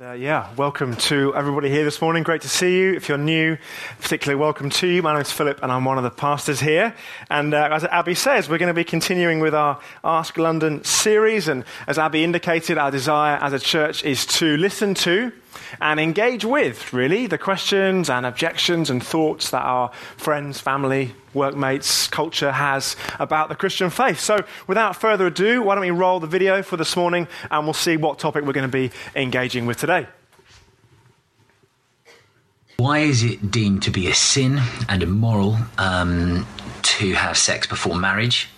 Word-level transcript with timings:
Uh, 0.00 0.12
yeah, 0.12 0.52
welcome 0.56 0.96
to 0.96 1.32
everybody 1.36 1.70
here 1.70 1.84
this 1.84 2.00
morning. 2.00 2.24
Great 2.24 2.42
to 2.42 2.48
see 2.48 2.78
you. 2.78 2.94
If 2.94 3.08
you're 3.08 3.16
new, 3.16 3.56
particularly 4.00 4.40
welcome 4.40 4.68
to 4.70 4.88
you. 4.88 5.02
My 5.02 5.12
name 5.12 5.20
is 5.20 5.30
Philip, 5.30 5.60
and 5.62 5.70
I'm 5.70 5.84
one 5.84 5.98
of 5.98 6.04
the 6.04 6.10
pastors 6.10 6.58
here. 6.58 6.96
And 7.30 7.54
uh, 7.54 7.68
as 7.70 7.84
Abby 7.84 8.16
says, 8.16 8.48
we're 8.48 8.58
going 8.58 8.68
to 8.68 8.74
be 8.74 8.82
continuing 8.82 9.38
with 9.38 9.54
our 9.54 9.78
Ask 10.02 10.36
London 10.36 10.82
series. 10.82 11.46
And 11.46 11.64
as 11.86 11.96
Abby 11.96 12.24
indicated, 12.24 12.76
our 12.76 12.90
desire 12.90 13.36
as 13.36 13.52
a 13.52 13.60
church 13.60 14.04
is 14.04 14.26
to 14.26 14.56
listen 14.56 14.94
to 14.94 15.30
and 15.80 16.00
engage 16.00 16.44
with, 16.44 16.92
really, 16.92 17.26
the 17.26 17.38
questions 17.38 18.08
and 18.10 18.26
objections 18.26 18.90
and 18.90 19.04
thoughts 19.04 19.50
that 19.50 19.62
our 19.62 19.90
friends, 20.16 20.60
family, 20.60 21.14
workmates, 21.32 22.06
culture 22.08 22.52
has 22.52 22.96
about 23.18 23.48
the 23.48 23.54
Christian 23.54 23.90
faith. 23.90 24.20
So, 24.20 24.44
without 24.66 24.96
further 24.96 25.26
ado, 25.26 25.62
why 25.62 25.74
don't 25.74 25.82
we 25.82 25.90
roll 25.90 26.20
the 26.20 26.26
video 26.26 26.62
for 26.62 26.76
this 26.76 26.96
morning 26.96 27.28
and 27.50 27.66
we'll 27.66 27.74
see 27.74 27.96
what 27.96 28.18
topic 28.18 28.44
we're 28.44 28.52
going 28.52 28.70
to 28.70 28.72
be 28.72 28.90
engaging 29.14 29.66
with 29.66 29.78
today. 29.78 30.06
Why 32.76 32.98
is 32.98 33.22
it 33.22 33.50
deemed 33.50 33.82
to 33.84 33.90
be 33.90 34.08
a 34.08 34.14
sin 34.14 34.60
and 34.88 35.02
immoral 35.02 35.56
um, 35.78 36.46
to 36.82 37.12
have 37.12 37.36
sex 37.38 37.66
before 37.66 37.96
marriage? 37.96 38.48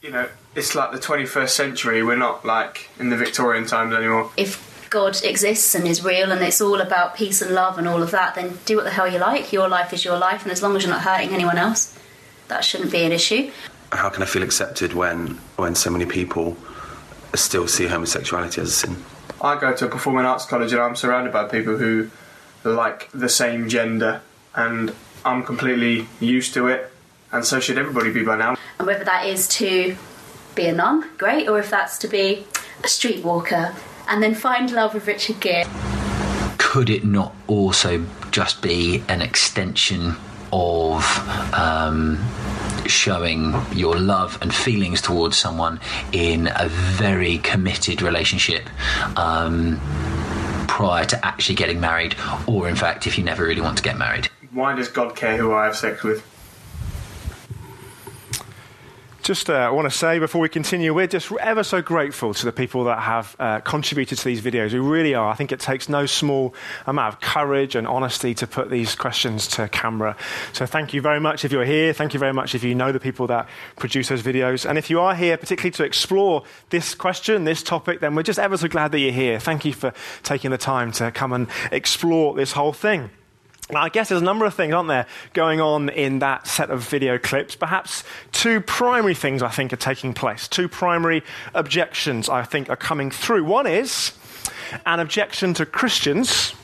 You 0.00 0.10
know, 0.10 0.28
it's 0.54 0.74
like 0.74 0.92
the 0.92 0.98
21st 0.98 1.48
century. 1.48 2.02
We're 2.02 2.16
not 2.16 2.44
like 2.44 2.88
in 2.98 3.10
the 3.10 3.16
Victorian 3.16 3.66
times 3.66 3.94
anymore. 3.94 4.30
If 4.36 4.73
God 4.94 5.20
exists 5.24 5.74
and 5.74 5.88
is 5.88 6.04
real 6.04 6.30
and 6.30 6.40
it's 6.40 6.60
all 6.60 6.80
about 6.80 7.16
peace 7.16 7.42
and 7.42 7.52
love 7.52 7.78
and 7.78 7.88
all 7.88 8.00
of 8.00 8.12
that, 8.12 8.36
then 8.36 8.56
do 8.64 8.76
what 8.76 8.84
the 8.84 8.92
hell 8.92 9.08
you 9.08 9.18
like. 9.18 9.52
Your 9.52 9.68
life 9.68 9.92
is 9.92 10.04
your 10.04 10.16
life, 10.16 10.44
and 10.44 10.52
as 10.52 10.62
long 10.62 10.76
as 10.76 10.84
you're 10.84 10.92
not 10.92 11.02
hurting 11.02 11.30
anyone 11.30 11.58
else, 11.58 11.98
that 12.46 12.64
shouldn't 12.64 12.92
be 12.92 13.02
an 13.02 13.10
issue. 13.10 13.50
How 13.90 14.08
can 14.08 14.22
I 14.22 14.26
feel 14.26 14.44
accepted 14.44 14.92
when 14.92 15.40
when 15.56 15.74
so 15.74 15.90
many 15.90 16.06
people 16.06 16.56
still 17.34 17.66
see 17.66 17.88
homosexuality 17.88 18.60
as 18.60 18.68
a 18.68 18.70
sin? 18.70 19.04
I 19.42 19.58
go 19.58 19.74
to 19.74 19.86
a 19.86 19.88
performing 19.88 20.26
arts 20.26 20.44
college 20.46 20.72
and 20.72 20.80
I'm 20.80 20.94
surrounded 20.94 21.32
by 21.32 21.48
people 21.48 21.76
who 21.76 22.08
like 22.62 23.10
the 23.10 23.28
same 23.28 23.68
gender, 23.68 24.22
and 24.54 24.94
I'm 25.24 25.42
completely 25.42 26.06
used 26.20 26.54
to 26.54 26.68
it, 26.68 26.88
and 27.32 27.44
so 27.44 27.58
should 27.58 27.78
everybody 27.78 28.12
be 28.12 28.22
by 28.22 28.36
now. 28.36 28.56
And 28.78 28.86
whether 28.86 29.04
that 29.04 29.26
is 29.26 29.48
to 29.58 29.96
be 30.54 30.66
a 30.66 30.72
nun, 30.72 31.10
great, 31.18 31.48
or 31.48 31.58
if 31.58 31.68
that's 31.68 31.98
to 31.98 32.06
be 32.06 32.46
a 32.78 32.86
streetwalker 32.86 33.74
and 34.08 34.22
then 34.22 34.34
find 34.34 34.70
love 34.72 34.94
with 34.94 35.06
Richard 35.06 35.40
Gere. 35.40 35.64
Could 36.58 36.90
it 36.90 37.04
not 37.04 37.34
also 37.46 38.04
just 38.30 38.62
be 38.62 39.02
an 39.08 39.22
extension 39.22 40.14
of 40.52 41.04
um, 41.54 42.18
showing 42.86 43.54
your 43.72 43.96
love 43.96 44.38
and 44.40 44.54
feelings 44.54 45.00
towards 45.00 45.36
someone 45.36 45.80
in 46.12 46.48
a 46.56 46.68
very 46.68 47.38
committed 47.38 48.02
relationship? 48.02 48.68
Um, 49.16 49.80
prior 50.68 51.04
to 51.04 51.24
actually 51.24 51.54
getting 51.54 51.78
married, 51.78 52.16
or 52.48 52.68
in 52.68 52.74
fact, 52.74 53.06
if 53.06 53.16
you 53.16 53.22
never 53.22 53.44
really 53.44 53.60
want 53.60 53.76
to 53.76 53.82
get 53.82 53.96
married. 53.96 54.28
Why 54.50 54.74
does 54.74 54.88
God 54.88 55.14
care 55.14 55.36
who 55.36 55.52
I 55.52 55.66
have 55.66 55.76
sex 55.76 56.02
with? 56.02 56.33
Just 59.24 59.48
uh, 59.48 59.70
want 59.72 59.90
to 59.90 59.98
say 59.98 60.18
before 60.18 60.42
we 60.42 60.50
continue, 60.50 60.92
we're 60.92 61.06
just 61.06 61.32
ever 61.40 61.64
so 61.64 61.80
grateful 61.80 62.34
to 62.34 62.44
the 62.44 62.52
people 62.52 62.84
that 62.84 62.98
have 62.98 63.34
uh, 63.38 63.60
contributed 63.60 64.18
to 64.18 64.24
these 64.26 64.42
videos. 64.42 64.74
We 64.74 64.80
really 64.80 65.14
are. 65.14 65.30
I 65.30 65.34
think 65.34 65.50
it 65.50 65.60
takes 65.60 65.88
no 65.88 66.04
small 66.04 66.54
amount 66.86 67.14
of 67.14 67.20
courage 67.22 67.74
and 67.74 67.86
honesty 67.86 68.34
to 68.34 68.46
put 68.46 68.68
these 68.68 68.94
questions 68.94 69.48
to 69.48 69.66
camera. 69.68 70.14
So 70.52 70.66
thank 70.66 70.92
you 70.92 71.00
very 71.00 71.20
much 71.20 71.42
if 71.42 71.52
you're 71.52 71.64
here. 71.64 71.94
Thank 71.94 72.12
you 72.12 72.20
very 72.20 72.34
much 72.34 72.54
if 72.54 72.62
you 72.62 72.74
know 72.74 72.92
the 72.92 73.00
people 73.00 73.26
that 73.28 73.48
produce 73.76 74.10
those 74.10 74.22
videos. 74.22 74.68
And 74.68 74.76
if 74.76 74.90
you 74.90 75.00
are 75.00 75.14
here, 75.14 75.38
particularly 75.38 75.70
to 75.70 75.84
explore 75.84 76.42
this 76.68 76.94
question, 76.94 77.44
this 77.44 77.62
topic, 77.62 78.00
then 78.00 78.14
we're 78.14 78.24
just 78.24 78.38
ever 78.38 78.58
so 78.58 78.68
glad 78.68 78.92
that 78.92 78.98
you're 78.98 79.10
here. 79.10 79.40
Thank 79.40 79.64
you 79.64 79.72
for 79.72 79.94
taking 80.22 80.50
the 80.50 80.58
time 80.58 80.92
to 80.92 81.10
come 81.10 81.32
and 81.32 81.48
explore 81.72 82.34
this 82.34 82.52
whole 82.52 82.74
thing. 82.74 83.08
I 83.72 83.88
guess 83.88 84.10
there's 84.10 84.20
a 84.20 84.24
number 84.24 84.44
of 84.44 84.54
things, 84.54 84.74
aren't 84.74 84.88
there, 84.88 85.06
going 85.32 85.60
on 85.60 85.88
in 85.88 86.18
that 86.18 86.46
set 86.46 86.70
of 86.70 86.86
video 86.86 87.16
clips. 87.18 87.56
Perhaps 87.56 88.04
two 88.30 88.60
primary 88.60 89.14
things 89.14 89.42
I 89.42 89.48
think 89.48 89.72
are 89.72 89.76
taking 89.76 90.12
place. 90.12 90.48
Two 90.48 90.68
primary 90.68 91.22
objections 91.54 92.28
I 92.28 92.42
think 92.42 92.68
are 92.68 92.76
coming 92.76 93.10
through. 93.10 93.44
One 93.44 93.66
is 93.66 94.12
an 94.84 95.00
objection 95.00 95.54
to 95.54 95.64
Christians 95.64 96.54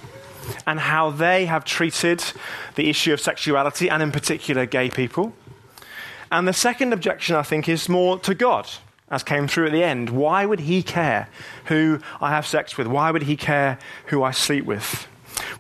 and 0.67 0.79
how 0.79 1.11
they 1.11 1.47
have 1.47 1.65
treated 1.65 2.23
the 2.75 2.91
issue 2.91 3.13
of 3.13 3.21
sexuality, 3.21 3.89
and 3.89 4.03
in 4.03 4.13
particular, 4.13 4.67
gay 4.67 4.91
people. 4.91 5.33
And 6.31 6.47
the 6.47 6.53
second 6.53 6.93
objection, 6.93 7.35
I 7.35 7.43
think, 7.43 7.69
is 7.69 7.89
more 7.89 8.19
to 8.21 8.35
God, 8.35 8.69
as 9.11 9.23
came 9.23 9.49
through 9.49 9.67
at 9.67 9.73
the 9.73 9.83
end. 9.83 10.11
Why 10.11 10.45
would 10.45 10.61
He 10.61 10.83
care 10.83 11.29
who 11.67 12.01
I 12.21 12.31
have 12.31 12.47
sex 12.47 12.77
with? 12.77 12.87
Why 12.87 13.11
would 13.11 13.23
He 13.23 13.37
care 13.37 13.79
who 14.07 14.23
I 14.23 14.33
sleep 14.33 14.65
with? 14.65 15.07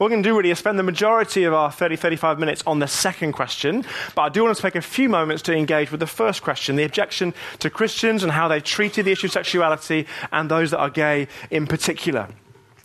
What 0.00 0.06
we're 0.06 0.12
going 0.12 0.22
to 0.22 0.28
do 0.31 0.37
really 0.38 0.50
is 0.50 0.59
spend 0.59 0.78
the 0.78 0.83
majority 0.83 1.44
of 1.44 1.53
our 1.53 1.71
30, 1.71 1.97
35 1.97 2.38
minutes 2.38 2.62
on 2.66 2.78
the 2.78 2.88
second 2.88 3.33
question, 3.33 3.84
but 4.15 4.22
I 4.22 4.28
do 4.31 4.43
want 4.43 4.56
to 4.56 4.62
take 4.62 4.75
a 4.75 4.81
few 4.81 5.11
moments 5.11 5.43
to 5.43 5.55
engage 5.55 5.91
with 5.91 6.00
the 6.00 6.06
first 6.06 6.41
question 6.41 6.77
the 6.77 6.84
objection 6.84 7.34
to 7.59 7.69
Christians 7.69 8.22
and 8.22 8.33
how 8.33 8.49
they've 8.49 8.65
treated 8.65 9.05
the 9.05 9.12
issue 9.12 9.27
of 9.27 9.33
sexuality 9.33 10.06
and 10.33 10.50
those 10.50 10.71
that 10.71 10.78
are 10.78 10.88
gay 10.88 11.28
in 11.50 11.66
particular. 11.66 12.28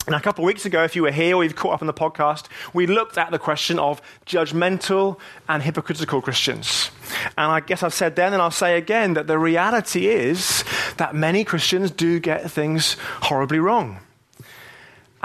Now, 0.10 0.18
a 0.18 0.20
couple 0.20 0.44
of 0.44 0.48
weeks 0.48 0.66
ago, 0.66 0.84
if 0.84 0.94
you 0.94 1.04
were 1.04 1.12
here 1.12 1.38
or 1.38 1.46
you've 1.46 1.56
caught 1.56 1.76
up 1.76 1.82
on 1.82 1.88
the 1.88 1.94
podcast, 1.94 2.48
we 2.74 2.86
looked 2.86 3.18
at 3.18 3.32
the 3.32 3.40
question 3.40 3.80
of 3.80 4.02
judgmental 4.26 5.18
and 5.48 5.64
hypocritical 5.64 6.22
Christians. 6.22 6.92
And 7.38 7.50
I 7.50 7.62
guess 7.62 7.82
I've 7.82 7.94
said 7.94 8.18
then 8.18 8.34
and 8.34 8.42
I'll 8.42 8.52
say 8.52 8.78
again 8.78 9.14
that 9.14 9.28
the 9.28 9.40
reality 9.40 10.08
is 10.08 10.66
that 10.98 11.16
many 11.16 11.46
Christians 11.46 11.92
do 11.92 12.20
get 12.20 12.52
things 12.52 12.98
horribly 13.22 13.60
wrong. 13.60 14.02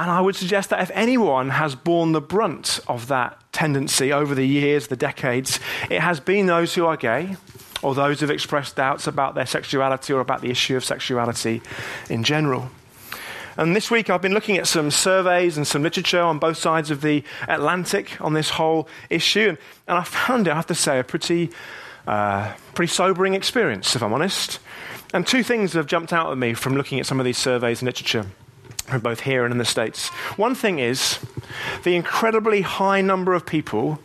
And 0.01 0.11
I 0.11 0.23
would 0.23 0.35
suggest 0.35 0.71
that 0.71 0.81
if 0.81 0.91
anyone 0.95 1.51
has 1.51 1.75
borne 1.75 2.13
the 2.13 2.23
brunt 2.23 2.81
of 2.89 3.09
that 3.09 3.39
tendency 3.53 4.15
over 4.15 4.35
the 4.35 4.47
years, 4.47 4.87
the 4.87 4.97
decades, 4.97 5.61
it 5.91 6.01
has 6.01 6.21
been 6.21 6.47
those 6.47 6.75
who 6.75 6.87
are 6.87 6.97
gay 6.97 7.37
or 7.83 7.95
those 7.95 8.19
who 8.19 8.25
have 8.25 8.33
expressed 8.33 8.77
doubts 8.77 9.07
about 9.07 9.35
their 9.35 9.45
sexuality 9.45 10.15
or 10.15 10.21
about 10.21 10.41
the 10.41 10.49
issue 10.49 10.75
of 10.75 10.87
sexuality 10.87 11.61
in 12.09 12.25
general. 12.25 12.71
And 13.59 13.77
this 13.77 13.91
week 13.91 14.09
I've 14.09 14.23
been 14.23 14.33
looking 14.33 14.57
at 14.57 14.67
some 14.67 14.91
surveys 14.91 15.59
and 15.59 15.67
some 15.67 15.83
literature 15.83 16.23
on 16.23 16.39
both 16.39 16.57
sides 16.57 16.91
of 16.91 17.03
the 17.03 17.23
Atlantic 17.47 18.19
on 18.23 18.33
this 18.33 18.49
whole 18.49 18.89
issue. 19.11 19.51
And, 19.51 19.59
and 19.87 19.99
I 19.99 20.05
found 20.05 20.47
it, 20.47 20.53
I 20.53 20.55
have 20.55 20.67
to 20.69 20.75
say, 20.75 20.99
a 20.99 21.05
pretty, 21.05 21.51
uh, 22.07 22.55
pretty 22.73 22.91
sobering 22.91 23.35
experience, 23.35 23.95
if 23.95 24.03
I'm 24.03 24.15
honest. 24.15 24.61
And 25.13 25.27
two 25.27 25.43
things 25.43 25.75
have 25.75 25.87
jumped 25.87 26.15
out 26.15 26.33
at 26.33 26.39
me 26.39 26.55
from 26.55 26.75
looking 26.75 26.99
at 27.01 27.05
some 27.05 27.21
of 27.21 27.27
these 27.27 27.37
surveys 27.37 27.83
and 27.83 27.87
literature 27.87 28.25
both 28.99 29.21
here 29.21 29.45
and 29.45 29.53
in 29.53 29.59
the 29.59 29.65
States. 29.65 30.09
One 30.37 30.55
thing 30.55 30.79
is 30.79 31.19
the 31.85 31.95
incredibly 31.95 32.63
high 32.63 33.01
number 33.01 33.35
of 33.35 33.47
people 33.47 34.01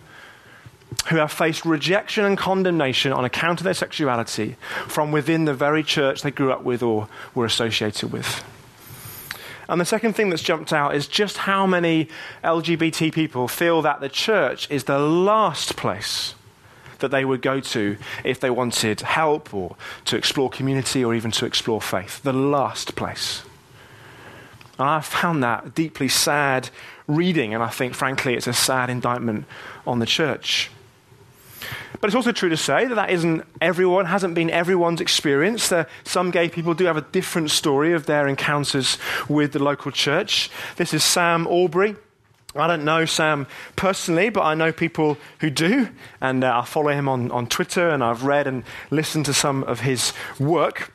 who 1.07 1.17
have 1.17 1.31
faced 1.31 1.65
rejection 1.65 2.25
and 2.25 2.37
condemnation 2.37 3.11
on 3.11 3.25
account 3.25 3.59
of 3.59 3.63
their 3.63 3.73
sexuality 3.73 4.55
from 4.87 5.11
within 5.11 5.45
the 5.45 5.53
very 5.53 5.83
church 5.83 6.21
they 6.21 6.31
grew 6.31 6.51
up 6.51 6.63
with 6.63 6.81
or 6.81 7.07
were 7.33 7.45
associated 7.45 8.11
with. 8.11 8.43
And 9.67 9.81
the 9.81 9.85
second 9.85 10.13
thing 10.13 10.29
that's 10.29 10.43
jumped 10.43 10.71
out 10.71 10.95
is 10.95 11.07
just 11.07 11.37
how 11.37 11.65
many 11.65 12.07
LGBT 12.43 13.13
people 13.13 13.47
feel 13.47 13.81
that 13.81 13.99
the 13.99 14.09
church 14.09 14.69
is 14.69 14.83
the 14.83 14.99
last 14.99 15.75
place 15.75 16.35
that 16.99 17.11
they 17.11 17.25
would 17.25 17.41
go 17.41 17.59
to 17.59 17.97
if 18.23 18.39
they 18.39 18.49
wanted 18.49 19.01
help 19.01 19.53
or 19.53 19.75
to 20.05 20.15
explore 20.15 20.49
community 20.49 21.03
or 21.03 21.13
even 21.13 21.31
to 21.31 21.45
explore 21.45 21.81
faith. 21.81 22.21
The 22.23 22.33
last 22.33 22.95
place. 22.95 23.43
And 24.77 24.89
I 24.89 24.99
found 25.01 25.43
that 25.43 25.73
deeply 25.73 26.07
sad 26.07 26.69
reading, 27.07 27.53
and 27.53 27.63
I 27.63 27.69
think, 27.69 27.93
frankly, 27.93 28.35
it's 28.35 28.47
a 28.47 28.53
sad 28.53 28.89
indictment 28.89 29.45
on 29.87 29.99
the 29.99 30.05
church. 30.05 30.69
But 32.01 32.09
it's 32.09 32.15
also 32.15 32.31
true 32.31 32.49
to 32.49 32.57
say 32.57 32.85
that 32.85 32.95
that 32.95 33.09
isn't 33.09 33.43
everyone, 33.61 34.05
hasn't 34.05 34.35
been 34.35 34.49
everyone's 34.49 35.01
experience. 35.01 35.69
There, 35.69 35.87
some 36.03 36.29
gay 36.29 36.49
people 36.49 36.73
do 36.73 36.85
have 36.85 36.97
a 36.97 37.01
different 37.01 37.51
story 37.51 37.93
of 37.93 38.05
their 38.05 38.27
encounters 38.27 38.97
with 39.29 39.53
the 39.53 39.63
local 39.63 39.91
church. 39.91 40.49
This 40.75 40.93
is 40.93 41.03
Sam 41.03 41.47
Allberry. 41.47 41.95
I 42.55 42.67
don't 42.67 42.85
know 42.85 43.05
Sam 43.05 43.47
personally, 43.75 44.29
but 44.29 44.43
I 44.43 44.55
know 44.55 44.71
people 44.71 45.17
who 45.39 45.49
do, 45.49 45.89
and 46.21 46.43
uh, 46.43 46.59
I 46.59 46.65
follow 46.65 46.89
him 46.89 47.09
on, 47.09 47.29
on 47.31 47.47
Twitter, 47.47 47.89
and 47.89 48.03
I've 48.03 48.23
read 48.23 48.47
and 48.47 48.63
listened 48.91 49.25
to 49.25 49.33
some 49.33 49.63
of 49.65 49.81
his 49.81 50.13
work. 50.39 50.94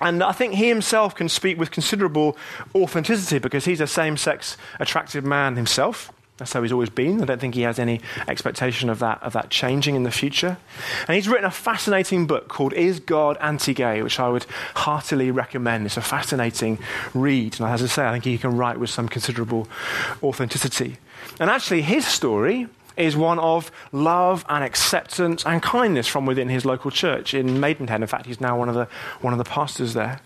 And 0.00 0.22
I 0.22 0.32
think 0.32 0.54
he 0.54 0.68
himself 0.68 1.14
can 1.14 1.28
speak 1.28 1.58
with 1.58 1.70
considerable 1.70 2.36
authenticity 2.74 3.38
because 3.38 3.64
he's 3.64 3.80
a 3.80 3.86
same 3.86 4.16
sex 4.16 4.56
attractive 4.78 5.24
man 5.24 5.56
himself. 5.56 6.12
That's 6.38 6.52
how 6.52 6.62
he's 6.62 6.70
always 6.70 6.88
been. 6.88 7.20
I 7.20 7.24
don't 7.24 7.40
think 7.40 7.56
he 7.56 7.62
has 7.62 7.80
any 7.80 8.00
expectation 8.28 8.88
of 8.88 9.00
that, 9.00 9.20
of 9.24 9.32
that 9.32 9.50
changing 9.50 9.96
in 9.96 10.04
the 10.04 10.12
future. 10.12 10.56
And 11.08 11.16
he's 11.16 11.28
written 11.28 11.44
a 11.44 11.50
fascinating 11.50 12.28
book 12.28 12.46
called 12.46 12.72
Is 12.74 13.00
God 13.00 13.36
Anti 13.40 13.74
Gay, 13.74 14.02
which 14.02 14.20
I 14.20 14.28
would 14.28 14.46
heartily 14.76 15.32
recommend. 15.32 15.84
It's 15.84 15.96
a 15.96 16.00
fascinating 16.00 16.78
read. 17.12 17.58
And 17.58 17.68
as 17.68 17.82
I 17.82 17.86
say, 17.86 18.06
I 18.06 18.12
think 18.12 18.24
he 18.24 18.38
can 18.38 18.56
write 18.56 18.78
with 18.78 18.88
some 18.88 19.08
considerable 19.08 19.66
authenticity. 20.22 20.98
And 21.40 21.50
actually, 21.50 21.82
his 21.82 22.06
story 22.06 22.68
is 22.98 23.16
one 23.16 23.38
of 23.38 23.70
love 23.92 24.44
and 24.48 24.64
acceptance 24.64 25.44
and 25.46 25.62
kindness 25.62 26.06
from 26.06 26.26
within 26.26 26.48
his 26.48 26.64
local 26.64 26.90
church 26.90 27.34
in 27.34 27.60
Maidenhead. 27.60 28.00
In 28.00 28.06
fact, 28.06 28.26
he's 28.26 28.40
now 28.40 28.58
one 28.58 28.68
of 28.68 28.74
the, 28.74 28.88
one 29.20 29.32
of 29.32 29.38
the 29.38 29.44
pastors 29.44 29.94
there. 29.94 30.20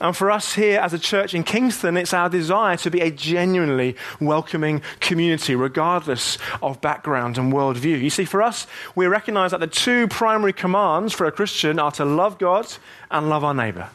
And 0.00 0.16
for 0.16 0.30
us 0.30 0.54
here 0.54 0.80
as 0.80 0.92
a 0.92 0.98
church 0.98 1.34
in 1.34 1.42
Kingston, 1.42 1.96
it's 1.96 2.12
our 2.12 2.28
desire 2.28 2.76
to 2.78 2.90
be 2.90 3.00
a 3.00 3.10
genuinely 3.10 3.96
welcoming 4.20 4.82
community, 5.00 5.54
regardless 5.54 6.38
of 6.62 6.80
background 6.80 7.38
and 7.38 7.52
worldview. 7.52 8.00
You 8.00 8.10
see, 8.10 8.24
for 8.24 8.42
us, 8.42 8.66
we 8.94 9.06
recognize 9.06 9.52
that 9.52 9.60
the 9.60 9.66
two 9.66 10.08
primary 10.08 10.52
commands 10.52 11.14
for 11.14 11.26
a 11.26 11.32
Christian 11.32 11.78
are 11.78 11.92
to 11.92 12.04
love 12.04 12.38
God 12.38 12.66
and 13.10 13.28
love 13.28 13.44
our 13.44 13.54
neighbor. 13.54 13.88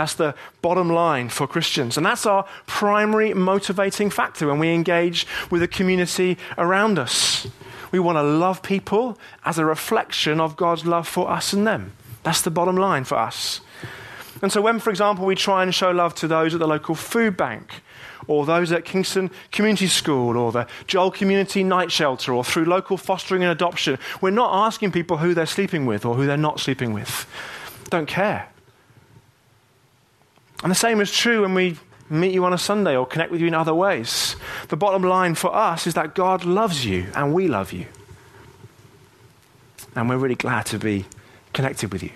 That's 0.00 0.14
the 0.14 0.34
bottom 0.62 0.88
line 0.88 1.28
for 1.28 1.46
Christians. 1.46 1.98
And 1.98 2.06
that's 2.06 2.24
our 2.24 2.46
primary 2.66 3.34
motivating 3.34 4.08
factor 4.08 4.46
when 4.46 4.58
we 4.58 4.70
engage 4.72 5.26
with 5.50 5.60
the 5.60 5.68
community 5.68 6.38
around 6.56 6.98
us. 6.98 7.46
We 7.92 7.98
want 7.98 8.16
to 8.16 8.22
love 8.22 8.62
people 8.62 9.18
as 9.44 9.58
a 9.58 9.66
reflection 9.66 10.40
of 10.40 10.56
God's 10.56 10.86
love 10.86 11.06
for 11.06 11.30
us 11.30 11.52
and 11.52 11.66
them. 11.66 11.92
That's 12.22 12.40
the 12.40 12.50
bottom 12.50 12.76
line 12.76 13.04
for 13.04 13.18
us. 13.18 13.60
And 14.40 14.50
so, 14.50 14.62
when, 14.62 14.78
for 14.78 14.88
example, 14.88 15.26
we 15.26 15.34
try 15.34 15.62
and 15.62 15.74
show 15.74 15.90
love 15.90 16.14
to 16.14 16.26
those 16.26 16.54
at 16.54 16.60
the 16.60 16.66
local 16.66 16.94
food 16.94 17.36
bank, 17.36 17.82
or 18.26 18.46
those 18.46 18.72
at 18.72 18.86
Kingston 18.86 19.30
Community 19.52 19.86
School, 19.86 20.38
or 20.38 20.50
the 20.50 20.66
Joel 20.86 21.10
Community 21.10 21.62
Night 21.62 21.92
Shelter, 21.92 22.32
or 22.32 22.42
through 22.42 22.64
local 22.64 22.96
fostering 22.96 23.42
and 23.42 23.52
adoption, 23.52 23.98
we're 24.22 24.30
not 24.30 24.66
asking 24.66 24.92
people 24.92 25.18
who 25.18 25.34
they're 25.34 25.44
sleeping 25.44 25.84
with 25.84 26.06
or 26.06 26.14
who 26.14 26.24
they're 26.24 26.38
not 26.38 26.58
sleeping 26.58 26.94
with. 26.94 27.26
Don't 27.90 28.08
care. 28.08 28.48
And 30.62 30.70
the 30.70 30.76
same 30.76 31.00
is 31.00 31.10
true 31.10 31.42
when 31.42 31.54
we 31.54 31.76
meet 32.08 32.32
you 32.32 32.44
on 32.44 32.52
a 32.52 32.58
Sunday 32.58 32.96
or 32.96 33.06
connect 33.06 33.30
with 33.30 33.40
you 33.40 33.46
in 33.46 33.54
other 33.54 33.74
ways. 33.74 34.36
The 34.68 34.76
bottom 34.76 35.02
line 35.02 35.34
for 35.34 35.54
us 35.54 35.86
is 35.86 35.94
that 35.94 36.14
God 36.14 36.44
loves 36.44 36.84
you 36.84 37.06
and 37.14 37.32
we 37.32 37.48
love 37.48 37.72
you. 37.72 37.86
And 39.94 40.08
we're 40.08 40.18
really 40.18 40.34
glad 40.34 40.66
to 40.66 40.78
be 40.78 41.06
connected 41.52 41.92
with 41.92 42.02
you. 42.02 42.10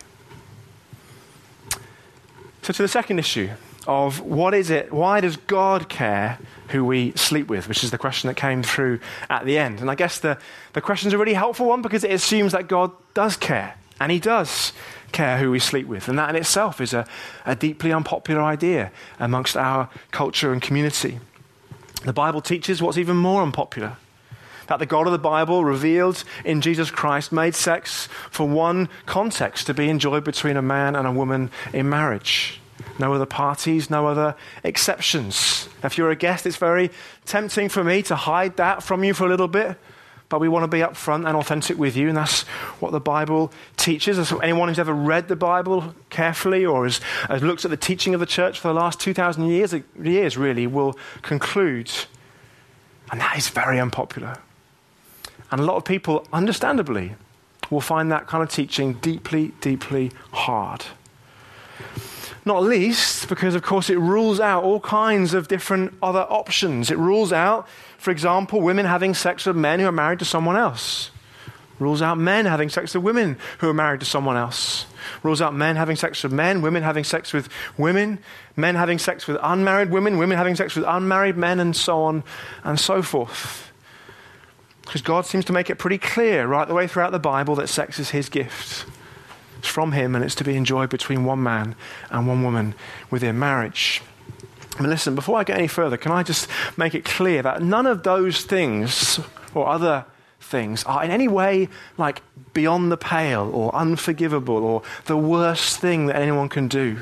So, 2.62 2.72
to 2.72 2.82
the 2.82 2.88
second 2.88 3.18
issue 3.18 3.50
of 3.86 4.20
what 4.20 4.54
is 4.54 4.70
it, 4.70 4.92
why 4.92 5.20
does 5.20 5.36
God 5.36 5.88
care 5.88 6.38
who 6.68 6.84
we 6.84 7.12
sleep 7.12 7.48
with, 7.48 7.68
which 7.68 7.84
is 7.84 7.90
the 7.90 7.98
question 7.98 8.28
that 8.28 8.34
came 8.34 8.62
through 8.62 9.00
at 9.28 9.44
the 9.44 9.58
end. 9.58 9.80
And 9.80 9.90
I 9.90 9.94
guess 9.94 10.18
the, 10.18 10.38
the 10.72 10.80
question 10.80 11.08
is 11.08 11.14
a 11.14 11.18
really 11.18 11.34
helpful 11.34 11.66
one 11.66 11.82
because 11.82 12.04
it 12.04 12.12
assumes 12.12 12.52
that 12.52 12.68
God 12.68 12.90
does 13.12 13.36
care, 13.36 13.76
and 14.00 14.12
He 14.12 14.18
does 14.18 14.72
care 15.12 15.38
who 15.38 15.50
we 15.50 15.58
sleep 15.58 15.86
with. 15.86 16.08
And 16.08 16.18
that 16.18 16.30
in 16.30 16.36
itself 16.36 16.80
is 16.80 16.92
a, 16.92 17.06
a 17.46 17.54
deeply 17.54 17.92
unpopular 17.92 18.42
idea 18.42 18.92
amongst 19.18 19.56
our 19.56 19.88
culture 20.10 20.52
and 20.52 20.60
community. 20.60 21.20
The 22.04 22.12
Bible 22.12 22.42
teaches 22.42 22.82
what's 22.82 22.98
even 22.98 23.16
more 23.16 23.42
unpopular 23.42 23.96
that 24.66 24.78
the 24.78 24.86
God 24.86 25.06
of 25.06 25.12
the 25.12 25.18
Bible, 25.18 25.64
revealed 25.64 26.24
in 26.44 26.60
Jesus 26.60 26.90
Christ, 26.90 27.32
made 27.32 27.54
sex 27.54 28.08
for 28.30 28.48
one 28.48 28.88
context 29.06 29.66
to 29.66 29.74
be 29.74 29.88
enjoyed 29.88 30.24
between 30.24 30.56
a 30.56 30.62
man 30.62 30.96
and 30.96 31.06
a 31.06 31.12
woman 31.12 31.50
in 31.72 31.88
marriage. 31.88 32.60
No 32.98 33.12
other 33.12 33.26
parties, 33.26 33.90
no 33.90 34.06
other 34.06 34.34
exceptions. 34.62 35.68
If 35.82 35.98
you're 35.98 36.10
a 36.10 36.16
guest, 36.16 36.46
it's 36.46 36.56
very 36.56 36.90
tempting 37.24 37.68
for 37.68 37.84
me 37.84 38.02
to 38.04 38.16
hide 38.16 38.56
that 38.56 38.82
from 38.82 39.04
you 39.04 39.14
for 39.14 39.26
a 39.26 39.28
little 39.28 39.48
bit 39.48 39.78
but 40.34 40.40
we 40.40 40.48
want 40.48 40.64
to 40.64 40.66
be 40.66 40.80
upfront 40.80 41.28
and 41.28 41.36
authentic 41.36 41.78
with 41.78 41.96
you, 41.96 42.08
and 42.08 42.16
that's 42.16 42.42
what 42.80 42.90
the 42.90 42.98
Bible 42.98 43.52
teaches. 43.76 44.18
As 44.18 44.32
anyone 44.42 44.66
who's 44.66 44.80
ever 44.80 44.92
read 44.92 45.28
the 45.28 45.36
Bible 45.36 45.94
carefully 46.10 46.66
or 46.66 46.82
has, 46.82 46.98
has 47.28 47.40
looked 47.40 47.64
at 47.64 47.70
the 47.70 47.76
teaching 47.76 48.14
of 48.14 48.18
the 48.18 48.26
church 48.26 48.58
for 48.58 48.66
the 48.66 48.74
last 48.74 48.98
2,000 48.98 49.46
years, 49.46 49.72
years, 50.02 50.36
really, 50.36 50.66
will 50.66 50.98
conclude. 51.22 51.88
And 53.12 53.20
that 53.20 53.38
is 53.38 53.48
very 53.48 53.78
unpopular. 53.78 54.38
And 55.52 55.60
a 55.60 55.64
lot 55.64 55.76
of 55.76 55.84
people, 55.84 56.26
understandably, 56.32 57.14
will 57.70 57.80
find 57.80 58.10
that 58.10 58.26
kind 58.26 58.42
of 58.42 58.50
teaching 58.50 58.94
deeply, 58.94 59.52
deeply 59.60 60.10
hard. 60.32 60.84
Not 62.44 62.64
least 62.64 63.28
because, 63.28 63.54
of 63.54 63.62
course, 63.62 63.88
it 63.88 63.98
rules 63.98 64.40
out 64.40 64.64
all 64.64 64.80
kinds 64.80 65.32
of 65.32 65.46
different 65.46 65.94
other 66.02 66.26
options. 66.28 66.90
It 66.90 66.98
rules 66.98 67.32
out 67.32 67.68
for 68.04 68.10
example, 68.10 68.60
women 68.60 68.84
having 68.84 69.14
sex 69.14 69.46
with 69.46 69.56
men 69.56 69.80
who 69.80 69.86
are 69.86 69.92
married 69.92 70.18
to 70.18 70.26
someone 70.26 70.56
else. 70.56 71.10
Rules 71.78 72.02
out 72.02 72.18
men 72.18 72.44
having 72.44 72.68
sex 72.68 72.94
with 72.94 73.02
women 73.02 73.38
who 73.60 73.70
are 73.70 73.72
married 73.72 74.00
to 74.00 74.06
someone 74.06 74.36
else. 74.36 74.84
Rules 75.22 75.40
out 75.40 75.54
men 75.54 75.76
having 75.76 75.96
sex 75.96 76.22
with 76.22 76.30
men, 76.30 76.60
women 76.60 76.82
having 76.82 77.02
sex 77.02 77.32
with 77.32 77.48
women, 77.78 78.18
men 78.56 78.74
having 78.74 78.98
sex 78.98 79.26
with 79.26 79.38
unmarried 79.42 79.90
women, 79.90 80.18
women 80.18 80.36
having 80.36 80.54
sex 80.54 80.76
with 80.76 80.84
unmarried 80.86 81.38
men, 81.38 81.58
and 81.58 81.74
so 81.74 82.02
on 82.02 82.22
and 82.62 82.78
so 82.78 83.00
forth. 83.00 83.72
Because 84.82 85.00
God 85.00 85.24
seems 85.24 85.46
to 85.46 85.54
make 85.54 85.70
it 85.70 85.78
pretty 85.78 85.96
clear 85.96 86.46
right 86.46 86.68
the 86.68 86.74
way 86.74 86.86
throughout 86.86 87.12
the 87.12 87.18
Bible 87.18 87.54
that 87.54 87.70
sex 87.70 87.98
is 87.98 88.10
His 88.10 88.28
gift. 88.28 88.84
It's 89.60 89.68
from 89.68 89.92
Him 89.92 90.14
and 90.14 90.22
it's 90.22 90.34
to 90.34 90.44
be 90.44 90.56
enjoyed 90.56 90.90
between 90.90 91.24
one 91.24 91.42
man 91.42 91.74
and 92.10 92.28
one 92.28 92.42
woman 92.42 92.74
within 93.10 93.38
marriage. 93.38 94.02
And 94.78 94.88
listen, 94.88 95.14
before 95.14 95.38
I 95.38 95.44
get 95.44 95.58
any 95.58 95.68
further, 95.68 95.96
can 95.96 96.12
I 96.12 96.22
just 96.22 96.48
make 96.76 96.94
it 96.94 97.04
clear 97.04 97.42
that 97.42 97.62
none 97.62 97.86
of 97.86 98.02
those 98.02 98.44
things 98.44 99.20
or 99.54 99.68
other 99.68 100.04
things 100.40 100.84
are 100.84 101.02
in 101.02 101.10
any 101.10 101.28
way 101.28 101.68
like 101.96 102.22
beyond 102.52 102.92
the 102.92 102.96
pale 102.96 103.50
or 103.52 103.74
unforgivable 103.74 104.56
or 104.56 104.82
the 105.06 105.16
worst 105.16 105.80
thing 105.80 106.06
that 106.06 106.16
anyone 106.16 106.48
can 106.48 106.68
do. 106.68 106.98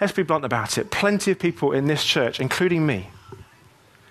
Let's 0.00 0.12
be 0.12 0.22
blunt 0.22 0.44
about 0.44 0.78
it. 0.78 0.90
Plenty 0.90 1.32
of 1.32 1.38
people 1.38 1.72
in 1.72 1.86
this 1.86 2.04
church, 2.04 2.40
including 2.40 2.86
me, 2.86 3.10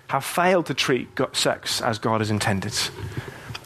have 0.08 0.24
failed 0.24 0.66
to 0.66 0.74
treat 0.74 1.08
sex 1.32 1.80
as 1.80 1.98
God 1.98 2.20
has 2.20 2.30
intended 2.30 2.74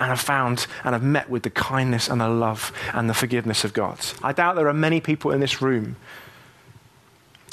and 0.01 0.09
have 0.09 0.21
found 0.21 0.67
and 0.85 0.93
have 0.93 1.03
met 1.03 1.31
with 1.31 1.43
the 1.43 1.51
kindness 1.51 2.09
and 2.09 2.21
the 2.21 2.29
love 2.29 2.73
and 2.93 3.09
the 3.09 3.15
forgiveness 3.15 3.65
of 3.65 3.73
God. 3.73 3.99
I 4.23 4.33
doubt 4.33 4.57
there 4.57 4.69
are 4.69 4.75
many 4.75 5.01
people 5.01 5.31
in 5.31 5.41
this 5.41 5.63
room 5.63 5.97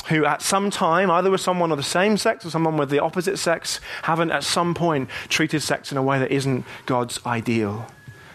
who 0.10 0.26
at 0.26 0.42
some 0.42 0.70
time, 0.70 1.10
either 1.10 1.32
with 1.32 1.42
someone 1.42 1.72
of 1.72 1.78
the 1.78 1.84
same 1.84 2.18
sex 2.18 2.46
or 2.46 2.50
someone 2.50 2.78
with 2.78 2.90
the 2.90 3.00
opposite 3.00 3.38
sex, 3.38 3.80
haven't 4.04 4.32
at 4.32 4.44
some 4.44 4.74
point 4.74 5.10
treated 5.30 5.62
sex 5.62 5.92
in 5.92 5.98
a 5.98 6.04
way 6.04 6.20
that 6.20 6.32
isn't 6.32 6.66
God's 6.86 7.20
ideal. 7.26 7.88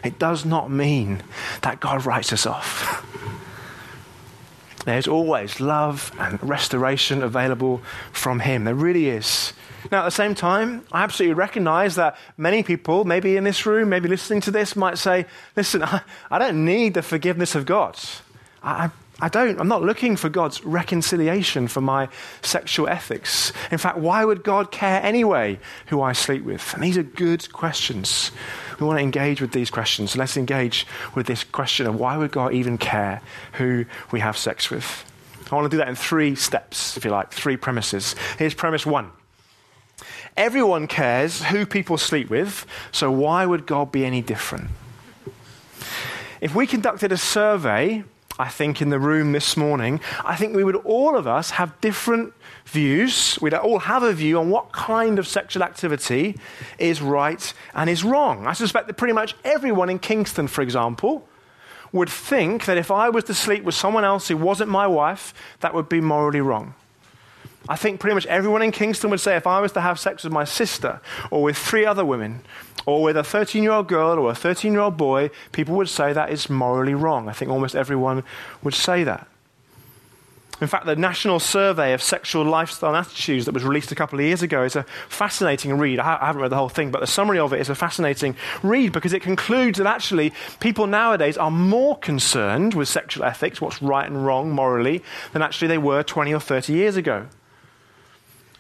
It 0.03 0.19
does 0.19 0.45
not 0.45 0.71
mean 0.71 1.23
that 1.63 1.81
God 1.81 2.07
writes 2.07 2.33
us 2.33 2.47
off. 2.47 3.05
There's 4.85 5.09
always 5.09 5.61
love 5.61 6.13
and 6.19 6.43
restoration 6.43 7.23
available 7.23 7.81
from 8.13 8.41
Him. 8.41 8.65
There 8.65 8.75
really 8.75 9.09
is. 9.09 9.55
Now, 9.91 10.01
at 10.01 10.05
the 10.05 10.11
same 10.11 10.35
time, 10.35 10.85
I 10.93 11.03
absolutely 11.03 11.35
recognize 11.35 11.95
that 11.97 12.17
many 12.37 12.63
people, 12.63 13.05
maybe 13.05 13.37
in 13.37 13.45
this 13.45 13.67
room, 13.67 13.89
maybe 13.89 14.09
listening 14.09 14.41
to 14.43 14.51
this, 14.51 14.77
might 14.77 14.99
say, 14.99 15.27
listen, 15.57 15.83
I, 15.83 16.03
I 16.31 16.39
don't 16.39 16.65
need 16.65 16.95
the 16.95 17.03
forgiveness 17.03 17.55
of 17.55 17.67
God. 17.67 17.99
I, 18.63 18.91
I 19.21 19.29
don't, 19.29 19.61
I'm 19.61 19.69
not 19.69 19.83
looking 19.83 20.17
for 20.17 20.29
God's 20.29 20.65
reconciliation 20.65 21.69
for 21.69 21.81
my 21.81 22.09
sexual 22.43 22.89
ethics. 22.89 23.53
In 23.71 23.79
fact, 23.79 23.99
why 23.99 24.25
would 24.25 24.43
God 24.43 24.73
care 24.73 25.01
anyway 25.03 25.61
who 25.87 26.03
I 26.03 26.13
sleep 26.13 26.43
with? 26.43 26.75
And 26.75 26.83
these 26.83 26.99
are 26.99 27.05
good 27.05 27.53
questions. 27.53 28.33
We 28.81 28.87
want 28.87 28.99
to 28.99 29.03
engage 29.05 29.41
with 29.41 29.53
these 29.53 29.71
questions. 29.71 30.13
So 30.13 30.19
let's 30.19 30.37
engage 30.37 30.85
with 31.15 31.27
this 31.27 31.45
question 31.45 31.87
of 31.87 31.95
why 31.95 32.17
would 32.17 32.33
God 32.33 32.55
even 32.55 32.77
care 32.77 33.23
who 33.53 33.85
we 34.11 34.19
have 34.19 34.37
sex 34.37 34.69
with? 34.69 35.05
I 35.51 35.55
want 35.55 35.71
to 35.71 35.71
do 35.71 35.77
that 35.77 35.89
in 35.89 35.95
three 35.95 36.35
steps, 36.35 36.97
if 36.97 37.05
you 37.05 37.13
like, 37.13 37.31
three 37.31 37.57
premises. 37.57 38.17
Here's 38.39 38.55
premise 38.55 38.85
one 38.85 39.13
Everyone 40.37 40.89
cares 40.89 41.45
who 41.45 41.65
people 41.65 41.97
sleep 41.99 42.29
with, 42.29 42.67
so 42.91 43.13
why 43.13 43.47
would 43.47 43.67
God 43.67 43.93
be 43.93 44.05
any 44.05 44.21
different? 44.21 44.71
If 46.41 46.57
we 46.57 46.67
conducted 46.67 47.13
a 47.13 47.17
survey 47.17 48.03
I 48.39 48.49
think, 48.49 48.83
in 48.83 48.91
the 48.91 48.99
room 48.99 49.33
this 49.33 49.57
morning, 49.57 50.01
I 50.25 50.35
think 50.35 50.57
we 50.57 50.65
would 50.65 50.77
all 50.77 51.17
of 51.17 51.27
us 51.27 51.51
have 51.53 51.81
different 51.81 52.35
views. 52.67 53.39
We'd 53.41 53.55
all 53.55 53.79
have 53.79 54.03
a 54.03 54.13
view 54.13 54.41
on 54.41 54.51
what 54.51 54.73
kind 54.73 55.21
of 55.21 55.29
sexual 55.29 55.63
activity 55.63 56.37
is 56.79 57.01
right 57.01 57.55
and 57.75 57.89
is 57.89 58.03
wrong. 58.03 58.47
I 58.47 58.53
suspect 58.53 58.89
that 58.89 58.95
pretty 58.95 59.15
much 59.15 59.37
everyone 59.45 59.89
in 59.89 60.01
Kingston, 60.01 60.49
for 60.49 60.63
example, 60.63 61.29
would 61.93 62.09
think 62.11 62.65
that 62.65 62.77
if 62.77 62.91
I 62.91 63.09
was 63.09 63.23
to 63.25 63.35
sleep 63.35 63.63
with 63.63 63.77
someone 63.77 64.05
else 64.05 64.27
who 64.27 64.37
wasn't 64.37 64.69
my 64.69 64.89
wife, 64.89 65.33
that 65.61 65.73
would 65.73 65.89
be 65.89 66.01
morally 66.01 66.41
wrong. 66.41 66.75
I 67.69 67.77
think 67.77 68.01
pretty 68.01 68.15
much 68.15 68.27
everyone 68.27 68.63
in 68.63 68.73
Kingston 68.73 69.11
would 69.11 69.21
say 69.21 69.37
if 69.37 69.47
I 69.47 69.61
was 69.61 69.73
to 69.73 69.81
have 69.81 69.99
sex 69.99 70.25
with 70.25 70.33
my 70.33 70.45
sister 70.45 71.01
or 71.31 71.43
with 71.43 71.57
three 71.57 71.87
other 71.87 72.05
women 72.05 72.41
or 72.85 73.03
with 73.03 73.17
a 73.17 73.25
13 73.25 73.63
year 73.63 73.73
old 73.73 73.89
girl 73.89 74.19
or 74.19 74.31
a 74.31 74.35
13 74.35 74.73
year 74.73 74.83
old 74.83 74.97
boy, 74.97 75.31
people 75.53 75.75
would 75.77 75.89
say 75.89 76.13
that 76.13 76.31
is 76.31 76.51
morally 76.51 76.95
wrong. 76.95 77.29
I 77.29 77.33
think 77.33 77.51
almost 77.51 77.75
everyone 77.75 78.23
would 78.63 78.75
say 78.75 79.05
that. 79.05 79.27
In 80.61 80.69
fact, 80.69 80.87
the 80.87 80.95
National 80.95 81.41
Survey 81.41 81.95
of 81.95 82.03
Sexual 82.03 82.45
Lifestyle 82.45 82.95
and 82.95 83.05
Attitudes 83.05 83.47
that 83.47 83.55
was 83.55 83.65
released 83.65 83.91
a 83.91 83.97
couple 83.97 84.21
of 84.21 84.25
years 84.25 84.41
ago 84.41 84.63
is 84.63 84.77
a 84.77 84.85
fascinating 85.09 85.77
read. 85.79 85.99
I 85.99 86.27
haven't 86.27 86.43
read 86.43 86.53
the 86.53 86.57
whole 86.57 86.69
thing, 86.69 86.93
but 86.93 87.01
the 87.01 87.09
summary 87.09 87.41
of 87.41 87.53
it 87.53 87.61
is 87.61 87.71
a 87.71 87.75
fascinating 87.75 88.37
read 88.63 88.93
because 88.93 89.13
it 89.13 89.21
concludes 89.21 89.79
that 89.79 89.89
actually 89.89 90.33
people 90.61 90.87
nowadays 90.87 91.37
are 91.37 91.51
more 91.51 91.99
concerned 91.99 92.75
with 92.75 92.89
sexual 92.89 93.25
ethics, 93.25 93.61
what's 93.61 93.83
right 93.83 94.07
and 94.07 94.25
wrong 94.25 94.53
morally, 94.53 95.03
than 95.33 95.43
actually 95.43 95.69
they 95.69 95.79
were 95.79 96.05
20 96.05 96.33
or 96.33 96.41
30 96.41 96.73
years 96.73 96.97
ago. 96.97 97.27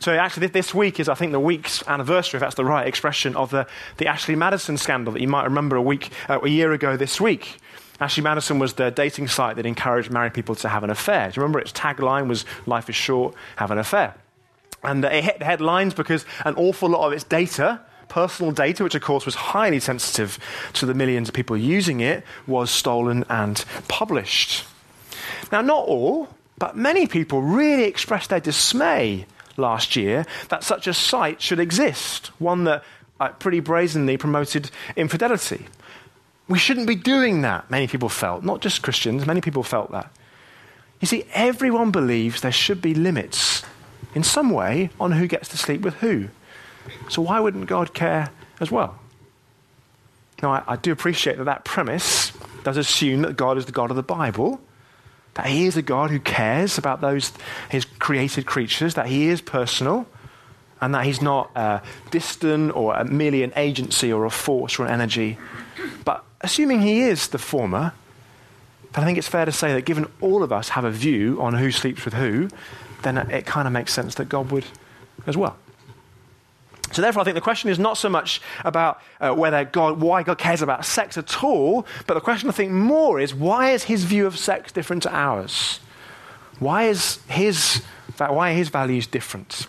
So 0.05 0.13
actually, 0.13 0.49
this 0.49 0.75
week 0.75 1.01
is, 1.01 1.09
I 1.09 1.15
think, 1.15 1.33
the 1.33 1.41
week's 1.41 1.83
anniversary, 1.89 2.37
if 2.37 2.43
that's 2.43 2.57
the 2.57 2.65
right 2.67 2.87
expression, 2.87 3.35
of 3.37 3.49
the, 3.49 3.67
the 3.97 4.07
Ashley 4.07 4.37
Madison 4.37 4.77
scandal 4.77 5.15
that 5.15 5.23
you 5.23 5.29
might 5.29 5.45
remember 5.45 5.77
a 5.77 5.81
week, 5.81 6.11
uh, 6.29 6.41
a 6.43 6.49
year 6.51 6.75
ago 6.75 6.99
this 6.99 7.23
week. 7.23 7.57
Ashley 8.01 8.23
Madison 8.23 8.59
was 8.59 8.75
the 8.75 8.91
dating 8.91 9.29
site 9.29 9.57
that 9.57 9.65
encouraged 9.65 10.11
married 10.11 10.35
people 10.35 10.57
to 10.57 10.69
have 10.69 10.85
an 10.85 10.91
affair. 10.91 11.31
Do 11.31 11.41
you 11.41 11.43
remember 11.43 11.59
its 11.59 11.73
tagline 11.73 12.29
was 12.29 12.45
"Life 12.67 12.91
is 12.91 12.95
short, 12.97 13.35
have 13.57 13.71
an 13.71 13.79
affair," 13.79 14.15
and 14.83 15.03
uh, 15.03 15.09
it 15.09 15.25
hit 15.25 15.39
the 15.39 15.47
headlines 15.47 15.95
because 15.95 16.27
an 16.45 16.55
awful 16.57 16.91
lot 16.91 17.07
of 17.07 17.15
its 17.15 17.25
data 17.25 17.81
personal 18.09 18.53
data, 18.53 18.85
which 18.85 18.95
of 18.95 19.01
course 19.01 19.25
was 19.25 19.35
highly 19.35 19.81
sensitive 19.81 20.39
to 20.75 20.85
the 20.85 20.93
millions 20.93 21.31
of 21.31 21.35
people 21.35 21.57
using 21.57 22.01
it, 22.01 22.23
was 22.47 22.71
stolen 22.71 23.25
and 23.31 23.65
published. 23.89 24.67
Now, 25.51 25.63
not 25.63 25.87
all, 25.87 26.29
but 26.59 26.77
many 26.77 27.07
people 27.07 27.41
really 27.41 27.85
expressed 27.85 28.29
their 28.29 28.41
dismay 28.41 29.25
last 29.57 29.97
year 29.97 30.27
that 30.49 30.65
such 30.65 30.87
a 30.87 30.95
site 30.95 31.41
should 31.41 31.61
exist, 31.61 32.29
one 32.39 32.65
that 32.65 32.85
uh, 33.21 33.29
pretty 33.29 33.61
brazenly 33.61 34.17
promoted 34.17 34.71
infidelity. 34.97 35.67
We 36.49 36.59
shouldn't 36.59 36.87
be 36.87 36.95
doing 36.95 37.43
that, 37.43 37.71
many 37.71 37.87
people 37.87 38.09
felt. 38.09 38.45
Not 38.45 38.61
just 38.61 38.83
Christians, 38.83 39.27
many 39.27 39.41
people 39.41 39.63
felt 39.63 39.91
that. 39.93 40.11
You 41.01 41.07
see, 41.07 41.25
everyone 41.33 41.91
believes 41.91 42.41
there 42.41 42.53
should 42.53 42.83
be 42.83 42.95
limits 42.95 43.63
in 44.15 44.23
some 44.23 44.51
way 44.51 44.91
on 45.01 45.13
who 45.13 45.27
gets 45.27 45.49
to 45.49 45.59
sleep 45.59 45.81
with 45.81 45.95
who. 45.95 46.29
So 47.09 47.23
why 47.23 47.41
wouldn't 47.41 47.67
God 47.67 47.95
care 47.95 48.31
as 48.61 48.71
well? 48.71 48.99
Now, 50.43 50.53
I, 50.53 50.63
I 50.67 50.77
do 50.77 50.93
appreciate 50.93 51.39
that 51.39 51.45
that 51.45 51.65
premise 51.65 52.33
does 52.65 52.77
assume 52.77 53.23
that 53.23 53.37
God 53.37 53.57
is 53.57 53.67
the 53.67 53.73
God 53.73 53.91
of 53.91 53.97
the 53.97 54.03
Bible, 54.03 54.61
that 55.35 55.47
He 55.47 55.67
is 55.67 55.77
a 55.77 55.83
God 55.83 56.11
who 56.11 56.21
cares 56.21 56.79
about 56.79 57.01
those 57.01 57.33
His 57.69 57.85
created 57.85 58.47
creatures, 58.47 58.95
that 58.95 59.07
He 59.07 59.29
is 59.29 59.41
personal, 59.41 60.07
and 60.81 60.95
that 60.95 61.05
He's 61.05 61.23
not 61.23 61.51
uh, 61.57 61.81
distant 62.11 62.75
or 62.75 63.03
merely 63.05 63.43
an 63.43 63.53
agency 63.57 64.13
or 64.13 64.25
a 64.25 64.31
force 64.31 64.79
or 64.79 64.85
an 64.85 64.93
energy. 64.93 65.39
But 66.05 66.25
assuming 66.41 66.83
He 66.83 67.03
is 67.03 67.29
the 67.29 67.39
former, 67.39 67.93
then 68.93 69.03
I 69.03 69.07
think 69.07 69.19
it's 69.19 69.29
fair 69.29 69.45
to 69.45 69.53
say 69.53 69.73
that 69.73 69.85
given 69.85 70.07
all 70.21 70.43
of 70.43 70.53
us 70.53 70.71
have 70.71 70.85
a 70.85 70.91
view 70.91 71.41
on 71.43 71.55
who 71.55 71.71
sleeps 71.71 72.05
with 72.05 72.15
who, 72.15 72.49
then 73.03 73.19
it 73.19 73.45
kind 73.45 73.67
of 73.67 73.73
makes 73.73 73.93
sense 73.93 74.15
that 74.17 74.29
God 74.29 74.51
would 74.51 74.65
as 75.27 75.37
well. 75.37 75.57
So 76.95 77.03
therefore, 77.03 77.23
I 77.23 77.25
think 77.25 77.35
the 77.35 77.41
question 77.41 77.71
is 77.71 77.79
not 77.79 77.99
so 77.99 78.09
much 78.09 78.41
about 78.65 79.01
uh, 79.21 79.35
whether 79.35 79.65
God, 79.65 80.01
why 80.01 80.23
God 80.23 80.39
cares 80.39 80.63
about 80.63 80.85
sex 80.85 81.19
at 81.19 81.43
all, 81.43 81.87
but 82.07 82.15
the 82.15 82.21
question 82.21 82.49
I 82.49 82.53
think 82.53 82.71
more 82.71 83.19
is 83.19 83.35
why 83.35 83.71
is 83.71 83.83
his 83.83 84.05
view 84.05 84.27
of 84.27 84.39
sex 84.39 84.71
different 84.71 85.03
to 85.03 85.13
ours? 85.13 85.81
Why 86.61 86.85
is 86.85 87.19
his, 87.29 87.83
why 88.17 88.53
are 88.53 88.55
his 88.55 88.69
values 88.69 89.09
different? 89.09 89.67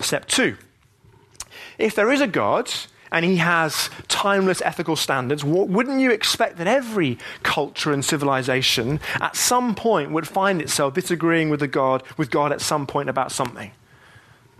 Step 0.00 0.26
two. 0.26 0.56
If 1.78 1.94
there 1.94 2.10
is 2.10 2.20
a 2.20 2.26
God 2.26 2.68
and 3.12 3.24
he 3.24 3.36
has 3.36 3.88
timeless 4.08 4.60
ethical 4.62 4.96
standards, 4.96 5.44
wouldn't 5.44 6.00
you 6.00 6.10
expect 6.10 6.56
that 6.58 6.66
every 6.66 7.16
culture 7.44 7.92
and 7.92 8.04
civilization 8.04 8.98
at 9.20 9.36
some 9.36 9.76
point 9.76 10.10
would 10.10 10.26
find 10.26 10.60
itself 10.60 10.94
disagreeing 10.94 11.48
with, 11.48 11.60
the 11.60 11.68
God, 11.68 12.02
with 12.16 12.32
God 12.32 12.50
at 12.50 12.60
some 12.60 12.88
point 12.88 13.08
about 13.08 13.30
something? 13.30 13.70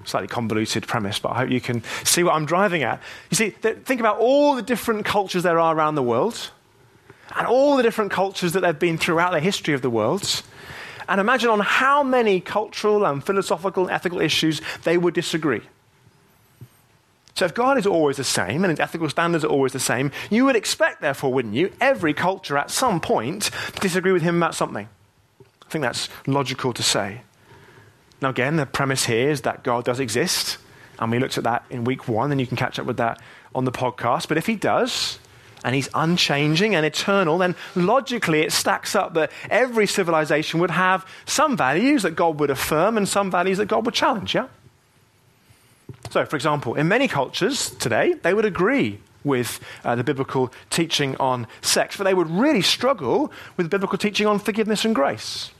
Slightly 0.09 0.29
convoluted 0.29 0.87
premise, 0.87 1.19
but 1.19 1.31
I 1.33 1.39
hope 1.39 1.51
you 1.51 1.61
can 1.61 1.83
see 2.05 2.23
what 2.23 2.35
I'm 2.35 2.47
driving 2.47 2.83
at. 2.83 3.01
You 3.31 3.37
see, 3.37 3.51
th- 3.51 3.79
think 3.79 4.01
about 4.01 4.19
all 4.19 4.55
the 4.55 4.63
different 4.63 5.05
cultures 5.05 5.43
there 5.43 5.59
are 5.59 5.75
around 5.75 5.95
the 5.95 6.03
world, 6.03 6.51
and 7.37 7.47
all 7.47 7.77
the 7.77 7.83
different 7.83 8.11
cultures 8.11 8.53
that 8.53 8.61
they've 8.61 8.79
been 8.79 8.99
throughout 8.99 9.33
the 9.33 9.41
history 9.41 9.75
of 9.75 9.83
the 9.83 9.91
world, 9.91 10.43
and 11.09 11.21
imagine 11.21 11.51
on 11.51 11.61
how 11.61 12.03
many 12.03 12.41
cultural 12.41 13.05
and 13.05 13.25
philosophical 13.25 13.85
and 13.85 13.93
ethical 13.93 14.21
issues 14.21 14.61
they 14.85 14.99
would 14.99 15.15
disagree. 15.15 15.63
So, 17.35 17.45
if 17.45 17.55
God 17.55 17.79
is 17.79 17.87
always 17.87 18.17
the 18.17 18.25
same 18.25 18.65
and 18.65 18.71
his 18.71 18.81
ethical 18.81 19.09
standards 19.09 19.45
are 19.45 19.49
always 19.49 19.73
the 19.73 19.79
same, 19.79 20.11
you 20.29 20.45
would 20.45 20.57
expect, 20.57 21.01
therefore, 21.01 21.33
wouldn't 21.33 21.55
you, 21.55 21.73
every 21.81 22.13
culture 22.13 22.59
at 22.59 22.69
some 22.69 23.01
point 23.01 23.45
to 23.75 23.81
disagree 23.81 24.11
with 24.11 24.23
him 24.23 24.39
about 24.39 24.57
something. 24.57 24.89
I 25.41 25.71
think 25.71 25.83
that's 25.83 26.09
logical 26.27 26.73
to 26.73 26.83
say. 26.83 27.21
Now, 28.21 28.31
again, 28.31 28.57
the 28.57 28.67
premise 28.67 29.07
here 29.07 29.31
is 29.31 29.43
that 29.43 29.63
God 29.63 29.85
does 29.85 30.01
exist, 30.01 30.59
and 30.99 31.11
we 31.11 31.19
looked 31.19 31.39
at 31.39 31.45
that 31.45 31.65
in 31.71 31.85
week 31.85 32.09
one, 32.09 32.33
and 32.33 32.41
you 32.41 32.47
can 32.47 32.57
catch 32.57 32.79
up 32.79 32.87
with 32.87 32.97
that 32.97 33.21
on 33.55 33.65
the 33.65 33.73
podcast. 33.73 34.29
But 34.29 34.37
if 34.37 34.47
He 34.47 34.57
does, 34.57 35.19
and 35.65 35.75
He's 35.75 35.89
unchanging 35.95 36.75
and 36.75 36.85
eternal, 36.85 37.39
then 37.39 37.55
logically 37.75 38.41
it 38.41 38.53
stacks 38.53 38.95
up 38.95 39.15
that 39.15 39.31
every 39.51 39.87
civilization 39.87 40.61
would 40.61 40.71
have 40.71 41.07
some 41.27 41.57
values 41.57 42.03
that 42.03 42.17
God 42.17 42.41
would 42.41 42.51
affirm 42.51 42.97
and 42.97 43.09
some 43.09 43.31
values 43.31 43.59
that 43.59 43.67
God 43.67 43.85
would 43.85 43.95
challenge, 43.95 44.35
yeah? 44.35 44.49
So, 46.11 46.25
for 46.25 46.37
example, 46.37 46.75
in 46.75 46.89
many 46.89 47.09
cultures 47.09 47.71
today, 47.71 48.15
they 48.15 48.35
would 48.35 48.45
agree 48.45 48.99
with 49.25 49.61
uh, 49.85 49.95
the 49.95 50.05
biblical 50.05 50.53
teaching 50.71 51.17
on 51.17 51.47
sex, 51.61 51.97
but 51.97 52.05
they 52.05 52.15
would 52.15 52.31
really 52.31 52.63
struggle 52.63 53.31
with 53.57 53.71
biblical 53.71 53.99
teaching 53.99 54.27
on 54.27 54.39
forgiveness 54.39 54.85
and 54.85 54.95
grace. 54.95 55.51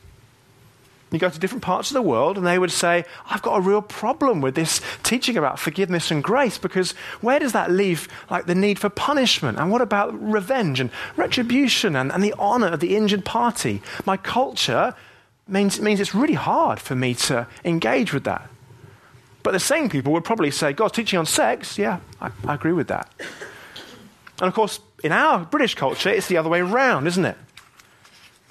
You 1.11 1.17
go 1.17 1.29
to 1.29 1.39
different 1.39 1.63
parts 1.63 1.89
of 1.89 1.95
the 1.95 2.01
world, 2.03 2.37
and 2.37 2.45
they 2.45 2.59
would 2.59 2.71
say, 2.71 3.03
I've 3.27 3.41
got 3.41 3.57
a 3.57 3.61
real 3.61 3.81
problem 3.81 4.41
with 4.41 4.53
this 4.53 4.79
teaching 5.01 5.37
about 5.37 5.57
forgiveness 5.57 6.11
and 6.11 6.23
grace 6.23 6.59
because 6.59 6.91
where 7.21 7.39
does 7.39 7.53
that 7.53 7.71
leave 7.71 8.07
like 8.29 8.45
the 8.45 8.53
need 8.53 8.77
for 8.77 8.89
punishment? 8.89 9.57
And 9.57 9.71
what 9.71 9.81
about 9.81 10.13
revenge 10.21 10.79
and 10.79 10.91
retribution 11.15 11.95
and, 11.95 12.11
and 12.11 12.23
the 12.23 12.35
honor 12.37 12.67
of 12.67 12.79
the 12.79 12.95
injured 12.95 13.25
party? 13.25 13.81
My 14.05 14.17
culture 14.17 14.93
means, 15.47 15.81
means 15.81 15.99
it's 15.99 16.13
really 16.13 16.35
hard 16.35 16.79
for 16.79 16.95
me 16.95 17.15
to 17.15 17.47
engage 17.65 18.13
with 18.13 18.25
that. 18.25 18.47
But 19.41 19.51
the 19.51 19.59
same 19.59 19.89
people 19.89 20.13
would 20.13 20.25
probably 20.25 20.51
say, 20.51 20.73
God's 20.73 20.93
teaching 20.93 21.17
on 21.17 21.25
sex, 21.25 21.77
yeah, 21.77 21.99
I, 22.21 22.29
I 22.45 22.53
agree 22.53 22.73
with 22.73 22.89
that. 22.89 23.11
And 24.39 24.47
of 24.47 24.53
course, 24.53 24.79
in 25.03 25.11
our 25.11 25.39
British 25.45 25.75
culture, 25.75 26.09
it's 26.09 26.27
the 26.27 26.37
other 26.37 26.49
way 26.49 26.59
around, 26.59 27.07
isn't 27.07 27.25
it? 27.25 27.37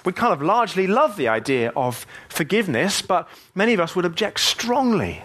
We 0.05 0.13
kind 0.13 0.33
of 0.33 0.41
largely 0.41 0.87
love 0.87 1.17
the 1.17 1.27
idea 1.27 1.71
of 1.75 2.05
forgiveness, 2.29 3.01
but 3.01 3.27
many 3.53 3.73
of 3.73 3.79
us 3.79 3.95
would 3.95 4.05
object 4.05 4.39
strongly 4.39 5.23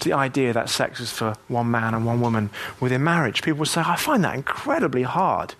to 0.00 0.08
the 0.08 0.14
idea 0.14 0.52
that 0.52 0.68
sex 0.68 1.00
is 1.00 1.12
for 1.12 1.34
one 1.48 1.70
man 1.70 1.94
and 1.94 2.04
one 2.06 2.20
woman 2.20 2.50
within 2.80 3.04
marriage. 3.04 3.42
People 3.42 3.60
would 3.60 3.68
say, 3.68 3.82
I 3.84 3.96
find 3.96 4.24
that 4.24 4.34
incredibly 4.34 5.02
hard 5.02 5.54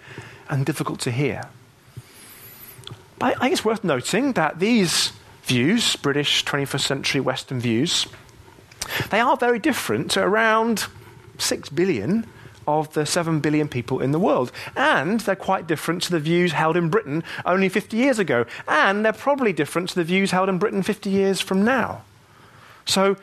and 0.48 0.66
difficult 0.66 1.00
to 1.00 1.10
hear. 1.10 1.42
But 3.18 3.36
I 3.36 3.40
think 3.40 3.52
it's 3.52 3.64
worth 3.64 3.84
noting 3.84 4.32
that 4.32 4.58
these 4.58 5.12
views, 5.44 5.96
British 5.96 6.44
21st 6.44 6.80
century 6.80 7.20
Western 7.20 7.60
views, 7.60 8.06
they 9.10 9.20
are 9.20 9.36
very 9.36 9.58
different 9.58 10.10
to 10.12 10.22
around 10.22 10.86
6 11.38 11.68
billion 11.70 12.26
of 12.66 12.92
the 12.94 13.06
7 13.06 13.40
billion 13.40 13.68
people 13.68 14.00
in 14.00 14.12
the 14.12 14.18
world. 14.18 14.52
And 14.76 15.20
they're 15.20 15.36
quite 15.36 15.66
different 15.66 16.02
to 16.02 16.10
the 16.10 16.20
views 16.20 16.52
held 16.52 16.76
in 16.76 16.90
Britain 16.90 17.24
only 17.44 17.68
50 17.68 17.96
years 17.96 18.18
ago. 18.18 18.46
And 18.68 19.04
they're 19.04 19.12
probably 19.12 19.52
different 19.52 19.88
to 19.90 19.94
the 19.94 20.04
views 20.04 20.30
held 20.30 20.48
in 20.48 20.58
Britain 20.58 20.82
50 20.82 21.10
years 21.10 21.40
from 21.40 21.64
now. 21.64 22.02
So 22.86 23.16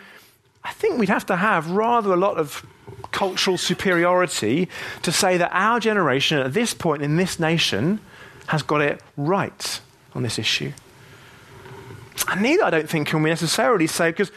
I 0.64 0.72
think 0.74 1.00
we'd 1.00 1.10
have 1.10 1.26
to 1.28 1.36
have 1.36 1.72
rather 1.72 2.14
a 2.14 2.18
lot 2.18 2.38
of 2.38 2.66
cultural 3.12 3.58
superiority 3.58 4.70
to 5.02 5.12
say 5.12 5.38
that 5.38 5.50
our 5.54 5.80
generation 5.80 6.40
at 6.40 6.54
this 6.54 6.74
point 6.74 7.02
in 7.02 7.16
this 7.18 7.40
nation 7.40 8.00
has 8.48 8.62
got 8.64 8.82
it 8.82 9.02
right 9.18 9.82
on 10.14 10.24
this 10.24 10.38
issue. 10.38 10.72
And 12.28 12.42
neither, 12.42 12.64
I 12.64 12.70
don't 12.70 12.90
think, 12.90 13.08
can 13.08 13.24
we 13.24 13.30
necessarily 13.30 13.88
say, 13.88 14.12
because 14.12 14.32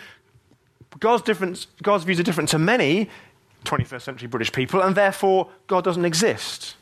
God's, 1.00 1.66
God's 1.82 2.04
views 2.04 2.20
are 2.20 2.22
different 2.22 2.48
to 2.50 2.58
many, 2.58 3.10
21st 3.64 4.02
century 4.02 4.28
British 4.28 4.52
people, 4.52 4.80
and 4.80 4.94
therefore 4.94 5.48
God 5.66 5.84
doesn't 5.84 6.04
exist. 6.04 6.76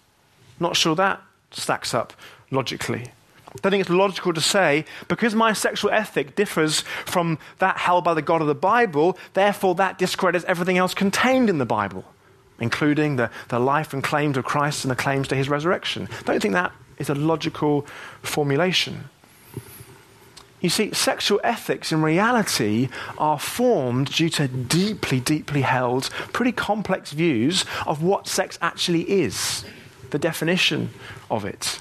Not 0.60 0.76
sure 0.76 0.94
that 0.96 1.20
stacks 1.50 1.94
up 1.94 2.12
logically. 2.50 3.10
I 3.48 3.58
don't 3.60 3.72
think 3.72 3.82
it's 3.82 3.90
logical 3.90 4.32
to 4.32 4.40
say, 4.40 4.86
because 5.08 5.34
my 5.34 5.52
sexual 5.52 5.90
ethic 5.90 6.34
differs 6.34 6.80
from 7.04 7.38
that 7.58 7.76
held 7.76 8.04
by 8.04 8.14
the 8.14 8.22
God 8.22 8.40
of 8.40 8.46
the 8.46 8.54
Bible, 8.54 9.18
therefore 9.34 9.74
that 9.74 9.98
discredits 9.98 10.44
everything 10.46 10.78
else 10.78 10.94
contained 10.94 11.50
in 11.50 11.58
the 11.58 11.66
Bible, 11.66 12.04
including 12.60 13.16
the, 13.16 13.30
the 13.48 13.58
life 13.58 13.92
and 13.92 14.02
claims 14.02 14.38
of 14.38 14.44
Christ 14.44 14.84
and 14.84 14.90
the 14.90 14.96
claims 14.96 15.28
to 15.28 15.34
his 15.34 15.50
resurrection. 15.50 16.08
Don't 16.24 16.40
think 16.40 16.54
that 16.54 16.72
is 16.98 17.10
a 17.10 17.14
logical 17.14 17.86
formulation. 18.22 19.10
You 20.62 20.68
see, 20.68 20.92
sexual 20.92 21.40
ethics 21.42 21.90
in 21.90 22.02
reality 22.02 22.88
are 23.18 23.38
formed 23.38 24.12
due 24.12 24.30
to 24.30 24.46
deeply, 24.46 25.18
deeply 25.18 25.62
held, 25.62 26.08
pretty 26.32 26.52
complex 26.52 27.10
views 27.10 27.64
of 27.84 28.02
what 28.02 28.28
sex 28.28 28.58
actually 28.62 29.10
is, 29.10 29.64
the 30.10 30.20
definition 30.20 30.90
of 31.30 31.44
it. 31.44 31.80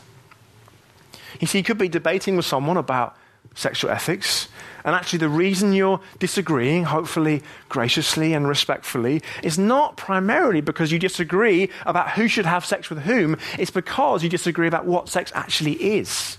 You 1.39 1.45
see, 1.45 1.59
you 1.59 1.63
could 1.63 1.77
be 1.77 1.89
debating 1.89 2.35
with 2.35 2.45
someone 2.45 2.77
about 2.77 3.15
sexual 3.53 3.91
ethics, 3.91 4.47
and 4.83 4.95
actually, 4.95 5.19
the 5.19 5.29
reason 5.29 5.73
you're 5.73 6.01
disagreeing, 6.17 6.85
hopefully 6.85 7.43
graciously 7.69 8.33
and 8.33 8.47
respectfully, 8.47 9.21
is 9.43 9.59
not 9.59 9.95
primarily 9.95 10.59
because 10.61 10.91
you 10.91 10.97
disagree 10.97 11.69
about 11.85 12.11
who 12.11 12.27
should 12.27 12.47
have 12.47 12.65
sex 12.65 12.89
with 12.89 13.03
whom, 13.03 13.37
it's 13.59 13.69
because 13.69 14.23
you 14.23 14.29
disagree 14.29 14.67
about 14.67 14.85
what 14.85 15.07
sex 15.07 15.31
actually 15.35 15.73
is. 15.73 16.37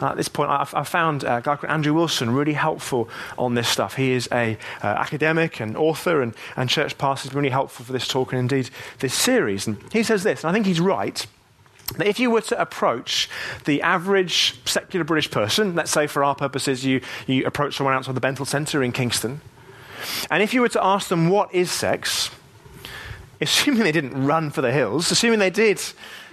Uh, 0.00 0.06
at 0.06 0.16
this 0.16 0.28
point, 0.28 0.50
I've, 0.50 0.74
I've 0.74 0.88
found 0.88 1.22
a 1.22 1.40
guy 1.42 1.56
called 1.56 1.70
Andrew 1.70 1.94
Wilson 1.94 2.30
really 2.30 2.52
helpful 2.52 3.08
on 3.38 3.54
this 3.54 3.68
stuff. 3.68 3.96
He 3.96 4.12
is 4.12 4.28
a 4.30 4.58
uh, 4.82 4.86
academic 4.86 5.60
and 5.60 5.76
author 5.76 6.22
and, 6.22 6.34
and 6.56 6.68
church 6.68 6.98
pastor. 6.98 7.28
He's 7.28 7.34
really 7.34 7.50
helpful 7.50 7.84
for 7.84 7.92
this 7.92 8.06
talk 8.06 8.32
and 8.32 8.40
indeed 8.40 8.70
this 8.98 9.14
series. 9.14 9.66
And 9.66 9.78
he 9.92 10.02
says 10.02 10.22
this, 10.22 10.44
and 10.44 10.50
I 10.50 10.52
think 10.52 10.66
he's 10.66 10.80
right. 10.80 11.26
That 11.98 12.08
if 12.08 12.18
you 12.18 12.32
were 12.32 12.40
to 12.42 12.60
approach 12.60 13.30
the 13.64 13.80
average 13.80 14.60
secular 14.64 15.04
British 15.04 15.30
person, 15.30 15.76
let's 15.76 15.92
say 15.92 16.08
for 16.08 16.24
our 16.24 16.34
purposes 16.34 16.84
you, 16.84 17.00
you 17.28 17.46
approach 17.46 17.76
someone 17.76 17.94
outside 17.94 18.16
the 18.16 18.20
Bentall 18.20 18.46
Centre 18.46 18.82
in 18.82 18.90
Kingston, 18.90 19.40
and 20.30 20.42
if 20.42 20.52
you 20.52 20.60
were 20.60 20.68
to 20.70 20.84
ask 20.84 21.08
them 21.08 21.28
what 21.28 21.54
is 21.54 21.70
sex, 21.70 22.30
assuming 23.40 23.84
they 23.84 23.92
didn't 23.92 24.26
run 24.26 24.50
for 24.50 24.62
the 24.62 24.72
hills, 24.72 25.10
assuming 25.10 25.38
they 25.38 25.50
did 25.50 25.80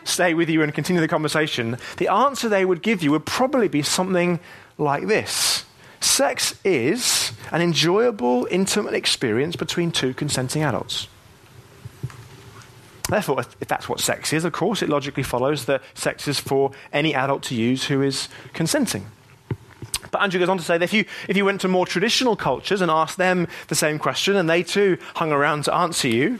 stay 0.04 0.34
with 0.34 0.50
you 0.50 0.62
and 0.62 0.74
continue 0.74 1.02
the 1.02 1.08
conversation, 1.08 1.78
the 1.98 2.08
answer 2.08 2.50
they 2.50 2.66
would 2.66 2.82
give 2.82 3.04
you 3.04 3.12
would 3.12 3.26
probably 3.26 3.68
be 3.68 3.82
something 3.82 4.40
like 4.78 5.08
this 5.08 5.66
Sex 6.04 6.60
is 6.66 7.32
an 7.54 7.62
enjoyable, 7.62 8.46
intimate 8.52 8.94
experience 8.94 9.56
between 9.56 9.90
two 9.90 10.14
consenting 10.14 10.62
adults. 10.62 11.08
Therefore, 13.10 13.40
if 13.40 13.68
that's 13.70 13.88
what 13.88 14.02
sex 14.02 14.34
is, 14.34 14.44
of 14.44 14.52
course, 14.52 14.82
it 14.82 14.90
logically 14.90 15.24
follows 15.24 15.64
that 15.66 15.82
sex 15.94 16.28
is 16.28 16.40
for 16.40 16.72
any 16.92 17.16
adult 17.16 17.42
to 17.44 17.56
use 17.56 17.86
who 17.86 18.02
is 18.02 18.28
consenting. 18.54 19.08
But 20.12 20.22
Andrew 20.22 20.40
goes 20.40 20.50
on 20.50 20.58
to 20.58 20.64
say 20.64 20.78
that 20.78 20.84
if 20.84 20.94
you, 20.94 21.06
if 21.30 21.38
you 21.38 21.46
went 21.46 21.62
to 21.62 21.70
more 21.70 21.86
traditional 21.86 22.36
cultures 22.36 22.82
and 22.82 22.92
asked 22.92 23.18
them 23.18 23.48
the 23.70 23.76
same 23.76 23.98
question, 23.98 24.36
and 24.36 24.50
they 24.50 24.62
too 24.62 24.98
hung 25.16 25.32
around 25.32 25.64
to 25.66 25.74
answer 25.74 26.10
you, 26.10 26.40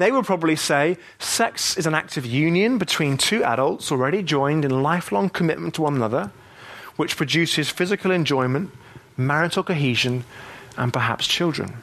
they 0.00 0.10
would 0.10 0.24
probably 0.24 0.56
say 0.56 0.96
sex 1.18 1.76
is 1.76 1.84
an 1.84 1.94
act 1.94 2.16
of 2.16 2.24
union 2.24 2.78
between 2.78 3.18
two 3.18 3.44
adults 3.44 3.92
already 3.92 4.22
joined 4.22 4.64
in 4.64 4.82
lifelong 4.82 5.28
commitment 5.28 5.74
to 5.74 5.82
one 5.82 5.94
another, 5.94 6.32
which 6.96 7.18
produces 7.18 7.68
physical 7.68 8.10
enjoyment, 8.10 8.70
marital 9.18 9.62
cohesion, 9.62 10.24
and 10.78 10.90
perhaps 10.90 11.26
children. 11.26 11.74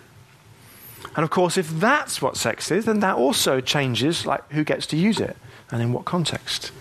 And 1.15 1.23
of 1.23 1.29
course, 1.29 1.59
if 1.59 1.69
that's 1.69 2.19
what 2.19 2.37
sex 2.37 2.71
is, 2.71 2.85
then 2.85 3.01
that 3.01 3.17
also 3.17 3.61
changes 3.61 4.25
like 4.25 4.51
who 4.51 4.63
gets 4.63 4.87
to 4.87 4.97
use 4.97 5.19
it 5.19 5.37
and 5.69 5.79
in 5.79 5.93
what 5.93 6.05
context. 6.05 6.71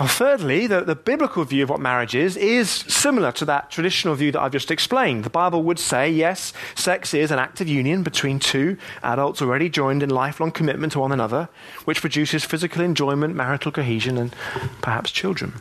Well, 0.00 0.08
thirdly, 0.08 0.66
the, 0.66 0.80
the, 0.80 0.96
biblical 0.96 1.44
view 1.44 1.62
of 1.62 1.70
what 1.70 1.78
marriage 1.78 2.16
is 2.16 2.36
is 2.36 2.68
similar 2.68 3.30
to 3.30 3.44
that 3.44 3.70
traditional 3.70 4.16
view 4.16 4.32
that 4.32 4.40
I've 4.40 4.50
just 4.50 4.72
explained. 4.72 5.22
The 5.22 5.30
Bible 5.30 5.62
would 5.62 5.78
say, 5.78 6.10
yes, 6.10 6.52
sex 6.74 7.14
is 7.14 7.30
an 7.30 7.38
act 7.38 7.60
of 7.60 7.68
union 7.68 8.02
between 8.02 8.40
two 8.40 8.76
adults 9.04 9.40
already 9.40 9.68
joined 9.68 10.02
in 10.02 10.10
lifelong 10.10 10.50
commitment 10.50 10.94
to 10.94 10.98
one 10.98 11.12
another, 11.12 11.48
which 11.84 12.00
produces 12.00 12.44
physical 12.44 12.82
enjoyment, 12.82 13.36
marital 13.36 13.70
cohesion, 13.70 14.18
and 14.18 14.34
perhaps 14.82 15.12
children. 15.12 15.52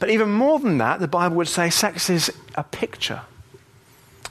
But 0.00 0.10
even 0.10 0.32
more 0.32 0.58
than 0.58 0.78
that, 0.78 0.98
the 0.98 1.06
Bible 1.06 1.36
would 1.36 1.46
say 1.46 1.70
sex 1.70 2.10
is 2.10 2.32
a 2.56 2.64
picture. 2.64 3.22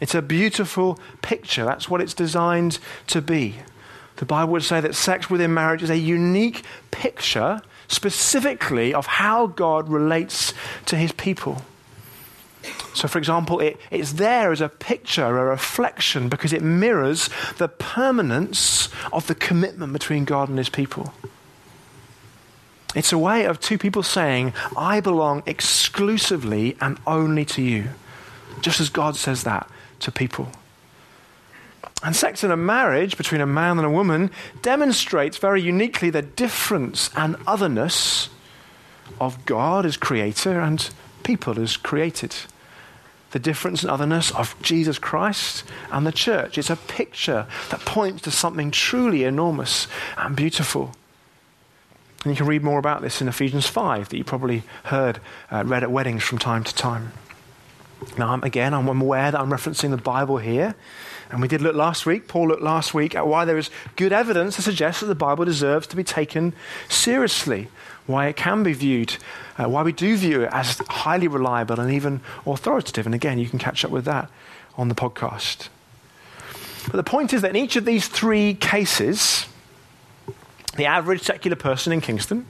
It's 0.02 0.16
a 0.16 0.22
beautiful 0.22 1.00
picture. 1.22 1.64
That's 1.64 1.90
what 1.90 2.02
it's 2.02 2.14
designed 2.14 2.80
to 3.08 3.22
be. 3.22 3.56
The 4.18 4.26
Bible 4.26 4.52
would 4.52 4.64
say 4.64 4.82
that 4.82 4.96
sex 4.96 5.30
within 5.30 5.54
marriage 5.54 5.82
is 5.82 5.90
a 5.90 5.98
unique 5.98 6.64
picture 6.92 7.62
specifically 7.90 8.94
of 8.94 9.06
how 9.06 9.48
God 9.48 9.90
relates 9.90 10.54
to 10.86 10.96
his 10.96 11.12
people. 11.12 11.64
So, 12.94 13.08
for 13.08 13.18
example, 13.18 13.60
it, 13.60 13.78
it's 13.92 14.14
there 14.14 14.52
as 14.52 14.62
a 14.62 14.70
picture, 14.70 15.26
a 15.26 15.46
reflection, 15.46 16.30
because 16.30 16.54
it 16.54 16.62
mirrors 16.62 17.30
the 17.58 17.68
permanence 17.68 18.90
of 19.12 19.28
the 19.28 19.36
commitment 19.36 19.94
between 19.94 20.26
God 20.26 20.50
and 20.50 20.58
his 20.58 20.70
people. 20.70 21.14
It's 22.96 23.14
a 23.14 23.18
way 23.18 23.46
of 23.46 23.60
two 23.60 23.78
people 23.78 24.04
saying, 24.04 24.54
I 24.76 25.00
belong 25.00 25.44
exclusively 25.46 26.76
and 26.82 27.00
only 27.06 27.46
to 27.46 27.62
you, 27.62 27.90
just 28.62 28.80
as 28.82 28.90
God 28.90 29.16
says 29.16 29.44
that 29.44 29.70
to 30.00 30.12
people. 30.12 30.50
And 32.02 32.16
sex 32.16 32.44
in 32.44 32.52
a 32.52 32.58
marriage 32.58 33.18
between 33.18 33.42
a 33.42 33.46
man 33.46 33.78
and 33.78 33.86
a 33.86 33.90
woman 33.90 34.32
demonstrates 34.62 35.38
very 35.38 35.62
uniquely 35.62 36.10
the 36.10 36.22
difference 36.22 37.10
and 37.16 37.36
otherness 37.46 38.30
of 39.20 39.46
God 39.46 39.86
as 39.86 39.98
creator 39.98 40.60
and 40.62 40.90
people 41.24 41.60
as 41.60 41.76
created. 41.76 42.36
The 43.32 43.40
difference 43.40 43.84
and 43.84 43.92
otherness 43.92 44.32
of 44.32 44.60
Jesus 44.62 44.98
Christ 44.98 45.64
and 45.92 46.08
the 46.08 46.12
church. 46.12 46.58
It's 46.58 46.70
a 46.70 46.78
picture 46.78 47.46
that 47.70 47.82
points 47.82 48.22
to 48.24 48.32
something 48.32 48.72
truly 48.72 49.24
enormous 49.24 49.88
and 50.18 50.36
beautiful. 50.36 50.94
And 52.24 52.34
you 52.34 52.38
can 52.38 52.48
read 52.48 52.64
more 52.64 52.80
about 52.80 53.02
this 53.02 53.22
in 53.22 53.28
Ephesians 53.28 53.68
5 53.68 54.10
that 54.10 54.18
you 54.18 54.24
probably 54.24 54.64
heard 54.86 55.20
uh, 55.52 55.64
read 55.66 55.84
at 55.84 55.92
weddings 55.92 56.24
from 56.24 56.38
time 56.38 56.64
to 56.64 56.74
time. 56.74 57.12
Now, 58.18 58.30
I'm, 58.30 58.44
again, 58.44 58.74
I'm 58.74 58.88
aware 58.88 59.32
that 59.32 59.40
I'm 59.40 59.50
referencing 59.50 59.92
the 59.92 59.98
Bible 59.98 60.38
here. 60.38 60.76
And 61.30 61.42
we 61.42 61.48
did 61.48 61.62
look 61.62 61.76
last 61.76 62.06
week, 62.06 62.28
Paul 62.28 62.48
looked 62.48 62.64
last 62.64 62.94
week 62.94 63.14
at 63.14 63.28
why 63.28 63.46
there 63.46 63.58
is 63.58 63.70
good 63.96 64.12
evidence 64.12 64.56
to 64.56 64.64
suggest 64.64 65.02
that 65.02 65.06
the 65.06 65.16
Bible 65.16 65.46
deserves 65.46 65.86
to 65.88 65.96
be 65.96 66.04
taken 66.04 66.54
seriously, 66.88 67.68
why 68.08 68.28
it 68.28 68.36
can 68.36 68.64
be 68.64 68.74
viewed, 68.74 69.18
uh, 69.58 69.70
why 69.70 69.84
we 69.84 69.92
do 69.92 70.18
view 70.18 70.42
it 70.42 70.50
as 70.52 70.80
highly 70.90 71.28
reliable 71.28 71.80
and 71.80 71.94
even 71.94 72.22
authoritative. 72.48 73.06
And 73.06 73.14
again, 73.14 73.38
you 73.38 73.48
can 73.48 73.60
catch 73.60 73.86
up 73.86 73.92
with 73.92 74.06
that 74.06 74.30
on 74.76 74.90
the 74.90 74.96
podcast. 74.96 75.70
But 76.86 76.94
the 76.98 77.04
point 77.04 77.34
is 77.34 77.44
that 77.44 77.50
in 77.50 77.58
each 77.58 77.76
of 77.76 77.86
these 77.86 78.08
three 78.08 78.56
cases, 78.56 79.46
the 80.78 80.86
average 80.86 81.22
secular 81.22 81.56
person 81.56 81.94
in 81.94 82.02
Kingston, 82.02 82.48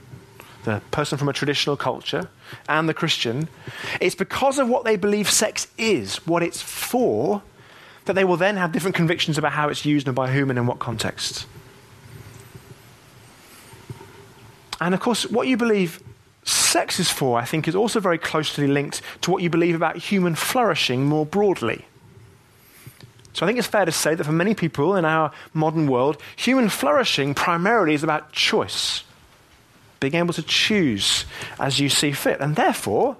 the 0.64 0.80
person 0.90 1.18
from 1.18 1.28
a 1.28 1.32
traditional 1.34 1.76
culture, 1.76 2.30
and 2.68 2.88
the 2.88 2.94
Christian, 2.94 3.48
it's 4.00 4.14
because 4.14 4.58
of 4.58 4.68
what 4.68 4.84
they 4.84 4.96
believe 4.96 5.28
sex 5.28 5.66
is, 5.76 6.26
what 6.26 6.42
it's 6.42 6.62
for, 6.62 7.42
that 8.10 8.14
they 8.14 8.24
will 8.24 8.36
then 8.36 8.56
have 8.56 8.72
different 8.72 8.96
convictions 8.96 9.38
about 9.38 9.52
how 9.52 9.68
it's 9.68 9.84
used 9.84 10.08
and 10.08 10.16
by 10.16 10.32
whom 10.32 10.50
and 10.50 10.58
in 10.58 10.66
what 10.66 10.80
context. 10.80 11.46
And 14.80 14.94
of 14.94 15.00
course, 15.00 15.30
what 15.30 15.46
you 15.46 15.56
believe 15.56 16.02
sex 16.42 16.98
is 16.98 17.08
for, 17.08 17.38
I 17.38 17.44
think, 17.44 17.68
is 17.68 17.76
also 17.76 18.00
very 18.00 18.18
closely 18.18 18.66
linked 18.66 19.00
to 19.20 19.30
what 19.30 19.44
you 19.44 19.48
believe 19.48 19.76
about 19.76 19.96
human 19.96 20.34
flourishing 20.34 21.04
more 21.04 21.24
broadly. 21.24 21.84
So 23.32 23.46
I 23.46 23.48
think 23.48 23.60
it's 23.60 23.68
fair 23.68 23.84
to 23.84 23.92
say 23.92 24.16
that 24.16 24.24
for 24.24 24.32
many 24.32 24.54
people 24.54 24.96
in 24.96 25.04
our 25.04 25.30
modern 25.54 25.86
world, 25.86 26.20
human 26.34 26.68
flourishing 26.68 27.32
primarily 27.32 27.94
is 27.94 28.02
about 28.02 28.32
choice, 28.32 29.04
being 30.00 30.16
able 30.16 30.34
to 30.34 30.42
choose 30.42 31.26
as 31.60 31.78
you 31.78 31.88
see 31.88 32.10
fit. 32.10 32.40
And 32.40 32.56
therefore, 32.56 33.16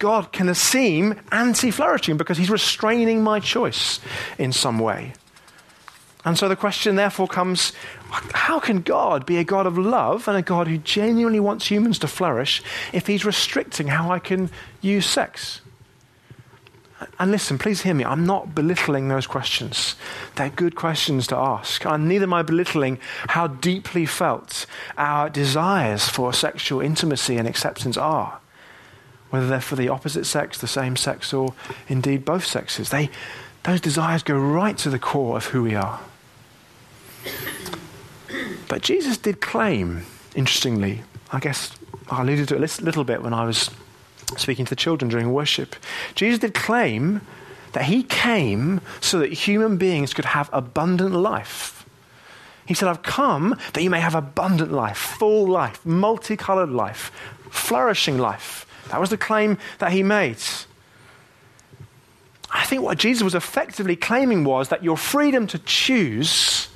God 0.00 0.32
can 0.32 0.52
seem 0.54 1.20
anti 1.30 1.70
flourishing 1.70 2.16
because 2.16 2.38
he's 2.38 2.50
restraining 2.50 3.22
my 3.22 3.38
choice 3.38 4.00
in 4.38 4.50
some 4.50 4.78
way. 4.78 5.12
And 6.24 6.36
so 6.36 6.48
the 6.48 6.56
question 6.56 6.96
therefore 6.96 7.28
comes 7.28 7.72
how 8.32 8.58
can 8.58 8.80
God 8.80 9.24
be 9.24 9.36
a 9.36 9.44
God 9.44 9.66
of 9.66 9.78
love 9.78 10.26
and 10.26 10.36
a 10.36 10.42
God 10.42 10.68
who 10.68 10.78
genuinely 10.78 11.38
wants 11.38 11.70
humans 11.70 11.98
to 12.00 12.08
flourish 12.08 12.62
if 12.92 13.06
he's 13.06 13.24
restricting 13.24 13.88
how 13.88 14.10
I 14.10 14.18
can 14.18 14.50
use 14.80 15.06
sex? 15.06 15.60
And 17.18 17.30
listen, 17.30 17.58
please 17.58 17.82
hear 17.82 17.94
me. 17.94 18.04
I'm 18.04 18.26
not 18.26 18.54
belittling 18.54 19.08
those 19.08 19.26
questions. 19.26 19.96
They're 20.36 20.50
good 20.50 20.76
questions 20.76 21.26
to 21.28 21.36
ask. 21.36 21.84
And 21.84 22.08
neither 22.08 22.24
am 22.24 22.34
I 22.34 22.42
belittling 22.42 22.98
how 23.28 23.48
deeply 23.48 24.06
felt 24.06 24.66
our 24.96 25.28
desires 25.28 26.08
for 26.08 26.32
sexual 26.32 26.80
intimacy 26.80 27.36
and 27.36 27.46
acceptance 27.46 27.96
are 27.96 28.40
whether 29.30 29.46
they're 29.46 29.60
for 29.60 29.76
the 29.76 29.88
opposite 29.88 30.26
sex, 30.26 30.58
the 30.58 30.66
same 30.66 30.96
sex, 30.96 31.32
or 31.32 31.54
indeed 31.88 32.24
both 32.24 32.44
sexes. 32.44 32.90
They, 32.90 33.10
those 33.62 33.80
desires 33.80 34.22
go 34.22 34.36
right 34.36 34.76
to 34.78 34.90
the 34.90 34.98
core 34.98 35.36
of 35.36 35.46
who 35.46 35.62
we 35.62 35.74
are. 35.74 36.00
But 38.68 38.82
Jesus 38.82 39.16
did 39.16 39.40
claim, 39.40 40.02
interestingly, 40.34 41.02
I 41.32 41.40
guess 41.40 41.72
I 42.10 42.22
alluded 42.22 42.48
to 42.48 42.56
it 42.56 42.80
a 42.80 42.84
little 42.84 43.04
bit 43.04 43.22
when 43.22 43.32
I 43.32 43.44
was 43.44 43.70
speaking 44.36 44.64
to 44.64 44.70
the 44.70 44.76
children 44.76 45.08
during 45.08 45.32
worship. 45.32 45.76
Jesus 46.14 46.38
did 46.38 46.54
claim 46.54 47.20
that 47.72 47.84
he 47.84 48.02
came 48.02 48.80
so 49.00 49.18
that 49.18 49.32
human 49.32 49.76
beings 49.76 50.12
could 50.12 50.24
have 50.24 50.50
abundant 50.52 51.14
life. 51.14 51.86
He 52.66 52.74
said, 52.74 52.88
I've 52.88 53.02
come 53.02 53.56
that 53.72 53.82
you 53.82 53.90
may 53.90 54.00
have 54.00 54.14
abundant 54.14 54.72
life, 54.72 54.96
full 54.96 55.46
life, 55.46 55.84
multicolored 55.84 56.70
life, 56.70 57.10
flourishing 57.50 58.18
life. 58.18 58.66
That 58.90 59.00
was 59.00 59.10
the 59.10 59.18
claim 59.18 59.58
that 59.78 59.92
he 59.92 60.02
made. 60.02 60.38
I 62.52 62.64
think 62.64 62.82
what 62.82 62.98
Jesus 62.98 63.22
was 63.22 63.34
effectively 63.34 63.96
claiming 63.96 64.44
was 64.44 64.68
that 64.68 64.82
your 64.82 64.96
freedom 64.96 65.46
to 65.48 65.58
choose 65.60 66.68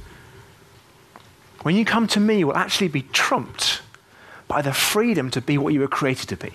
when 1.63 1.75
you 1.75 1.85
come 1.85 2.07
to 2.09 2.21
me 2.21 2.45
will 2.45 2.57
actually 2.57 2.89
be 2.89 3.03
trumped 3.03 3.81
by 4.47 4.63
the 4.63 4.73
freedom 4.73 5.31
to 5.31 5.41
be 5.41 5.59
what 5.59 5.73
you 5.73 5.81
were 5.81 5.89
created 5.89 6.29
to 6.29 6.37
be. 6.37 6.53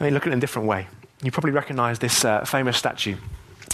Let 0.00 0.06
me 0.06 0.10
look 0.10 0.24
at 0.24 0.28
it 0.28 0.32
in 0.32 0.38
a 0.38 0.40
different 0.40 0.68
way. 0.68 0.88
You 1.22 1.30
probably 1.30 1.52
recognize 1.52 1.98
this 1.98 2.24
uh, 2.24 2.44
famous 2.44 2.76
statue 2.76 3.16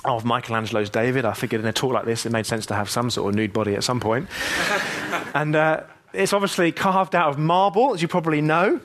of 0.04 0.24
Michelangelo's 0.24 0.90
David. 0.90 1.24
I 1.24 1.32
figured 1.32 1.60
in 1.60 1.66
a 1.66 1.72
talk 1.72 1.92
like 1.92 2.04
this, 2.04 2.24
it 2.24 2.32
made 2.32 2.46
sense 2.46 2.66
to 2.66 2.74
have 2.74 2.88
some 2.88 3.10
sort 3.10 3.30
of 3.30 3.34
nude 3.34 3.52
body 3.52 3.74
at 3.74 3.84
some 3.84 4.00
point. 4.00 4.28
and 5.34 5.56
uh, 5.56 5.82
it's 6.14 6.32
obviously 6.32 6.72
carved 6.72 7.14
out 7.14 7.30
of 7.30 7.38
marble, 7.38 7.94
as 7.94 8.02
you 8.02 8.08
probably 8.08 8.40
know. 8.40 8.80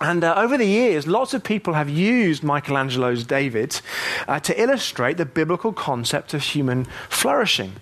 And 0.00 0.22
uh, 0.22 0.34
over 0.36 0.56
the 0.56 0.66
years, 0.66 1.06
lots 1.06 1.34
of 1.34 1.42
people 1.42 1.74
have 1.74 1.88
used 1.88 2.42
Michelangelo's 2.42 3.24
David 3.24 3.80
uh, 4.28 4.38
to 4.40 4.60
illustrate 4.60 5.16
the 5.16 5.26
biblical 5.26 5.72
concept 5.72 6.34
of 6.34 6.42
human 6.42 6.84
flourishing. 7.08 7.72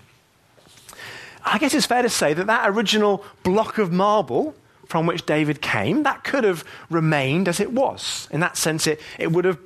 I 1.45 1.59
guess 1.59 1.73
it's 1.73 1.85
fair 1.85 2.01
to 2.01 2.09
say 2.09 2.33
that 2.33 2.47
that 2.47 2.69
original 2.69 3.23
block 3.43 3.77
of 3.77 3.91
marble 3.91 4.55
from 4.87 5.05
which 5.05 5.25
David 5.25 5.61
came, 5.61 6.03
that 6.03 6.23
could 6.23 6.43
have 6.43 6.63
remained 6.89 7.47
as 7.47 7.59
it 7.59 7.71
was. 7.71 8.27
In 8.31 8.39
that 8.39 8.57
sense, 8.57 8.87
it, 8.87 8.99
it 9.19 9.31
would 9.31 9.45
have 9.45 9.59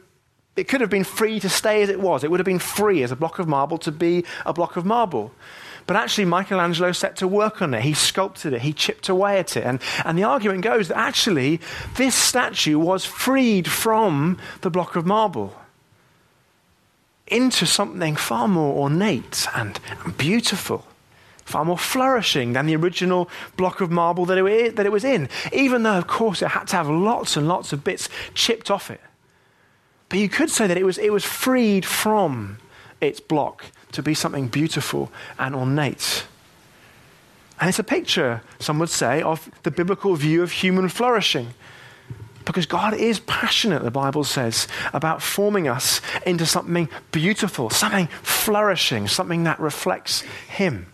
it 0.57 0.67
could 0.67 0.81
have 0.81 0.89
been 0.89 1.05
free 1.05 1.39
to 1.39 1.47
stay 1.47 1.81
as 1.81 1.87
it 1.87 2.01
was. 2.01 2.25
It 2.25 2.29
would 2.29 2.39
have 2.39 2.45
been 2.45 2.59
free 2.59 3.03
as 3.03 3.11
a 3.11 3.15
block 3.15 3.39
of 3.39 3.47
marble 3.47 3.77
to 3.79 3.91
be 3.91 4.25
a 4.45 4.51
block 4.51 4.75
of 4.75 4.83
marble. 4.85 5.31
But 5.91 5.99
actually, 5.99 6.23
Michelangelo 6.23 6.93
set 6.93 7.17
to 7.17 7.27
work 7.27 7.61
on 7.61 7.73
it. 7.73 7.81
He 7.81 7.93
sculpted 7.93 8.53
it. 8.53 8.61
He 8.61 8.71
chipped 8.71 9.09
away 9.09 9.39
at 9.39 9.57
it. 9.57 9.65
And, 9.65 9.81
and 10.05 10.17
the 10.17 10.23
argument 10.23 10.61
goes 10.61 10.87
that 10.87 10.97
actually, 10.97 11.59
this 11.97 12.15
statue 12.15 12.79
was 12.79 13.03
freed 13.03 13.67
from 13.67 14.37
the 14.61 14.69
block 14.69 14.95
of 14.95 15.05
marble 15.05 15.53
into 17.27 17.65
something 17.65 18.15
far 18.15 18.47
more 18.47 18.73
ornate 18.83 19.45
and, 19.53 19.81
beautiful 20.15 20.87
far 21.43 21.65
more 21.65 21.77
flourishing 21.77 22.53
than 22.53 22.67
the 22.67 22.75
original 22.77 23.29
block 23.57 23.81
of 23.81 23.91
marble 23.91 24.25
that 24.27 24.37
it, 24.37 24.77
that 24.77 24.85
it 24.85 24.93
was 24.93 25.03
in, 25.03 25.27
even 25.51 25.83
though, 25.83 25.97
of 25.97 26.07
course, 26.07 26.41
it 26.41 26.47
had 26.47 26.69
to 26.69 26.77
have 26.77 26.87
lots 26.87 27.35
and 27.35 27.49
lots 27.49 27.73
of 27.73 27.83
bits 27.83 28.07
chipped 28.33 28.71
off 28.71 28.89
it. 28.89 29.01
But 30.07 30.19
you 30.19 30.29
could 30.29 30.49
say 30.49 30.67
that 30.67 30.77
it 30.77 30.85
was, 30.85 30.97
it 30.97 31.11
was 31.11 31.25
freed 31.25 31.83
from 31.83 32.59
its 33.01 33.19
block 33.19 33.65
to 33.91 34.03
be 34.03 34.13
something 34.13 34.47
beautiful 34.47 35.11
and 35.37 35.55
ornate. 35.55 36.25
And 37.59 37.69
it's 37.69 37.79
a 37.79 37.83
picture, 37.83 38.41
some 38.59 38.79
would 38.79 38.89
say, 38.89 39.21
of 39.21 39.49
the 39.63 39.71
biblical 39.71 40.15
view 40.15 40.41
of 40.41 40.51
human 40.51 40.89
flourishing. 40.89 41.53
Because 42.43 42.65
God 42.65 42.95
is 42.95 43.19
passionate, 43.19 43.83
the 43.83 43.91
Bible 43.91 44.23
says, 44.23 44.67
about 44.93 45.21
forming 45.21 45.67
us 45.67 46.01
into 46.25 46.45
something 46.45 46.89
beautiful, 47.11 47.69
something 47.69 48.07
flourishing, 48.23 49.07
something 49.07 49.43
that 49.43 49.59
reflects 49.59 50.21
Him. 50.49 50.87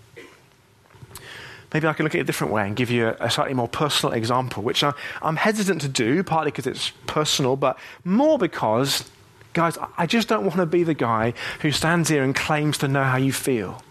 Maybe 1.74 1.88
I 1.88 1.94
can 1.94 2.04
look 2.04 2.16
at 2.16 2.20
it 2.20 2.22
a 2.22 2.26
different 2.26 2.54
way 2.54 2.66
and 2.66 2.76
give 2.76 2.90
you 2.90 3.16
a, 3.20 3.30
slightly 3.30 3.54
more 3.54 3.68
personal 3.68 4.14
example, 4.14 4.64
which 4.64 4.84
I, 4.84 4.94
am 5.22 5.36
hesitant 5.36 5.82
to 5.82 5.88
do, 5.88 6.24
partly 6.24 6.52
because 6.52 6.68
it's 6.68 6.92
personal, 7.08 7.56
but 7.56 7.78
more 8.04 8.38
because, 8.38 9.10
guys, 9.58 9.76
I 9.98 10.06
just 10.06 10.28
don't 10.28 10.46
want 10.46 10.58
to 10.58 10.68
be 10.68 10.84
the 10.84 10.94
guy 10.94 11.34
who 11.62 11.72
stands 11.72 12.10
here 12.10 12.24
and 12.24 12.36
claims 12.36 12.78
to 12.78 12.88
know 12.88 13.04
how 13.04 13.18
you 13.18 13.34
feel. 13.34 13.82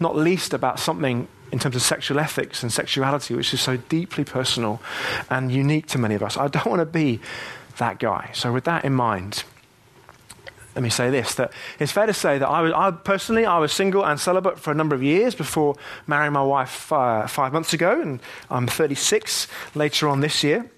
Not 0.00 0.16
least 0.16 0.54
about 0.54 0.80
something 0.80 1.28
in 1.52 1.58
terms 1.58 1.76
of 1.76 1.82
sexual 1.82 2.18
ethics 2.18 2.62
and 2.62 2.72
sexuality, 2.72 3.34
which 3.34 3.52
is 3.52 3.60
so 3.60 3.76
deeply 3.76 4.24
personal 4.24 4.80
and 5.28 5.52
unique 5.52 5.86
to 5.88 5.98
many 5.98 6.14
of 6.14 6.22
us. 6.22 6.38
I 6.38 6.48
don't 6.48 6.64
want 6.64 6.80
to 6.80 6.86
be 6.86 7.20
that 7.76 7.98
guy. 7.98 8.30
So, 8.32 8.50
with 8.50 8.64
that 8.64 8.86
in 8.86 8.94
mind, 8.94 9.44
let 10.74 10.82
me 10.82 10.88
say 10.88 11.10
this 11.10 11.34
that 11.34 11.52
it's 11.78 11.92
fair 11.92 12.06
to 12.06 12.14
say 12.14 12.38
that 12.38 12.48
I 12.48 12.62
was 12.62 12.72
I, 12.72 12.90
personally 12.92 13.44
I 13.44 13.58
was 13.58 13.72
single 13.72 14.06
and 14.06 14.18
celibate 14.18 14.58
for 14.58 14.70
a 14.70 14.74
number 14.74 14.94
of 14.94 15.02
years 15.02 15.34
before 15.34 15.76
marrying 16.06 16.32
my 16.32 16.42
wife 16.42 16.90
uh, 16.90 17.26
five 17.26 17.52
months 17.52 17.74
ago, 17.74 18.00
and 18.00 18.20
I'm 18.50 18.66
36 18.66 19.48
later 19.74 20.08
on 20.08 20.20
this 20.20 20.42
year. 20.42 20.70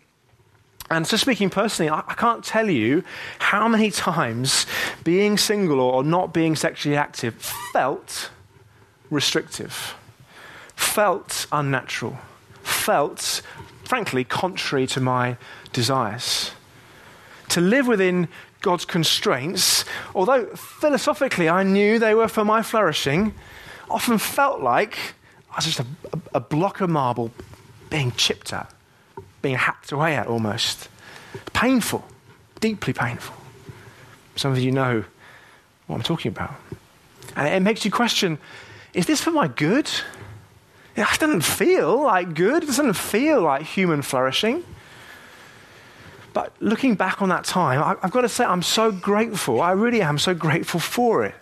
And 0.91 1.07
so, 1.07 1.17
speaking 1.17 1.51
personally, 1.51 1.91
I, 1.91 1.99
I 2.07 2.15
can't 2.15 2.43
tell 2.43 2.71
you 2.71 3.03
how 3.39 3.69
many 3.69 3.91
times 4.09 4.67
being 5.05 5.37
single 5.37 5.81
or, 5.81 6.03
not 6.03 6.33
being 6.33 6.57
sexually 6.57 6.97
active 6.97 7.35
felt 7.73 8.31
restrictive, 9.11 9.95
felt 10.77 11.47
unnatural, 11.53 12.19
felt, 12.63 13.43
frankly, 13.85 14.25
contrary 14.25 14.87
to 14.89 15.01
my 15.01 15.37
desires. 15.73 16.53
To 17.51 17.61
live 17.61 17.87
within 17.87 18.29
God's 18.61 18.85
constraints, 18.85 19.85
although 20.15 20.47
philosophically 20.55 21.49
I 21.49 21.63
knew 21.63 21.99
they 21.99 22.15
were 22.15 22.29
for 22.29 22.45
my 22.45 22.63
flourishing, 22.63 23.35
often 23.91 24.19
felt 24.19 24.61
like 24.61 24.99
I 25.51 25.57
was 25.57 25.65
just 25.65 25.81
a, 25.81 25.87
a, 26.35 26.41
block 26.41 26.81
of 26.81 26.91
marble 26.91 27.31
being 27.89 28.13
chipped 28.13 28.53
at, 28.53 28.73
being 29.43 29.57
hacked 29.57 29.93
away 29.93 30.17
at 30.17 30.27
almost. 30.27 30.89
Painful, 31.53 32.05
deeply 32.61 32.93
painful. 32.93 33.37
Some 34.37 34.53
of 34.53 34.59
you 34.59 34.73
know 34.73 35.05
what 35.87 35.97
I'm 35.97 36.03
talking 36.03 36.31
about. 36.31 36.55
And 37.37 37.49
it 37.49 37.61
makes 37.61 37.85
you 37.85 37.91
question 37.91 38.39
is 38.95 39.07
this 39.07 39.21
for 39.21 39.31
my 39.31 39.49
good? 39.49 39.91
It 40.97 41.07
doesn't 41.21 41.43
feel 41.43 42.03
like 42.03 42.35
good, 42.35 42.65
it 42.65 42.67
doesn't 42.67 42.95
feel 42.95 43.43
like 43.43 43.63
human 43.63 44.03
flourishing. 44.03 44.65
But 46.33 46.53
looking 46.61 46.95
back 46.95 47.23
on 47.23 47.29
that 47.29 47.45
time, 47.45 47.83
I, 47.83 47.97
I've 48.03 48.11
got 48.11 48.23
to 48.23 48.29
say, 48.29 48.45
I'm 48.45 48.63
so 48.63 48.91
grateful. 48.91 49.61
I 49.61 49.73
really 49.73 50.03
am 50.03 50.19
so 50.19 50.35
grateful 50.35 50.81
for 50.81 51.25
it. 51.25 51.35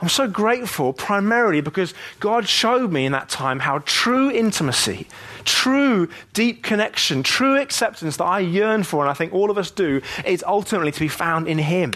I'm 0.00 0.10
so 0.10 0.28
grateful 0.28 0.92
primarily 0.92 1.62
because 1.62 1.94
God 2.20 2.46
showed 2.46 2.92
me 2.92 3.06
in 3.06 3.12
that 3.12 3.30
time 3.30 3.60
how 3.60 3.78
true 3.86 4.30
intimacy, 4.30 5.06
true 5.44 6.08
deep 6.34 6.62
connection, 6.62 7.22
true 7.22 7.58
acceptance 7.58 8.18
that 8.18 8.24
I 8.24 8.40
yearn 8.40 8.82
for, 8.82 9.00
and 9.00 9.10
I 9.10 9.14
think 9.14 9.32
all 9.32 9.50
of 9.50 9.56
us 9.56 9.70
do, 9.70 10.02
is 10.26 10.44
ultimately 10.46 10.92
to 10.92 11.00
be 11.00 11.08
found 11.08 11.48
in 11.48 11.58
Him. 11.58 11.92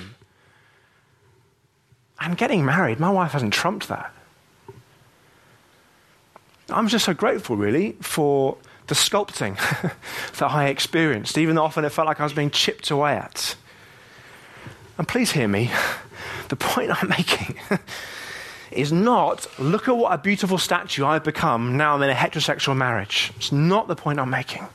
And 2.18 2.38
getting 2.38 2.64
married, 2.64 3.00
my 3.00 3.10
wife 3.10 3.32
hasn't 3.32 3.52
trumped 3.52 3.88
that. 3.88 4.12
I'm 6.70 6.88
just 6.88 7.04
so 7.04 7.12
grateful, 7.12 7.56
really, 7.56 7.92
for 8.00 8.56
the 8.86 8.94
sculpting 8.94 9.56
that 10.38 10.50
I 10.50 10.68
experienced, 10.68 11.36
even 11.36 11.56
though 11.56 11.64
often 11.64 11.84
it 11.84 11.90
felt 11.90 12.06
like 12.06 12.20
I 12.20 12.24
was 12.24 12.32
being 12.32 12.50
chipped 12.50 12.90
away 12.90 13.14
at. 13.14 13.56
And 15.00 15.08
please 15.08 15.32
hear 15.32 15.48
me. 15.48 15.70
The 16.48 16.56
point 16.56 16.90
I'm 16.90 17.08
making 17.08 17.58
is 18.70 18.92
not 18.92 19.46
look 19.58 19.88
at 19.88 19.96
what 19.96 20.12
a 20.12 20.18
beautiful 20.18 20.58
statue 20.58 21.06
I've 21.06 21.24
become 21.24 21.78
now 21.78 21.94
I'm 21.94 22.02
in 22.02 22.10
a 22.10 22.14
heterosexual 22.14 22.76
marriage. 22.76 23.32
It's 23.36 23.50
not 23.50 23.88
the 23.88 23.96
point 23.96 24.20
I'm 24.20 24.28
making. 24.28 24.68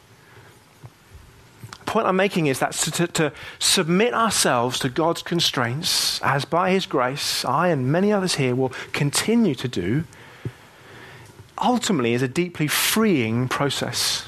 The 1.78 1.86
point 1.86 2.08
I'm 2.08 2.16
making 2.16 2.48
is 2.48 2.58
that 2.58 2.72
to, 2.72 3.06
to, 3.06 3.34
submit 3.60 4.16
ourselves 4.16 4.80
to 4.80 4.90
God's 4.90 5.22
constraints, 5.22 6.20
as 6.24 6.44
by 6.44 6.72
His 6.72 6.88
grace, 6.88 7.46
I 7.46 7.68
and 7.68 7.92
many 7.92 8.12
others 8.12 8.34
here 8.34 8.56
will 8.56 8.74
continue 8.94 9.54
to 9.54 9.68
do 9.68 10.06
ultimately 11.62 12.16
is 12.16 12.24
a 12.24 12.28
deeply 12.28 12.66
freeing 12.66 13.48
process. 13.48 14.26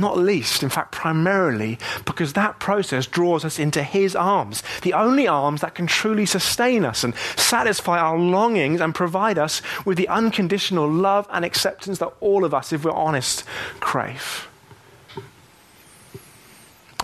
Not 0.00 0.16
least, 0.16 0.62
in 0.62 0.70
fact, 0.70 0.92
primarily, 0.92 1.78
because 2.06 2.32
that 2.32 2.58
process 2.58 3.06
draws 3.06 3.44
us 3.44 3.58
into 3.58 3.82
His 3.82 4.16
arms, 4.16 4.62
the 4.80 4.94
only 4.94 5.28
arms 5.28 5.60
that 5.60 5.74
can 5.74 5.86
truly 5.86 6.24
sustain 6.24 6.86
us 6.86 7.04
and 7.04 7.14
satisfy 7.36 7.98
our 7.98 8.18
longings 8.18 8.80
and 8.80 8.94
provide 8.94 9.36
us 9.36 9.60
with 9.84 9.98
the 9.98 10.08
unconditional 10.08 10.90
love 10.90 11.28
and 11.30 11.44
acceptance 11.44 11.98
that 11.98 12.14
all 12.20 12.46
of 12.46 12.54
us, 12.54 12.72
if 12.72 12.82
we're 12.82 12.92
honest, 12.92 13.44
crave. 13.78 14.48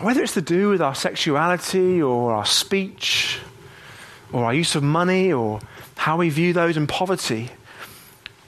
Whether 0.00 0.22
it's 0.22 0.32
to 0.32 0.40
do 0.40 0.70
with 0.70 0.80
our 0.80 0.94
sexuality 0.94 2.00
or 2.00 2.32
our 2.32 2.46
speech 2.46 3.40
or 4.32 4.46
our 4.46 4.54
use 4.54 4.74
of 4.74 4.82
money 4.82 5.30
or 5.30 5.60
how 5.96 6.16
we 6.16 6.30
view 6.30 6.54
those 6.54 6.78
in 6.78 6.86
poverty, 6.86 7.50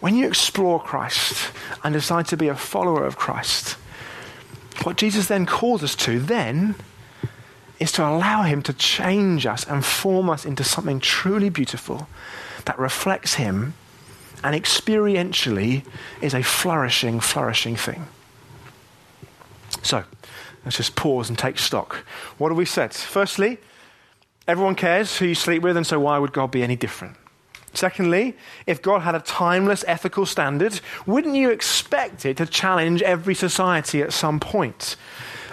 when 0.00 0.14
you 0.14 0.26
explore 0.26 0.80
Christ 0.80 1.52
and 1.84 1.92
decide 1.92 2.26
to 2.28 2.36
be 2.38 2.48
a 2.48 2.54
follower 2.54 3.04
of 3.04 3.18
Christ, 3.18 3.76
what 4.84 4.96
Jesus 4.96 5.26
then 5.26 5.46
calls 5.46 5.82
us 5.82 5.94
to 5.96 6.18
then 6.20 6.74
is 7.78 7.92
to 7.92 8.04
allow 8.04 8.42
Him 8.42 8.62
to 8.62 8.72
change 8.72 9.46
us 9.46 9.66
and 9.66 9.84
form 9.84 10.28
us 10.30 10.44
into 10.44 10.64
something 10.64 11.00
truly 11.00 11.48
beautiful 11.48 12.08
that 12.64 12.78
reflects 12.78 13.34
Him 13.34 13.74
and 14.42 14.54
experientially 14.60 15.84
is 16.20 16.34
a 16.34 16.42
flourishing, 16.42 17.20
flourishing 17.20 17.76
thing. 17.76 18.06
So, 19.82 20.04
let's 20.64 20.76
just 20.76 20.96
pause 20.96 21.28
and 21.28 21.38
take 21.38 21.58
stock. 21.58 22.04
What 22.36 22.50
have 22.50 22.58
we 22.58 22.64
said? 22.64 22.92
Firstly, 22.92 23.58
everyone 24.46 24.74
cares 24.74 25.18
who 25.18 25.26
you 25.26 25.34
sleep 25.34 25.62
with, 25.62 25.76
and 25.76 25.86
so 25.86 26.00
why 26.00 26.18
would 26.18 26.32
God 26.32 26.50
be 26.50 26.62
any 26.62 26.76
different? 26.76 27.16
Secondly, 27.74 28.36
if 28.66 28.82
God 28.82 29.02
had 29.02 29.14
a 29.14 29.20
timeless 29.20 29.84
ethical 29.86 30.26
standard, 30.26 30.80
wouldn't 31.06 31.36
you 31.36 31.50
expect 31.50 32.24
it 32.26 32.36
to 32.38 32.46
challenge 32.46 33.02
every 33.02 33.34
society 33.34 34.02
at 34.02 34.12
some 34.12 34.40
point? 34.40 34.96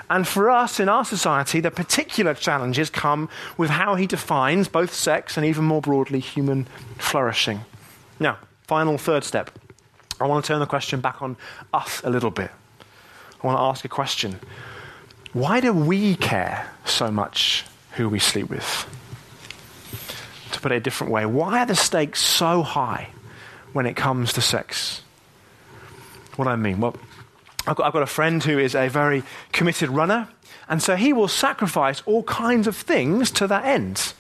And 0.10 0.28
for 0.28 0.50
us 0.50 0.80
in 0.80 0.88
our 0.88 1.04
society, 1.04 1.60
the 1.60 1.72
particular 1.72 2.34
challenges 2.34 2.90
come 2.90 3.28
with 3.58 3.72
how 3.72 3.96
he 3.96 4.06
defines 4.06 4.68
both 4.68 4.94
sex 4.94 5.36
and 5.36 5.46
even 5.46 5.64
more 5.64 5.82
broadly 5.82 6.20
human 6.20 6.68
flourishing. 6.98 7.62
Now, 8.20 8.38
final 8.64 8.98
third 8.98 9.24
step. 9.24 9.52
I 10.20 10.28
want 10.28 10.46
to 10.46 10.48
turn 10.48 10.60
the 10.60 10.68
question 10.68 11.02
back 11.02 11.22
on 11.22 11.38
us 11.74 12.02
a 12.04 12.10
little 12.10 12.32
bit. 12.32 12.52
I 13.44 13.48
want 13.48 13.58
to 13.58 13.64
ask 13.64 13.84
a 13.84 13.90
question. 13.90 14.40
Why 15.34 15.60
do 15.60 15.74
we 15.74 16.16
care 16.16 16.72
so 16.86 17.12
much 17.12 17.66
who 17.94 18.08
we 18.08 18.20
sleep 18.20 18.50
with? 18.50 18.88
To 20.56 20.62
put 20.62 20.72
it 20.72 20.76
a 20.76 20.80
different 20.80 21.14
way, 21.14 21.26
why 21.26 21.60
are 21.60 21.66
the 21.66 21.76
stakes 21.76 22.22
so 22.22 22.64
high 22.64 23.10
when 23.74 23.86
it 23.86 23.96
comes 23.96 24.34
to 24.34 24.42
sex? 24.42 25.02
What 26.36 26.46
do 26.46 26.52
I 26.52 26.56
mean? 26.56 26.80
Well, 26.80 26.96
I've 27.68 27.76
got, 27.76 27.88
I've 27.88 27.94
got 27.94 28.04
a 28.04 28.08
friend 28.08 28.44
who 28.44 28.60
is 28.60 28.76
a 28.76 28.88
very 28.88 29.24
committed 29.52 29.90
runner, 29.90 30.28
and 30.68 30.82
so 30.82 30.96
he 30.96 31.14
will 31.14 31.28
sacrifice 31.28 32.02
all 32.06 32.24
kinds 32.24 32.68
of 32.68 32.76
things 32.76 33.32
to 33.32 33.48
that 33.48 33.66
end. 33.66 34.14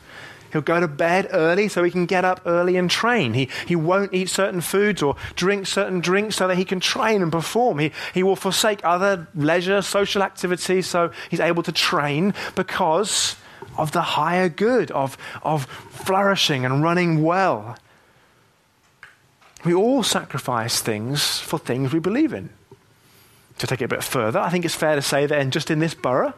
He'll 0.51 0.61
go 0.61 0.79
to 0.79 0.87
bed 0.87 1.27
early 1.31 1.67
so 1.67 1.83
he 1.83 1.91
can 1.91 2.05
get 2.05 2.23
up 2.23 2.41
early 2.45 2.77
and 2.77 2.89
train. 2.89 3.33
He, 3.33 3.49
he 3.67 3.75
won't 3.75 4.13
eat 4.13 4.29
certain 4.29 4.61
foods 4.61 5.03
or 5.03 5.17
drink 5.35 5.67
certain 5.67 5.99
drinks 5.99 6.37
so 6.37 6.47
that 6.47 6.55
he 6.55 6.63
can 6.63 6.79
train 6.79 7.21
and 7.21 7.29
perform. 7.29 7.79
He, 7.79 7.91
he 8.13 8.23
will 8.23 8.37
forsake 8.37 8.79
other 8.85 9.27
leisure, 9.35 9.81
social 9.81 10.23
activities 10.23 10.87
so 10.87 11.11
he's 11.29 11.41
able 11.41 11.63
to 11.63 11.73
train 11.73 12.33
because 12.55 13.35
of 13.77 13.91
the 13.91 14.01
higher 14.01 14.49
good, 14.49 14.91
of, 14.91 15.17
of 15.43 15.65
flourishing 15.65 16.65
and 16.65 16.83
running 16.83 17.23
well. 17.23 17.77
We 19.63 19.73
all 19.73 20.03
sacrifice 20.03 20.81
things 20.81 21.39
for 21.39 21.57
things 21.57 21.91
we 21.91 21.99
believe 21.99 22.33
in. 22.33 22.49
To 23.59 23.67
take 23.67 23.81
it 23.81 23.85
a 23.85 23.89
bit 23.89 24.03
further, 24.03 24.39
I 24.39 24.49
think 24.49 24.65
it's 24.65 24.75
fair 24.75 24.95
to 24.95 25.01
say 25.01 25.25
that 25.25 25.39
in, 25.39 25.49
just 25.49 25.71
in 25.71 25.79
this 25.79 25.93
borough, 25.93 26.33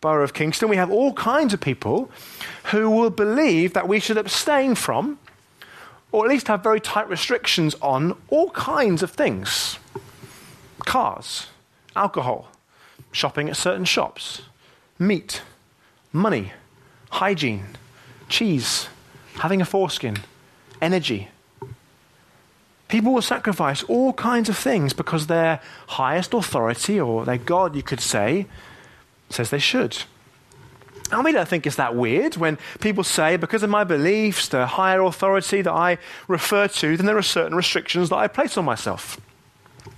borough 0.00 0.24
of 0.24 0.34
Kingston, 0.34 0.68
we 0.68 0.76
have 0.76 0.90
all 0.90 1.12
kinds 1.12 1.54
of 1.54 1.60
people 1.60 2.10
who 2.72 2.90
will 2.90 3.10
believe 3.10 3.74
that 3.74 3.88
we 3.88 4.00
should 4.00 4.18
abstain 4.18 4.74
from, 4.74 5.18
or 6.10 6.24
at 6.24 6.30
least 6.30 6.48
have 6.48 6.62
very 6.62 6.80
tight 6.80 7.08
restrictions 7.08 7.74
on, 7.80 8.16
all 8.28 8.50
kinds 8.50 9.02
of 9.02 9.10
things 9.10 9.78
cars, 10.84 11.48
alcohol, 11.94 12.50
shopping 13.12 13.48
at 13.48 13.56
certain 13.56 13.84
shops, 13.84 14.42
meat, 14.98 15.42
money, 16.12 16.52
hygiene, 17.10 17.76
cheese, 18.28 18.88
having 19.34 19.60
a 19.60 19.64
foreskin, 19.64 20.16
energy. 20.80 21.28
People 22.88 23.12
will 23.12 23.22
sacrifice 23.22 23.82
all 23.84 24.12
kinds 24.14 24.48
of 24.48 24.56
things 24.56 24.92
because 24.92 25.26
their 25.26 25.60
highest 25.88 26.32
authority, 26.32 26.98
or 26.98 27.24
their 27.24 27.36
God, 27.36 27.76
you 27.76 27.82
could 27.82 28.00
say, 28.00 28.46
says 29.28 29.50
they 29.50 29.58
should. 29.58 30.04
And 31.10 31.24
we 31.24 31.32
don't 31.32 31.48
think 31.48 31.66
it's 31.66 31.76
that 31.76 31.94
weird 31.94 32.36
when 32.36 32.58
people 32.80 33.04
say, 33.04 33.36
because 33.36 33.62
of 33.62 33.70
my 33.70 33.84
beliefs, 33.84 34.48
the 34.48 34.66
higher 34.66 35.02
authority 35.02 35.62
that 35.62 35.72
I 35.72 35.98
refer 36.28 36.68
to, 36.68 36.96
then 36.96 37.06
there 37.06 37.16
are 37.16 37.22
certain 37.22 37.56
restrictions 37.56 38.10
that 38.10 38.16
I 38.16 38.28
place 38.28 38.56
on 38.56 38.64
myself 38.64 39.20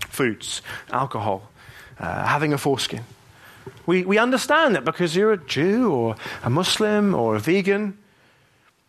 foods, 0.08 0.60
alcohol, 0.90 1.48
uh, 1.98 2.26
having 2.26 2.52
a 2.52 2.58
foreskin. 2.58 3.02
We, 3.86 4.04
we 4.04 4.18
understand 4.18 4.74
that 4.74 4.84
because 4.84 5.16
you're 5.16 5.32
a 5.32 5.36
Jew 5.36 5.92
or 5.92 6.16
a 6.42 6.50
Muslim 6.50 7.14
or 7.14 7.36
a 7.36 7.40
vegan, 7.40 7.98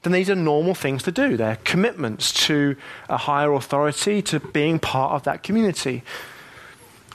then 0.04 0.14
these 0.14 0.30
are 0.30 0.36
normal 0.36 0.74
things 0.74 1.04
to 1.04 1.12
do. 1.12 1.38
They're 1.38 1.58
commitments 1.64 2.34
to 2.48 2.76
a 3.08 3.18
higher 3.18 3.54
authority, 3.54 4.22
to 4.24 4.40
being 4.40 4.80
part 4.80 5.14
of 5.14 5.24
that 5.24 5.44
community. 5.44 6.04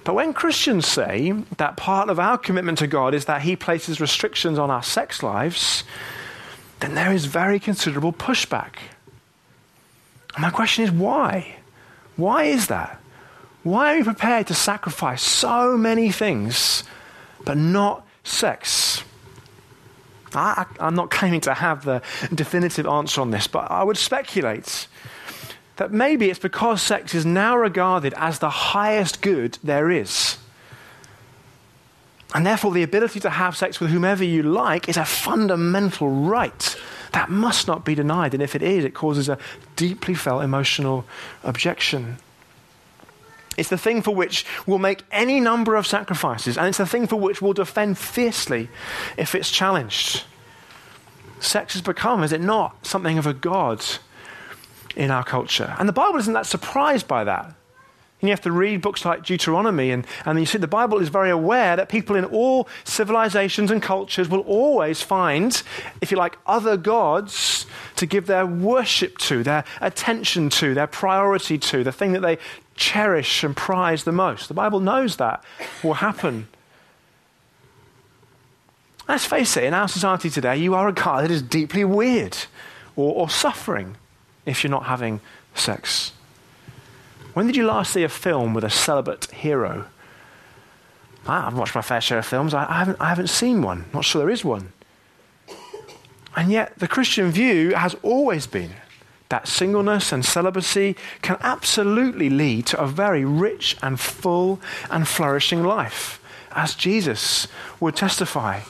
But 0.04 0.14
when 0.14 0.32
Christians 0.32 0.86
say 0.86 1.32
that 1.56 1.76
part 1.76 2.10
of 2.10 2.20
our 2.20 2.38
commitment 2.38 2.78
to 2.78 2.86
God 2.86 3.12
is 3.12 3.24
that 3.24 3.42
He 3.42 3.56
places 3.56 4.00
restrictions 4.00 4.56
on 4.56 4.70
our 4.70 4.82
sex 4.82 5.22
lives, 5.22 5.82
then 6.78 6.94
there 6.94 7.12
is 7.12 7.24
very 7.24 7.58
considerable 7.58 8.12
pushback. 8.12 8.76
And 10.34 10.42
my 10.42 10.50
question 10.50 10.84
is 10.84 10.92
why? 10.92 11.56
Why 12.16 12.44
is 12.44 12.68
that? 12.68 13.00
Why 13.64 13.94
are 13.94 13.98
we 13.98 14.04
prepared 14.04 14.46
to 14.46 14.54
sacrifice 14.54 15.22
so 15.22 15.76
many 15.76 16.12
things, 16.12 16.84
but 17.44 17.56
not 17.56 18.06
sex? 18.24 19.02
I, 20.34 20.66
am 20.80 20.94
not 20.94 21.10
claiming 21.10 21.40
to 21.42 21.54
have 21.54 21.84
the 21.84 22.02
definitive 22.34 22.86
answer 22.86 23.20
on 23.20 23.30
this, 23.30 23.46
but 23.46 23.70
I 23.70 23.82
would 23.82 23.96
speculate 23.96 24.86
that 25.76 25.92
maybe 25.92 26.30
it's 26.30 26.38
because 26.38 26.82
sex 26.82 27.14
is 27.14 27.24
now 27.24 27.56
regarded 27.56 28.14
as 28.16 28.38
the 28.38 28.50
highest 28.50 29.20
good 29.22 29.58
there 29.62 29.90
is. 29.90 30.38
And 32.34 32.44
therefore, 32.44 32.72
the 32.72 32.82
ability 32.82 33.20
to 33.20 33.30
have 33.30 33.56
sex 33.56 33.80
with 33.80 33.90
whomever 33.90 34.24
you 34.24 34.42
like 34.42 34.88
is 34.88 34.96
a 34.96 35.04
fundamental 35.04 36.10
right 36.10 36.76
that 37.12 37.30
must 37.30 37.66
not 37.66 37.84
be 37.84 37.94
denied. 37.94 38.34
And 38.34 38.42
if 38.42 38.54
it 38.54 38.62
is, 38.62 38.84
it 38.84 38.92
causes 38.92 39.28
a 39.28 39.38
deeply 39.74 40.14
felt 40.14 40.42
emotional 40.42 41.06
objection. 41.44 42.18
It's 43.56 43.68
the 43.68 43.78
thing 43.78 44.02
for 44.02 44.14
which 44.14 44.44
we'll 44.66 44.78
make 44.78 45.02
any 45.10 45.40
number 45.40 45.76
of 45.76 45.86
sacrifices, 45.86 46.58
and 46.58 46.68
it's 46.68 46.78
the 46.78 46.86
thing 46.86 47.06
for 47.06 47.16
which 47.16 47.40
we'll 47.40 47.52
defend 47.52 47.98
fiercely 47.98 48.68
if 49.16 49.34
it's 49.34 49.50
challenged. 49.50 50.24
Sex 51.40 51.74
has 51.74 51.82
become, 51.82 52.22
is 52.22 52.32
it 52.32 52.40
not, 52.40 52.86
something 52.86 53.18
of 53.18 53.26
a 53.26 53.34
god 53.34 53.84
in 54.96 55.10
our 55.10 55.24
culture. 55.24 55.74
And 55.78 55.88
the 55.88 55.92
Bible 55.92 56.18
isn't 56.18 56.32
that 56.32 56.46
surprised 56.46 57.06
by 57.06 57.24
that. 57.24 57.54
And 58.20 58.28
you 58.28 58.32
have 58.32 58.40
to 58.42 58.52
read 58.52 58.80
books 58.80 59.04
like 59.04 59.24
Deuteronomy, 59.24 59.90
and, 59.90 60.06
and 60.24 60.40
you 60.40 60.46
see 60.46 60.56
the 60.56 60.66
Bible 60.66 60.98
is 60.98 61.10
very 61.10 61.28
aware 61.28 61.76
that 61.76 61.90
people 61.90 62.16
in 62.16 62.24
all 62.24 62.66
civilizations 62.84 63.70
and 63.70 63.82
cultures 63.82 64.30
will 64.30 64.40
always 64.40 65.02
find, 65.02 65.62
if 66.00 66.10
you 66.10 66.16
like, 66.16 66.38
other 66.46 66.78
gods 66.78 67.66
to 67.96 68.06
give 68.06 68.26
their 68.26 68.46
worship 68.46 69.18
to, 69.18 69.42
their 69.42 69.64
attention 69.82 70.48
to, 70.48 70.72
their 70.72 70.86
priority 70.86 71.58
to, 71.58 71.84
the 71.84 71.92
thing 71.92 72.12
that 72.12 72.22
they 72.22 72.38
cherish 72.76 73.42
and 73.42 73.56
prize 73.56 74.04
the 74.04 74.12
most. 74.12 74.48
The 74.48 74.54
Bible 74.54 74.80
knows 74.80 75.16
that 75.16 75.42
will 75.82 75.94
happen. 75.94 76.48
Let's 79.08 79.24
face 79.24 79.56
it, 79.56 79.64
in 79.64 79.74
our 79.74 79.88
society 79.88 80.30
today, 80.30 80.56
you 80.56 80.74
are 80.74 80.84
a 80.84 80.86
regarded 80.86 81.30
as 81.30 81.42
deeply 81.42 81.84
weird 81.84 82.36
or, 82.96 83.14
or 83.14 83.30
suffering 83.30 83.96
if 84.46 84.62
you're 84.62 84.70
not 84.70 84.86
having 84.86 85.20
sex? 85.54 86.12
When 87.34 87.46
did 87.46 87.56
you 87.56 87.66
last 87.66 87.92
see 87.92 88.02
a 88.02 88.08
film 88.08 88.54
with 88.54 88.64
a 88.64 88.70
celibate 88.70 89.26
hero? 89.26 89.86
Ah, 91.26 91.48
I've 91.48 91.58
watched 91.58 91.74
my 91.74 91.82
fair 91.82 92.00
share 92.00 92.18
of 92.18 92.26
films. 92.26 92.54
I, 92.54 92.64
haven't, 92.72 93.00
I 93.00 93.08
haven't 93.08 93.28
seen 93.28 93.60
one. 93.60 93.84
Not 93.92 94.04
sure 94.04 94.20
there 94.20 94.30
is 94.30 94.44
one. 94.44 94.72
And 96.34 96.50
yet, 96.50 96.78
the 96.78 96.88
Christian 96.88 97.30
view 97.30 97.74
has 97.74 97.96
always 98.02 98.46
been 98.46 98.70
that 99.28 99.48
singleness 99.48 100.12
and 100.12 100.24
celibacy 100.24 100.96
can 101.22 101.36
absolutely 101.40 102.30
lead 102.30 102.66
to 102.66 102.80
a 102.80 102.86
very 102.86 103.24
rich 103.24 103.76
and 103.82 103.98
full 103.98 104.60
and 104.90 105.08
flourishing 105.08 105.64
life, 105.64 106.20
as 106.52 106.74
Jesus 106.74 107.48
would 107.80 107.96
testify. 107.96 108.60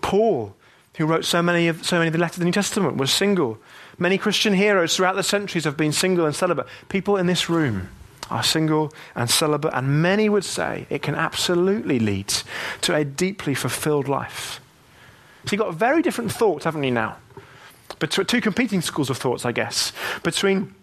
Paul, 0.00 0.54
who 0.96 1.06
wrote 1.06 1.24
so 1.24 1.42
many 1.42 1.68
of, 1.68 1.84
so 1.84 1.98
many 1.98 2.08
of 2.08 2.12
the 2.12 2.18
letters 2.18 2.36
of 2.36 2.40
the 2.40 2.44
New 2.46 2.52
Testament, 2.52 2.96
was 2.96 3.10
single. 3.10 3.58
Many 3.98 4.16
Christian 4.16 4.54
heroes 4.54 4.96
throughout 4.96 5.16
the 5.16 5.22
centuries 5.22 5.64
have 5.64 5.76
been 5.76 5.92
single 5.92 6.24
and 6.24 6.34
celibate. 6.34 6.66
People 6.88 7.16
in 7.16 7.26
this 7.26 7.50
room 7.50 7.88
are 8.30 8.42
single 8.42 8.92
and 9.14 9.28
celibate, 9.28 9.74
and 9.74 10.00
many 10.02 10.28
would 10.28 10.44
say 10.44 10.86
it 10.88 11.02
can 11.02 11.14
absolutely 11.14 11.98
lead 11.98 12.32
to 12.80 12.94
a 12.94 13.04
deeply 13.04 13.54
fulfilled 13.54 14.08
life. 14.08 14.60
So 15.44 15.52
you've 15.52 15.60
got 15.60 15.74
very 15.74 16.00
different 16.00 16.32
thoughts, 16.32 16.64
haven't 16.64 16.84
you, 16.84 16.90
now? 16.92 17.16
But 17.98 18.10
two 18.10 18.40
competing 18.40 18.80
schools 18.80 19.10
of 19.10 19.18
thoughts, 19.18 19.44
I 19.44 19.52
guess, 19.52 19.92
between 20.22 20.74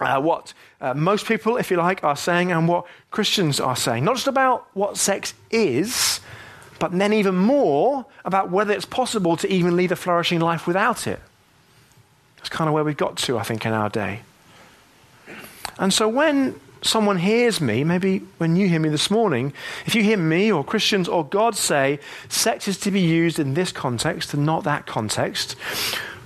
uh, 0.00 0.20
what 0.20 0.52
uh, 0.80 0.94
most 0.94 1.26
people, 1.26 1.56
if 1.56 1.70
you 1.70 1.76
like, 1.76 2.04
are 2.04 2.16
saying 2.16 2.52
and 2.52 2.68
what 2.68 2.86
Christians 3.10 3.60
are 3.60 3.76
saying. 3.76 4.04
Not 4.04 4.16
just 4.16 4.26
about 4.26 4.66
what 4.74 4.96
sex 4.96 5.34
is, 5.50 6.20
but 6.78 6.96
then 6.96 7.12
even 7.12 7.34
more 7.34 8.06
about 8.24 8.50
whether 8.50 8.72
it's 8.72 8.84
possible 8.84 9.36
to 9.36 9.52
even 9.52 9.76
lead 9.76 9.92
a 9.92 9.96
flourishing 9.96 10.40
life 10.40 10.66
without 10.66 11.06
it. 11.06 11.20
That's 12.36 12.48
kind 12.48 12.68
of 12.68 12.74
where 12.74 12.84
we've 12.84 12.96
got 12.96 13.16
to, 13.18 13.38
I 13.38 13.42
think, 13.42 13.66
in 13.66 13.72
our 13.72 13.88
day. 13.88 14.20
And 15.78 15.92
so 15.92 16.08
when 16.08 16.60
someone 16.82 17.18
hears 17.18 17.60
me, 17.60 17.82
maybe 17.82 18.20
when 18.38 18.54
you 18.56 18.68
hear 18.68 18.80
me 18.80 18.88
this 18.88 19.10
morning, 19.10 19.52
if 19.86 19.94
you 19.94 20.02
hear 20.02 20.16
me 20.16 20.52
or 20.52 20.62
Christians 20.62 21.08
or 21.08 21.24
God 21.24 21.56
say 21.56 21.98
sex 22.28 22.68
is 22.68 22.78
to 22.80 22.90
be 22.90 23.00
used 23.00 23.38
in 23.38 23.54
this 23.54 23.72
context 23.72 24.34
and 24.34 24.46
not 24.46 24.64
that 24.64 24.86
context, 24.86 25.56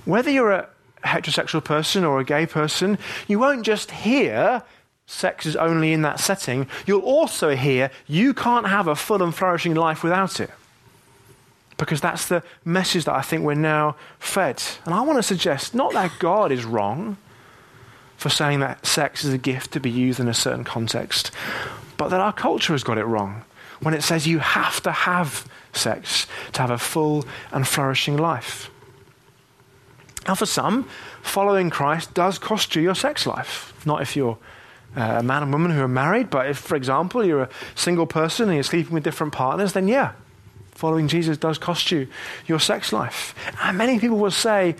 whether 0.05 0.29
you're 0.29 0.51
a 0.51 0.69
heterosexual 1.03 1.63
person 1.63 2.03
or 2.03 2.19
a 2.19 2.25
gay 2.25 2.45
person, 2.45 2.97
you 3.27 3.39
won't 3.39 3.65
just 3.65 3.91
hear 3.91 4.63
sex 5.05 5.45
is 5.45 5.55
only 5.55 5.93
in 5.93 6.01
that 6.03 6.19
setting, 6.19 6.67
you'll 6.85 7.01
also 7.01 7.55
hear 7.55 7.91
you 8.07 8.33
can't 8.33 8.67
have 8.67 8.87
a 8.87 8.95
full 8.95 9.21
and 9.21 9.35
flourishing 9.35 9.75
life 9.75 10.03
without 10.03 10.39
it 10.39 10.49
because 11.77 12.01
that's 12.01 12.27
the 12.27 12.43
message 12.63 13.05
that 13.05 13.15
I 13.15 13.21
think 13.21 13.43
we're 13.43 13.55
now 13.55 13.95
fed. 14.19 14.61
And 14.85 14.93
I 14.93 15.01
want 15.01 15.17
to 15.19 15.23
suggest 15.23 15.75
not 15.75 15.93
that 15.93 16.11
God 16.19 16.51
is 16.51 16.63
wrong 16.65 17.17
for 18.15 18.29
saying 18.29 18.61
that 18.61 18.85
sex 18.85 19.25
is 19.25 19.33
a 19.33 19.37
gift 19.37 19.71
to 19.73 19.79
be 19.79 19.89
used 19.89 20.19
in 20.19 20.27
a 20.27 20.33
certain 20.33 20.63
context, 20.63 21.31
but 21.97 22.09
that 22.09 22.21
our 22.21 22.31
culture 22.31 22.73
has 22.73 22.83
got 22.83 22.97
it 22.97 23.05
wrong 23.05 23.43
when 23.81 23.93
it 23.93 24.01
says 24.01 24.25
you 24.27 24.39
have 24.39 24.81
to 24.83 24.91
have 24.91 25.45
sex 25.73 26.27
to 26.53 26.61
have 26.61 26.71
a 26.71 26.77
full 26.77 27.25
and 27.51 27.67
flourishing 27.67 28.15
life. 28.15 28.69
Now, 30.27 30.35
for 30.35 30.45
some, 30.45 30.87
following 31.21 31.69
Christ 31.69 32.13
does 32.13 32.37
cost 32.37 32.75
you 32.75 32.81
your 32.81 32.95
sex 32.95 33.25
life. 33.25 33.73
Not 33.85 34.01
if 34.01 34.15
you're 34.15 34.37
uh, 34.95 35.17
a 35.19 35.23
man 35.23 35.43
and 35.43 35.51
woman 35.51 35.71
who 35.71 35.81
are 35.81 35.87
married, 35.87 36.29
but 36.29 36.47
if, 36.47 36.57
for 36.57 36.75
example, 36.75 37.25
you're 37.25 37.43
a 37.43 37.49
single 37.75 38.05
person 38.05 38.47
and 38.47 38.55
you're 38.55 38.63
sleeping 38.63 38.93
with 38.93 39.03
different 39.03 39.33
partners, 39.33 39.73
then 39.73 39.87
yeah, 39.87 40.13
following 40.71 41.07
Jesus 41.07 41.37
does 41.37 41.57
cost 41.57 41.91
you 41.91 42.07
your 42.45 42.59
sex 42.59 42.93
life. 42.93 43.35
And 43.61 43.77
many 43.77 43.99
people 43.99 44.17
will 44.17 44.31
say, 44.31 44.75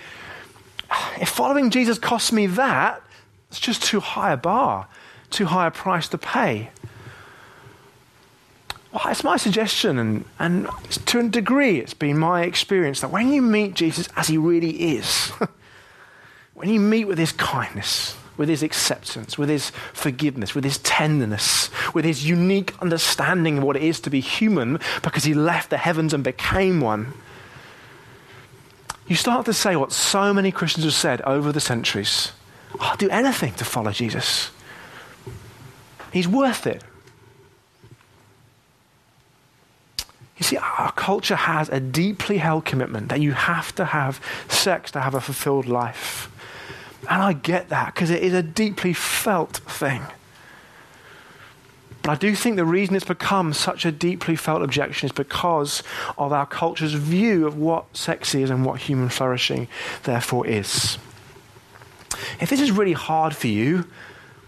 if 1.20 1.30
following 1.30 1.72
Jesus 1.72 1.98
costs 1.98 2.32
me 2.32 2.48
that, 2.48 3.02
it's 3.50 3.60
just 3.60 3.84
too 3.84 4.00
high 4.00 4.34
a 4.34 4.38
bar, 4.38 4.88
too 5.30 5.46
high 5.46 5.68
a 5.68 5.72
price 5.72 6.08
to 6.10 6.18
pay. 6.18 6.70
Well, 8.94 9.08
it's 9.08 9.24
my 9.24 9.38
suggestion, 9.38 9.98
and, 9.98 10.24
and 10.38 10.70
to 11.08 11.20
a 11.20 11.24
degree, 11.24 11.80
it's 11.80 11.96
been 11.96 12.20
my 12.20 12.44
experience 12.44 13.02
that 13.02 13.10
when 13.10 13.34
you 13.34 13.42
meet 13.42 13.74
Jesus 13.74 14.08
as 14.16 14.28
he 14.28 14.38
really 14.38 14.96
is, 14.96 15.30
when 16.54 16.70
you 16.70 16.80
meet 16.80 17.06
with 17.06 17.18
his 17.18 17.32
kindness, 17.32 18.16
with 18.38 18.50
his 18.50 18.62
acceptance, 18.62 19.36
with 19.36 19.50
his 19.50 19.72
forgiveness, 19.94 20.54
with 20.54 20.64
his 20.64 20.78
tenderness, 20.80 21.72
with 21.96 22.06
his 22.06 22.28
unique 22.28 22.76
understanding 22.84 23.58
of 23.58 23.64
what 23.64 23.76
it 23.76 23.82
is 23.82 24.00
to 24.02 24.12
be 24.12 24.20
human 24.20 24.80
because 25.02 25.24
he 25.24 25.34
left 25.34 25.72
the 25.72 25.78
heavens 25.78 26.14
and 26.14 26.24
became 26.24 26.80
one, 26.80 27.14
you 29.08 29.16
start 29.16 29.44
to 29.48 29.54
say 29.54 29.76
what 29.76 29.92
so 29.92 30.36
many 30.36 30.52
Christians 30.52 30.86
have 30.86 30.94
said 30.94 31.22
over 31.22 31.52
the 31.52 31.60
centuries 31.60 32.32
I'll 32.80 32.98
do 32.98 33.10
anything 33.10 33.54
to 33.56 33.66
follow 33.66 33.92
Jesus. 33.92 34.50
He's 36.12 36.28
worth 36.28 36.66
it. 36.68 36.84
You 40.44 40.48
see, 40.48 40.58
our 40.58 40.92
culture 40.92 41.38
has 41.38 41.70
a 41.70 41.80
deeply 41.80 42.38
held 42.38 42.66
commitment 42.66 43.08
that 43.08 43.22
you 43.22 43.32
have 43.32 43.74
to 43.76 43.86
have 43.86 44.20
sex 44.50 44.92
to 44.92 45.00
have 45.00 45.16
a 45.16 45.22
fulfilled 45.22 45.68
life. 45.68 46.30
And 47.10 47.22
I 47.22 47.32
get 47.32 47.70
that 47.70 47.94
because 47.94 48.10
it 48.10 48.22
is 48.22 48.34
a 48.34 48.44
deeply 48.44 48.92
felt 48.92 49.56
thing. 49.60 50.02
But 52.02 52.12
I 52.12 52.16
do 52.16 52.36
think 52.36 52.58
the 52.58 52.66
reason 52.66 52.94
it's 52.94 53.06
become 53.06 53.54
such 53.54 53.86
a 53.86 53.92
deeply 53.94 54.36
felt 54.36 54.64
objection 54.64 55.06
is 55.06 55.14
because 55.14 55.82
of 56.18 56.34
our 56.34 56.46
culture's 56.46 56.94
view 56.94 57.48
of 57.48 57.58
what 57.58 57.96
sex 57.96 58.36
is 58.36 58.50
and 58.50 58.66
what 58.66 58.82
human 58.82 59.08
flourishing 59.08 59.70
therefore 60.04 60.46
is. 60.46 60.98
If 62.42 62.50
this 62.50 62.60
is 62.60 62.70
really 62.70 62.92
hard 62.92 63.34
for 63.34 63.48
you, 63.48 63.86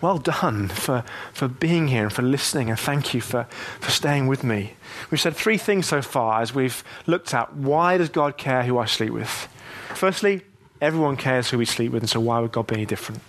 well 0.01 0.17
done 0.17 0.67
for, 0.67 1.03
for 1.33 1.47
being 1.47 1.87
here 1.87 2.03
and 2.03 2.13
for 2.13 2.21
listening, 2.21 2.69
and 2.69 2.79
thank 2.79 3.13
you 3.13 3.21
for, 3.21 3.43
for 3.79 3.91
staying 3.91 4.27
with 4.27 4.43
me. 4.43 4.73
We've 5.09 5.21
said 5.21 5.35
three 5.35 5.57
things 5.57 5.87
so 5.87 6.01
far 6.01 6.41
as 6.41 6.53
we've 6.53 6.83
looked 7.07 7.33
at 7.33 7.55
why 7.55 7.97
does 7.97 8.09
God 8.09 8.37
care 8.37 8.63
who 8.63 8.77
I 8.77 8.85
sleep 8.85 9.11
with? 9.11 9.47
Firstly, 9.93 10.41
everyone 10.81 11.17
cares 11.17 11.49
who 11.49 11.57
we 11.57 11.65
sleep 11.65 11.91
with, 11.91 12.03
and 12.03 12.09
so 12.09 12.19
why 12.19 12.39
would 12.39 12.51
God 12.51 12.67
be 12.67 12.75
any 12.75 12.85
different? 12.85 13.21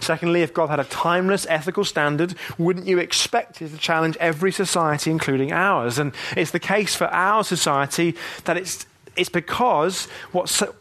Secondly, 0.00 0.42
if 0.42 0.52
God 0.52 0.68
had 0.68 0.80
a 0.80 0.84
timeless 0.84 1.46
ethical 1.48 1.84
standard, 1.84 2.34
wouldn't 2.58 2.86
you 2.86 2.98
expect 2.98 3.62
it 3.62 3.70
to 3.70 3.78
challenge 3.78 4.16
every 4.18 4.52
society, 4.52 5.10
including 5.10 5.52
ours? 5.52 5.98
And 5.98 6.12
it's 6.36 6.50
the 6.50 6.60
case 6.60 6.94
for 6.94 7.06
our 7.06 7.44
society 7.44 8.14
that 8.44 8.56
it's, 8.56 8.86
it's 9.16 9.28
because 9.28 10.06
what 10.32 10.48
so, 10.48 10.74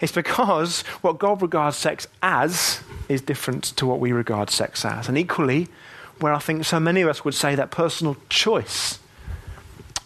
it's 0.00 0.12
because 0.12 0.82
what 1.02 1.18
God 1.18 1.42
regards 1.42 1.76
sex 1.76 2.06
as 2.22 2.80
is 3.08 3.22
different 3.22 3.64
to 3.76 3.86
what 3.86 4.00
we 4.00 4.12
regard 4.12 4.50
sex 4.50 4.84
as. 4.84 5.08
And 5.08 5.16
equally, 5.16 5.68
where 6.20 6.32
I 6.32 6.38
think 6.38 6.64
so 6.64 6.80
many 6.80 7.02
of 7.02 7.08
us 7.08 7.24
would 7.24 7.34
say 7.34 7.54
that 7.54 7.70
personal 7.70 8.16
choice 8.28 8.98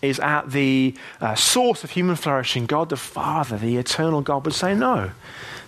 is 0.02 0.18
at 0.20 0.50
the 0.50 0.94
uh, 1.20 1.34
source 1.34 1.84
of 1.84 1.90
human 1.90 2.16
flourishing, 2.16 2.66
God 2.66 2.88
the 2.88 2.96
Father, 2.96 3.58
the 3.58 3.76
eternal 3.76 4.22
God, 4.22 4.44
would 4.44 4.54
say 4.54 4.74
no 4.74 5.10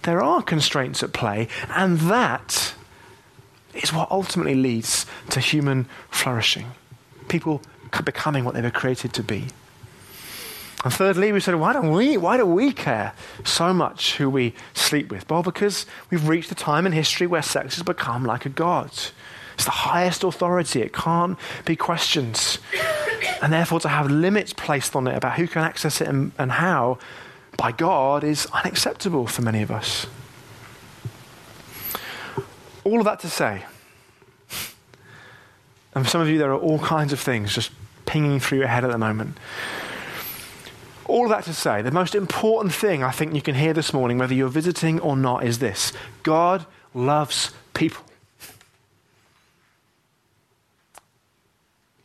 there 0.02 0.22
are 0.22 0.42
constraints 0.42 1.02
at 1.02 1.12
play, 1.12 1.48
and 1.68 1.98
that 2.00 2.74
is 3.74 3.92
what 3.92 4.10
ultimately 4.10 4.54
leads 4.54 5.06
to 5.30 5.40
human 5.40 5.86
flourishing. 6.10 6.66
People 7.28 7.62
becoming 8.04 8.44
what 8.44 8.54
they 8.54 8.62
were 8.62 8.70
created 8.70 9.12
to 9.14 9.22
be. 9.22 9.46
And 10.84 10.92
thirdly, 10.92 11.32
we 11.32 11.40
said, 11.40 11.54
why 11.54 11.72
don't 11.72 11.92
we, 11.92 12.16
why 12.16 12.36
do 12.36 12.44
we 12.44 12.72
care 12.72 13.12
so 13.44 13.72
much 13.72 14.16
who 14.16 14.28
we 14.28 14.54
sleep 14.74 15.10
with? 15.10 15.28
Well, 15.30 15.42
because 15.42 15.86
we've 16.10 16.26
reached 16.26 16.50
a 16.50 16.56
time 16.56 16.86
in 16.86 16.92
history 16.92 17.26
where 17.26 17.42
sex 17.42 17.76
has 17.76 17.84
become 17.84 18.24
like 18.24 18.46
a 18.46 18.48
god. 18.48 18.90
It's 19.54 19.64
the 19.64 19.70
highest 19.70 20.24
authority. 20.24 20.82
It 20.82 20.92
can't 20.92 21.38
be 21.64 21.76
questioned. 21.76 22.58
And 23.40 23.52
therefore, 23.52 23.78
to 23.80 23.88
have 23.88 24.10
limits 24.10 24.52
placed 24.52 24.96
on 24.96 25.06
it 25.06 25.16
about 25.16 25.34
who 25.34 25.46
can 25.46 25.62
access 25.62 26.00
it 26.00 26.08
and, 26.08 26.32
and 26.38 26.50
how 26.50 26.98
by 27.56 27.70
God 27.70 28.24
is 28.24 28.46
unacceptable 28.46 29.26
for 29.26 29.42
many 29.42 29.62
of 29.62 29.70
us. 29.70 30.06
All 32.84 32.98
of 32.98 33.04
that 33.04 33.20
to 33.20 33.30
say, 33.30 33.64
and 35.94 36.04
for 36.04 36.10
some 36.10 36.20
of 36.20 36.28
you, 36.28 36.38
there 36.38 36.50
are 36.50 36.58
all 36.58 36.78
kinds 36.78 37.12
of 37.12 37.20
things 37.20 37.54
just 37.54 37.70
pinging 38.06 38.40
through 38.40 38.58
your 38.58 38.66
head 38.66 38.84
at 38.84 38.90
the 38.90 38.98
moment. 38.98 39.36
All 41.12 41.24
of 41.24 41.28
that 41.28 41.44
to 41.44 41.52
say, 41.52 41.82
the 41.82 41.90
most 41.90 42.14
important 42.14 42.72
thing 42.72 43.04
I 43.04 43.10
think 43.10 43.34
you 43.34 43.42
can 43.42 43.54
hear 43.54 43.74
this 43.74 43.92
morning, 43.92 44.16
whether 44.16 44.32
you're 44.32 44.48
visiting 44.48 44.98
or 44.98 45.14
not, 45.14 45.44
is 45.44 45.58
this 45.58 45.92
God 46.22 46.64
loves 46.94 47.50
people. 47.74 48.02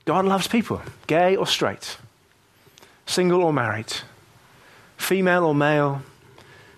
God 0.03 0.25
loves 0.25 0.49
people, 0.49 0.81
gay 1.07 1.37
or 1.37 1.47
straight, 1.47 1.95
single 3.05 3.45
or 3.45 3.53
married 3.53 3.93
female 4.97 5.45
or 5.45 5.55
male, 5.55 6.01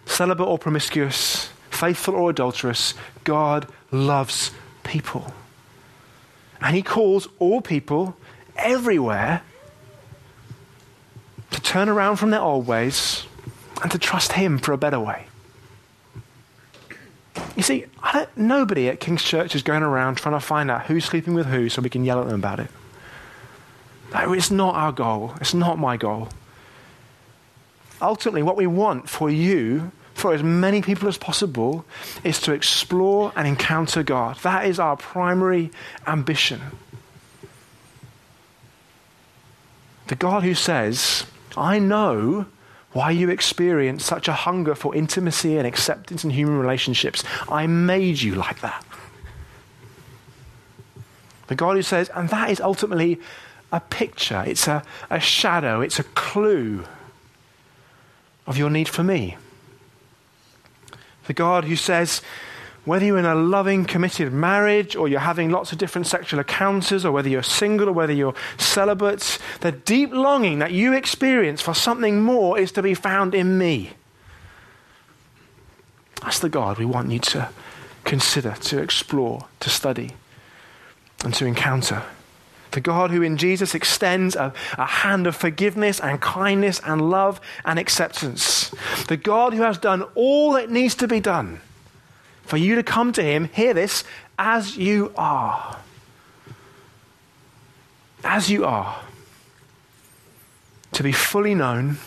celibate 0.06 0.46
or 0.46 0.60
promiscuous, 0.60 1.50
faithful 1.72 2.14
or 2.14 2.30
adulterous, 2.30 2.94
God 3.24 3.68
loves 3.92 4.52
people. 4.84 5.34
And 6.62 6.76
He 6.76 6.84
calls 6.84 7.28
all 7.40 7.60
people 7.60 8.16
everywhere 8.56 9.42
to 11.52 11.62
turn 11.62 11.90
around 11.90 12.18
from 12.18 12.30
their 12.32 12.42
old 12.42 12.68
ways 12.68 13.26
and 13.82 13.92
to 13.92 14.00
trust 14.00 14.34
Him 14.34 14.58
for 14.58 14.74
a 14.74 14.78
better 14.78 15.00
way. 15.00 15.26
You 17.56 17.64
see, 17.64 17.86
nobody 18.36 18.90
at 18.90 19.00
King's 19.00 19.24
Church 19.24 19.56
is 19.56 19.64
going 19.64 19.84
around 19.84 20.16
trying 20.16 20.36
to 20.36 20.40
find 20.40 20.70
out 20.70 20.86
who's 20.86 21.06
sleeping 21.06 21.34
with 21.34 21.46
who 21.46 21.70
so 21.70 21.82
we 21.82 21.90
can 21.90 22.04
yell 22.04 22.20
at 22.20 22.28
them 22.28 22.36
about 22.36 22.60
it. 22.60 22.70
No, 24.14 24.34
it's 24.34 24.52
not 24.52 24.76
our 24.76 24.92
goal. 24.92 25.34
It's 25.40 25.54
not 25.54 25.78
my 25.78 25.96
goal 25.96 26.30
ultimately, 28.02 28.44
what 28.44 28.56
we 28.56 28.68
want 28.68 29.10
for 29.10 29.30
you, 29.30 29.92
for 30.14 30.34
as 30.34 30.44
many 30.44 30.82
people 30.82 31.08
as 31.08 31.18
possible, 31.18 31.86
is 32.24 32.40
to 32.42 32.54
explore 32.54 33.32
and 33.36 33.48
encounter 33.48 34.04
God. 34.04 34.38
That 34.38 34.66
is 34.66 34.80
our 34.80 34.98
primary 34.98 35.72
ambition. 36.08 36.62
The 40.08 40.16
God 40.16 40.44
who 40.44 40.56
says, 40.56 41.26
I 41.58 41.80
know 41.80 42.46
why 42.92 43.12
you 43.12 43.30
experience 43.30 44.04
such 44.04 44.28
a 44.28 44.34
hunger 44.34 44.76
for 44.76 44.96
intimacy 44.96 45.58
and 45.58 45.68
acceptance 45.68 46.24
in 46.24 46.32
human 46.32 46.58
relationships. 46.58 47.24
I 47.48 47.68
made 47.68 48.22
you 48.22 48.36
like 48.36 48.62
that. 48.62 48.84
The 51.48 51.56
God 51.56 51.76
who 51.76 51.82
says, 51.82 52.10
and 52.16 52.30
that 52.30 52.50
is 52.50 52.62
ultimately 52.62 53.20
a 53.72 53.80
picture, 53.80 54.44
it's 54.46 54.68
a, 54.68 54.84
a 55.10 55.20
shadow, 55.20 55.82
it's 55.82 56.00
a 56.00 56.04
clue 56.04 56.84
of 58.48 58.58
your 58.58 58.70
need 58.70 58.90
for 58.90 59.04
me. 59.04 59.38
The 61.28 61.34
God 61.34 61.66
who 61.66 61.76
says, 61.76 62.22
whether 62.86 63.06
you're 63.06 63.18
in 63.18 63.26
a 63.26 63.36
loving, 63.36 63.86
committed 63.86 64.32
marriage 64.34 64.96
or 64.96 65.08
you're 65.08 65.20
having 65.20 65.50
lots 65.50 65.72
of 65.72 65.78
different 65.78 66.08
sexual 66.08 66.40
encounters 66.40 67.06
or 67.06 67.12
whether 67.12 67.30
you're 67.30 67.44
single 67.44 67.90
or 67.90 67.94
whether 67.94 68.14
you're 68.14 68.34
celibate, 68.58 69.38
the 69.62 69.72
deep 69.72 70.12
longing 70.12 70.60
that 70.60 70.72
you 70.72 70.94
experience 70.94 71.62
for 71.62 71.74
something 71.74 72.22
more 72.22 72.58
is 72.58 72.72
to 72.72 72.82
be 72.82 72.94
found 72.94 73.36
in 73.36 73.58
me. 73.58 73.92
That's 76.22 76.40
the 76.40 76.50
God 76.50 76.78
we 76.78 76.86
want 76.86 77.12
you 77.12 77.20
to 77.20 77.50
consider, 78.04 78.54
to 78.62 78.80
explore, 78.80 79.46
to 79.60 79.70
study, 79.70 80.14
and 81.24 81.34
to 81.36 81.46
encounter. 81.46 82.04
The 82.72 82.82
God 82.82 83.12
who 83.12 83.22
in 83.22 83.38
Jesus 83.38 83.74
extends 83.74 84.36
a, 84.36 84.54
a, 84.78 84.86
hand 84.86 85.26
of 85.26 85.36
forgiveness 85.36 86.00
and 86.00 86.22
kindness 86.22 86.80
and 86.86 87.10
love 87.10 87.42
and 87.66 87.80
acceptance. 87.80 88.70
The 89.08 89.18
God 89.18 89.54
who 89.54 89.64
has 89.64 89.78
done 89.78 90.04
all 90.14 90.54
that 90.54 90.70
needs 90.70 90.94
to 90.96 91.08
be 91.08 91.20
done 91.20 91.62
for 92.50 92.58
you 92.58 92.74
to 92.76 92.84
come 92.84 93.14
to 93.14 93.22
Him, 93.22 93.48
hear 93.54 93.76
this, 93.76 94.04
as 94.40 94.76
you 94.76 95.14
are. 95.16 95.78
As 98.24 98.50
you 98.50 98.66
are. 98.66 99.00
To 100.94 101.04
be 101.04 101.12
fully 101.12 101.54
known 101.54 102.00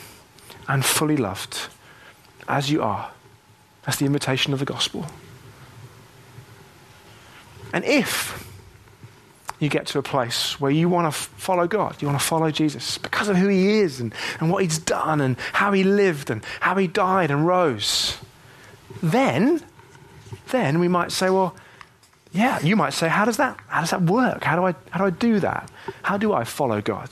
and 0.67 0.85
fully 0.85 1.17
loved 1.17 1.69
as 2.49 2.69
you 2.73 2.83
are. 2.83 3.13
That's 3.85 3.99
the 3.99 4.05
invitation 4.05 4.53
of 4.53 4.59
the 4.59 4.65
gospel. 4.65 5.07
And 7.73 7.85
if 7.85 8.45
you 9.61 9.69
get 9.69 9.87
to 9.87 10.01
a 10.01 10.03
place 10.03 10.61
where 10.61 10.73
you 10.73 10.89
want 10.89 11.07
to 11.07 11.13
follow 11.13 11.69
God, 11.69 12.03
you 12.03 12.09
want 12.09 12.21
to 12.21 12.27
follow 12.27 12.51
Jesus 12.51 12.99
because 12.99 13.29
of 13.29 13.37
who 13.37 13.47
he 13.47 13.79
is 13.79 14.01
and, 14.01 14.13
and 14.41 14.51
what 14.51 14.65
he's 14.65 14.79
done 14.79 15.21
and 15.21 15.39
how 15.53 15.71
he 15.71 15.85
lived 15.85 16.31
and 16.31 16.45
how 16.59 16.75
he 16.75 16.89
died 16.89 17.31
and 17.31 17.47
rose, 17.47 18.19
then, 19.01 19.63
then 20.51 20.79
we 20.79 20.89
might 20.89 21.13
say, 21.13 21.31
well, 21.31 21.55
yeah, 22.33 22.61
you 22.61 22.77
might 22.77 22.95
say, 22.95 23.09
how 23.09 23.25
does 23.25 23.37
that, 23.37 23.59
how 23.69 23.81
does 23.81 23.91
that 23.91 24.03
work? 24.03 24.45
How 24.45 24.57
do 24.57 24.65
I, 24.65 24.75
how 24.91 25.01
do 25.01 25.05
I 25.05 25.11
do 25.11 25.41
that? 25.41 25.71
How 26.03 26.17
do 26.17 26.33
I 26.33 26.45
follow 26.45 26.81
God? 26.81 27.11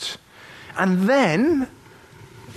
And 0.79 1.09
then 1.09 1.69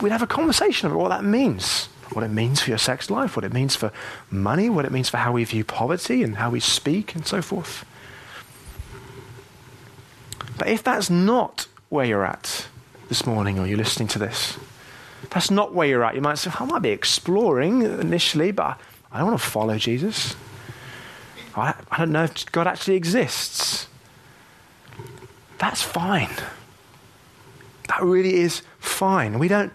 we'd 0.02 0.12
have 0.12 0.22
a 0.22 0.28
conversation 0.28 0.88
about 0.88 1.00
what 1.00 1.10
that 1.10 1.24
means 1.24 1.90
what 2.16 2.24
it 2.24 2.30
means 2.30 2.62
for 2.62 2.70
your 2.70 2.78
sex 2.78 3.10
life, 3.10 3.36
what 3.36 3.46
it 3.46 3.54
means 3.54 3.76
for 3.76 3.92
money, 4.30 4.70
what 4.70 4.86
it 4.86 4.92
means 4.92 5.10
for 5.10 5.18
how 5.18 5.32
we 5.32 5.44
view 5.44 5.64
poverty 5.64 6.24
and 6.24 6.38
how 6.38 6.50
we 6.50 6.60
speak 6.60 7.16
and 7.16 7.26
so 7.26 7.42
forth. 7.42 7.86
But 10.58 10.68
if 10.68 10.84
that's 10.84 11.10
not 11.10 11.68
where 11.90 12.06
you're 12.06 12.26
at 12.26 12.68
this 13.10 13.26
morning 13.26 13.60
or 13.60 13.66
you're 13.66 13.78
listening 13.78 14.08
to 14.10 14.20
this, 14.20 14.58
that's 15.30 15.50
not 15.50 15.74
where 15.74 15.88
you're 15.88 16.04
at. 16.04 16.16
You 16.16 16.22
might 16.22 16.38
say, 16.38 16.52
I 16.54 16.66
might 16.66 16.82
be 16.82 16.90
exploring 16.90 17.82
initially, 17.82 18.52
but 18.52 18.80
I 19.12 19.18
don't 19.18 19.28
want 19.28 19.40
to 19.40 19.46
follow 19.46 19.78
Jesus. 19.78 20.36
I, 21.56 21.76
I 21.92 21.98
don't 21.98 22.12
know 22.12 22.24
if 22.24 22.52
God 22.52 22.68
actually 22.68 22.96
exists. 22.96 23.88
That's 25.60 25.82
fine. 25.82 26.30
That 27.90 28.02
really 28.02 28.36
is 28.36 28.64
fine. 28.80 29.40
We 29.40 29.48
don't, 29.48 29.72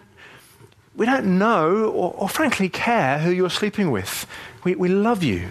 we 0.96 1.06
don't 1.06 1.38
know 1.38 1.86
or, 1.86 2.12
or 2.14 2.28
frankly 2.28 2.68
care 2.68 3.18
who 3.20 3.30
you're 3.30 3.50
sleeping 3.50 3.90
with. 3.90 4.26
We, 4.64 4.74
we 4.74 4.88
love 4.88 5.22
you. 5.22 5.48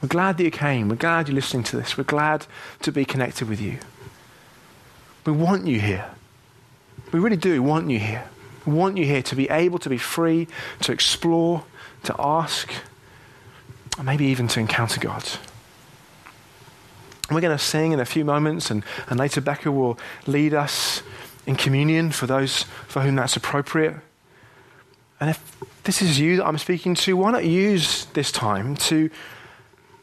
We're 0.00 0.08
glad 0.08 0.36
that 0.38 0.44
you 0.44 0.50
came. 0.50 0.88
We're 0.88 0.96
glad 0.96 1.28
you're 1.28 1.34
listening 1.34 1.62
to 1.64 1.76
this. 1.76 1.96
We're 1.96 2.04
glad 2.04 2.46
to 2.80 2.90
be 2.90 3.04
connected 3.04 3.48
with 3.48 3.60
you. 3.60 3.78
We 5.24 5.32
want 5.32 5.66
you 5.66 5.80
here. 5.80 6.06
We 7.12 7.20
really 7.20 7.36
do 7.36 7.62
want 7.62 7.88
you 7.88 8.00
here. 8.00 8.28
We 8.66 8.72
want 8.72 8.96
you 8.96 9.04
here 9.04 9.22
to 9.22 9.36
be 9.36 9.48
able 9.48 9.78
to 9.78 9.88
be 9.88 9.98
free, 9.98 10.48
to 10.80 10.92
explore, 10.92 11.64
to 12.04 12.14
ask, 12.18 12.72
and 13.96 14.06
maybe 14.06 14.24
even 14.26 14.48
to 14.48 14.60
encounter 14.60 14.98
God. 14.98 15.24
We're 17.34 17.40
going 17.40 17.56
to 17.56 17.62
sing 17.62 17.92
in 17.92 18.00
a 18.00 18.04
few 18.04 18.24
moments, 18.24 18.70
and, 18.70 18.84
and 19.08 19.18
later 19.18 19.40
Becca 19.40 19.70
will 19.70 19.98
lead 20.26 20.54
us 20.54 21.02
in 21.46 21.56
communion 21.56 22.10
for 22.10 22.26
those 22.26 22.64
for 22.86 23.00
whom 23.00 23.16
that's 23.16 23.36
appropriate. 23.36 23.96
And 25.20 25.30
if 25.30 25.56
this 25.84 26.02
is 26.02 26.18
you 26.18 26.36
that 26.36 26.46
I'm 26.46 26.58
speaking 26.58 26.94
to, 26.96 27.16
why 27.16 27.30
not 27.30 27.44
use 27.44 28.06
this 28.06 28.32
time 28.32 28.76
to 28.76 29.10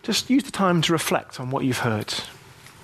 just 0.02 0.30
use 0.30 0.44
the 0.44 0.52
time 0.52 0.82
to 0.84 0.94
reflect 0.94 1.40
on 1.40 1.52
what 1.52 1.66
you've 1.66 1.80
heard? 1.80 2.14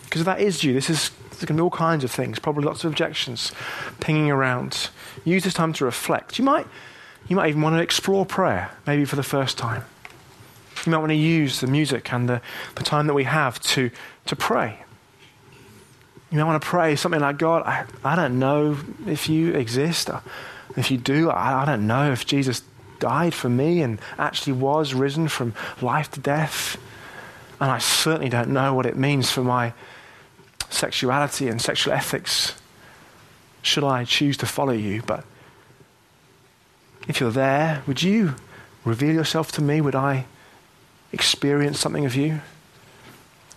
Because 0.04 0.22
if 0.22 0.26
that 0.26 0.40
is 0.40 0.64
you, 0.64 0.74
this 0.74 0.90
is 0.90 1.12
there's 1.36 1.46
going 1.46 1.58
to 1.58 1.62
be 1.62 1.64
all 1.64 1.70
kinds 1.70 2.04
of 2.04 2.12
things, 2.12 2.40
probably 2.40 2.64
lots 2.64 2.84
of 2.84 2.92
objections 2.92 3.52
pinging 4.00 4.32
around. 4.32 4.90
Use 5.26 5.44
this 5.44 5.54
time 5.54 5.74
to 5.74 5.86
reflect. 5.86 6.40
You 6.40 6.46
might, 6.46 6.68
you 7.28 7.36
might 7.36 7.50
even 7.50 7.62
want 7.62 7.76
to 7.76 7.82
explore 7.82 8.26
prayer, 8.26 8.72
maybe 8.88 9.06
for 9.06 9.18
the 9.18 9.24
first 9.24 9.58
time. 9.58 9.84
You 10.86 10.92
might 10.92 11.00
want 11.00 11.10
to 11.10 11.16
use 11.16 11.60
the 11.60 11.68
music 11.68 12.14
and 12.14 12.30
the, 12.30 12.42
the 12.76 12.84
time 12.84 13.08
that 13.08 13.14
we 13.14 13.26
have 13.26 13.60
to, 13.62 13.92
to 14.26 14.36
pray. 14.36 14.80
You 16.32 16.40
might 16.40 16.46
want 16.46 16.62
to 16.62 16.68
pray 16.68 16.96
something 16.96 17.22
like, 17.22 17.38
God, 17.38 17.64
I, 17.66 17.86
I 18.04 18.16
don't 18.16 18.40
know 18.40 18.78
if 19.06 19.30
you 19.30 19.54
exist. 19.54 20.10
If 20.76 20.92
you 20.92 20.98
do, 20.98 21.30
I, 21.30 21.62
I 21.62 21.66
don't 21.66 21.88
know 21.88 22.12
if 22.12 22.26
Jesus 22.26 22.62
died 23.00 23.34
for 23.34 23.50
me 23.50 23.82
and 23.82 24.00
actually 24.18 24.54
was 24.54 24.94
risen 24.94 25.28
from 25.28 25.54
life 25.82 26.12
to 26.12 26.20
death. 26.20 26.78
And 27.62 27.72
I 27.72 27.78
certainly 27.78 28.30
don't 28.30 28.50
know 28.50 28.74
what 28.74 28.86
it 28.86 28.98
means 28.98 29.32
for 29.32 29.44
my 29.44 29.74
sexuality 30.70 31.48
and 31.48 31.62
sexual 31.62 31.94
ethics. 31.94 32.54
Should 33.62 33.84
I 33.84 34.04
choose 34.04 34.38
to 34.38 34.46
follow 34.46 34.74
you? 34.74 35.04
But 35.04 35.24
if 37.08 37.20
you're 37.20 37.32
there, 37.32 37.84
would 37.88 38.04
you 38.04 38.36
reveal 38.84 39.14
yourself 39.14 39.52
to 39.54 39.62
me? 39.62 39.80
Would 39.80 39.96
I 39.96 40.26
experience 41.12 41.80
something 41.80 42.06
of 42.06 42.16
you? 42.16 42.42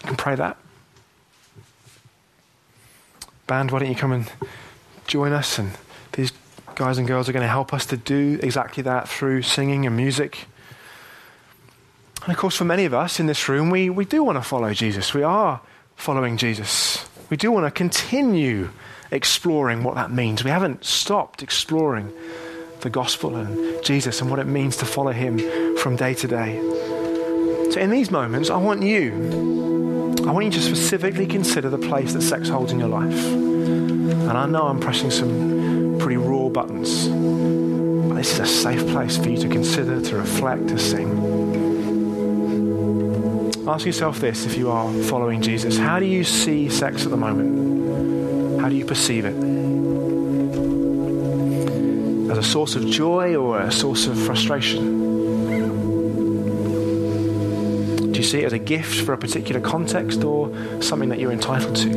Can 0.01 0.17
pray 0.17 0.35
that. 0.35 0.57
Band, 3.47 3.71
why 3.71 3.79
don't 3.81 3.89
you 3.89 3.95
come 3.97 4.13
and 4.13 4.31
join 5.07 5.33
us? 5.33 5.59
And 5.59 5.71
these 6.13 6.33
guys 6.75 6.99
and 6.99 7.07
girls 7.09 7.29
are 7.29 7.33
going 7.33 7.43
to 7.43 7.49
help 7.49 7.73
us 7.73 7.87
to 7.87 7.97
do 7.97 8.39
exactly 8.43 8.83
that 8.85 9.09
through 9.09 9.43
singing 9.43 9.87
and 9.87 9.97
music. 9.97 10.47
And 12.23 12.33
of 12.33 12.37
course, 12.37 12.57
for 12.57 12.65
many 12.65 12.85
of 12.85 12.95
us 12.95 13.19
in 13.19 13.27
this 13.27 13.49
room, 13.49 13.71
we, 13.71 13.91
we 13.91 14.05
do 14.05 14.23
want 14.23 14.37
to 14.37 14.43
follow 14.43 14.73
Jesus. 14.75 15.15
We 15.15 15.23
are 15.23 15.61
following 15.97 16.37
Jesus. 16.37 17.09
We 17.31 17.37
do 17.37 17.51
want 17.51 17.67
to 17.67 17.71
continue 17.71 18.71
exploring 19.11 19.83
what 19.83 19.95
that 19.95 20.11
means. 20.11 20.45
We 20.45 20.51
haven't 20.51 20.85
stopped 20.85 21.43
exploring 21.43 22.13
the 22.81 22.91
gospel 22.91 23.37
and 23.37 23.83
Jesus 23.85 24.21
and 24.21 24.31
what 24.31 24.39
it 24.39 24.47
means 24.47 24.77
to 24.77 24.85
follow 24.85 25.13
him 25.13 25.77
from 25.79 25.97
day 25.97 26.15
to 26.15 26.29
day. 26.29 26.61
So, 27.71 27.81
in 27.81 27.91
these 27.91 28.11
moments, 28.11 28.51
I 28.51 28.57
want 28.57 28.83
you, 28.83 29.13
I 30.29 30.31
want 30.31 30.45
you 30.45 30.51
to 30.51 30.61
specifically 30.61 31.27
consider 31.27 31.71
the 31.71 31.79
place 31.79 32.13
that 32.13 32.21
sex 32.21 32.51
holds 32.51 32.71
in 32.71 32.79
your 32.79 32.91
life. 32.91 33.25
And 33.33 34.31
I 34.31 34.45
know 34.45 34.65
I'm 34.65 34.79
pressing 34.79 35.11
some 35.11 35.97
pretty 35.99 36.19
raw 36.19 36.51
buttons, 36.51 37.09
but 37.09 38.15
this 38.15 38.35
is 38.35 38.41
a 38.41 38.47
safe 38.47 38.87
place 38.89 39.17
for 39.17 39.31
you 39.31 39.39
to 39.39 39.49
consider, 39.49 40.03
to 40.03 40.17
reflect, 40.17 40.69
to 40.69 40.79
sing. 40.79 41.09
Ask 43.67 43.87
yourself 43.87 44.21
this 44.21 44.45
if 44.45 44.59
you 44.59 44.71
are 44.71 44.93
following 45.05 45.41
Jesus. 45.41 45.79
How 45.79 45.99
do 45.99 46.05
you 46.05 46.25
see 46.25 46.69
sex 46.69 47.07
at 47.07 47.11
the 47.11 47.17
moment? 47.17 48.61
How 48.61 48.69
do 48.69 48.77
you 48.77 48.85
perceive 48.85 49.25
it? 49.25 49.35
As 52.31 52.37
a 52.37 52.43
source 52.43 52.77
of 52.77 52.85
joy 52.87 53.35
or 53.35 53.61
a 53.61 53.73
source 53.73 54.07
of 54.07 54.19
frustration? 54.19 55.08
Do 58.19 58.23
you 58.23 58.29
see 58.29 58.41
it 58.41 58.47
as 58.47 58.53
a 58.53 58.59
gift 58.59 59.03
for 59.03 59.13
a 59.13 59.17
particular 59.17 59.61
context 59.61 60.25
or 60.25 60.51
something 60.83 61.09
that 61.11 61.21
you're 61.21 61.31
entitled 61.31 61.77
to? 61.77 61.89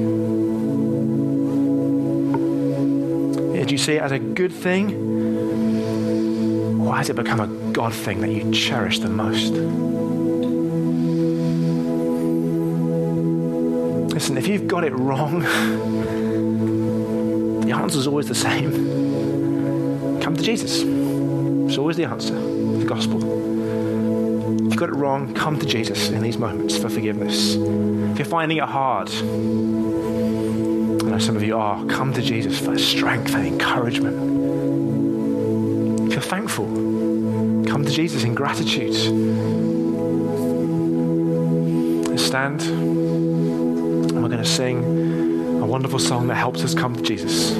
Do 3.65 3.67
you 3.67 3.77
see 3.79 3.93
it 3.93 4.03
as 4.03 4.11
a 4.11 4.19
good 4.19 4.51
thing? 4.51 4.93
Or 6.79 6.95
has 6.95 7.09
it 7.09 7.15
become 7.15 7.39
a 7.39 7.47
God 7.71 7.91
thing 7.91 8.21
that 8.21 8.29
you 8.29 8.51
cherish 8.51 8.99
the 8.99 9.09
most? 9.09 9.53
Listen, 14.13 14.37
if 14.37 14.47
you've 14.47 14.67
got 14.67 14.83
it 14.83 14.93
wrong, 14.93 15.39
the 17.65 17.71
answer 17.71 17.97
is 17.97 18.05
always 18.05 18.27
the 18.27 18.35
same. 18.35 20.21
Come 20.21 20.37
to 20.37 20.43
Jesus. 20.43 20.83
It's 20.83 21.79
always 21.79 21.97
the 21.97 22.05
answer, 22.05 22.35
the 22.35 22.85
gospel. 22.85 23.60
Got 24.81 24.89
it 24.89 24.95
wrong, 24.95 25.33
come 25.35 25.59
to 25.59 25.65
Jesus 25.67 26.09
in 26.09 26.23
these 26.23 26.39
moments 26.39 26.75
for 26.75 26.89
forgiveness. 26.89 27.53
If 27.53 28.17
you're 28.17 28.25
finding 28.25 28.57
it 28.57 28.63
hard, 28.63 29.11
I 29.11 29.21
know 31.11 31.19
some 31.19 31.35
of 31.35 31.43
you 31.43 31.55
are, 31.55 31.85
come 31.85 32.11
to 32.13 32.21
Jesus 32.23 32.57
for 32.57 32.75
strength 32.79 33.35
and 33.35 33.45
encouragement. 33.45 34.17
If 36.07 36.13
you're 36.13 36.21
thankful, 36.23 36.65
come 36.65 37.85
to 37.85 37.91
Jesus 37.91 38.23
in 38.23 38.33
gratitude. 38.33 38.95
Stand 42.17 42.63
and 42.63 44.23
we're 44.23 44.29
going 44.29 44.43
to 44.43 44.45
sing 44.45 45.59
a 45.61 45.65
wonderful 45.67 45.99
song 45.99 46.25
that 46.29 46.37
helps 46.37 46.63
us 46.63 46.73
come 46.73 46.95
to 46.95 47.03
Jesus. 47.03 47.51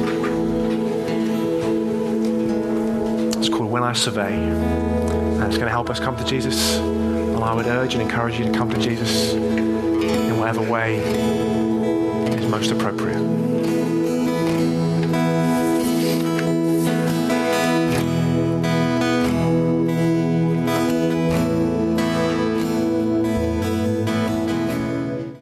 It's 3.38 3.50
called 3.50 3.70
When 3.70 3.84
I 3.84 3.94
Survey. 3.94 4.34
And 4.34 5.44
it's 5.44 5.58
going 5.58 5.68
to 5.68 5.70
help 5.70 5.92
us 5.92 6.00
come 6.00 6.18
to 6.18 6.26
Jesus. 6.26 6.82
I 7.44 7.54
would 7.54 7.66
urge 7.66 7.94
and 7.96 8.02
encourage 8.04 8.38
you 8.38 8.46
to 8.46 8.52
come 8.52 8.70
to 8.70 8.80
Jesus 8.80 9.34
in 9.34 10.38
whatever 10.38 10.62
way 10.62 10.98
is 11.00 12.46
most 12.48 12.72
appropriate. 12.72 13.51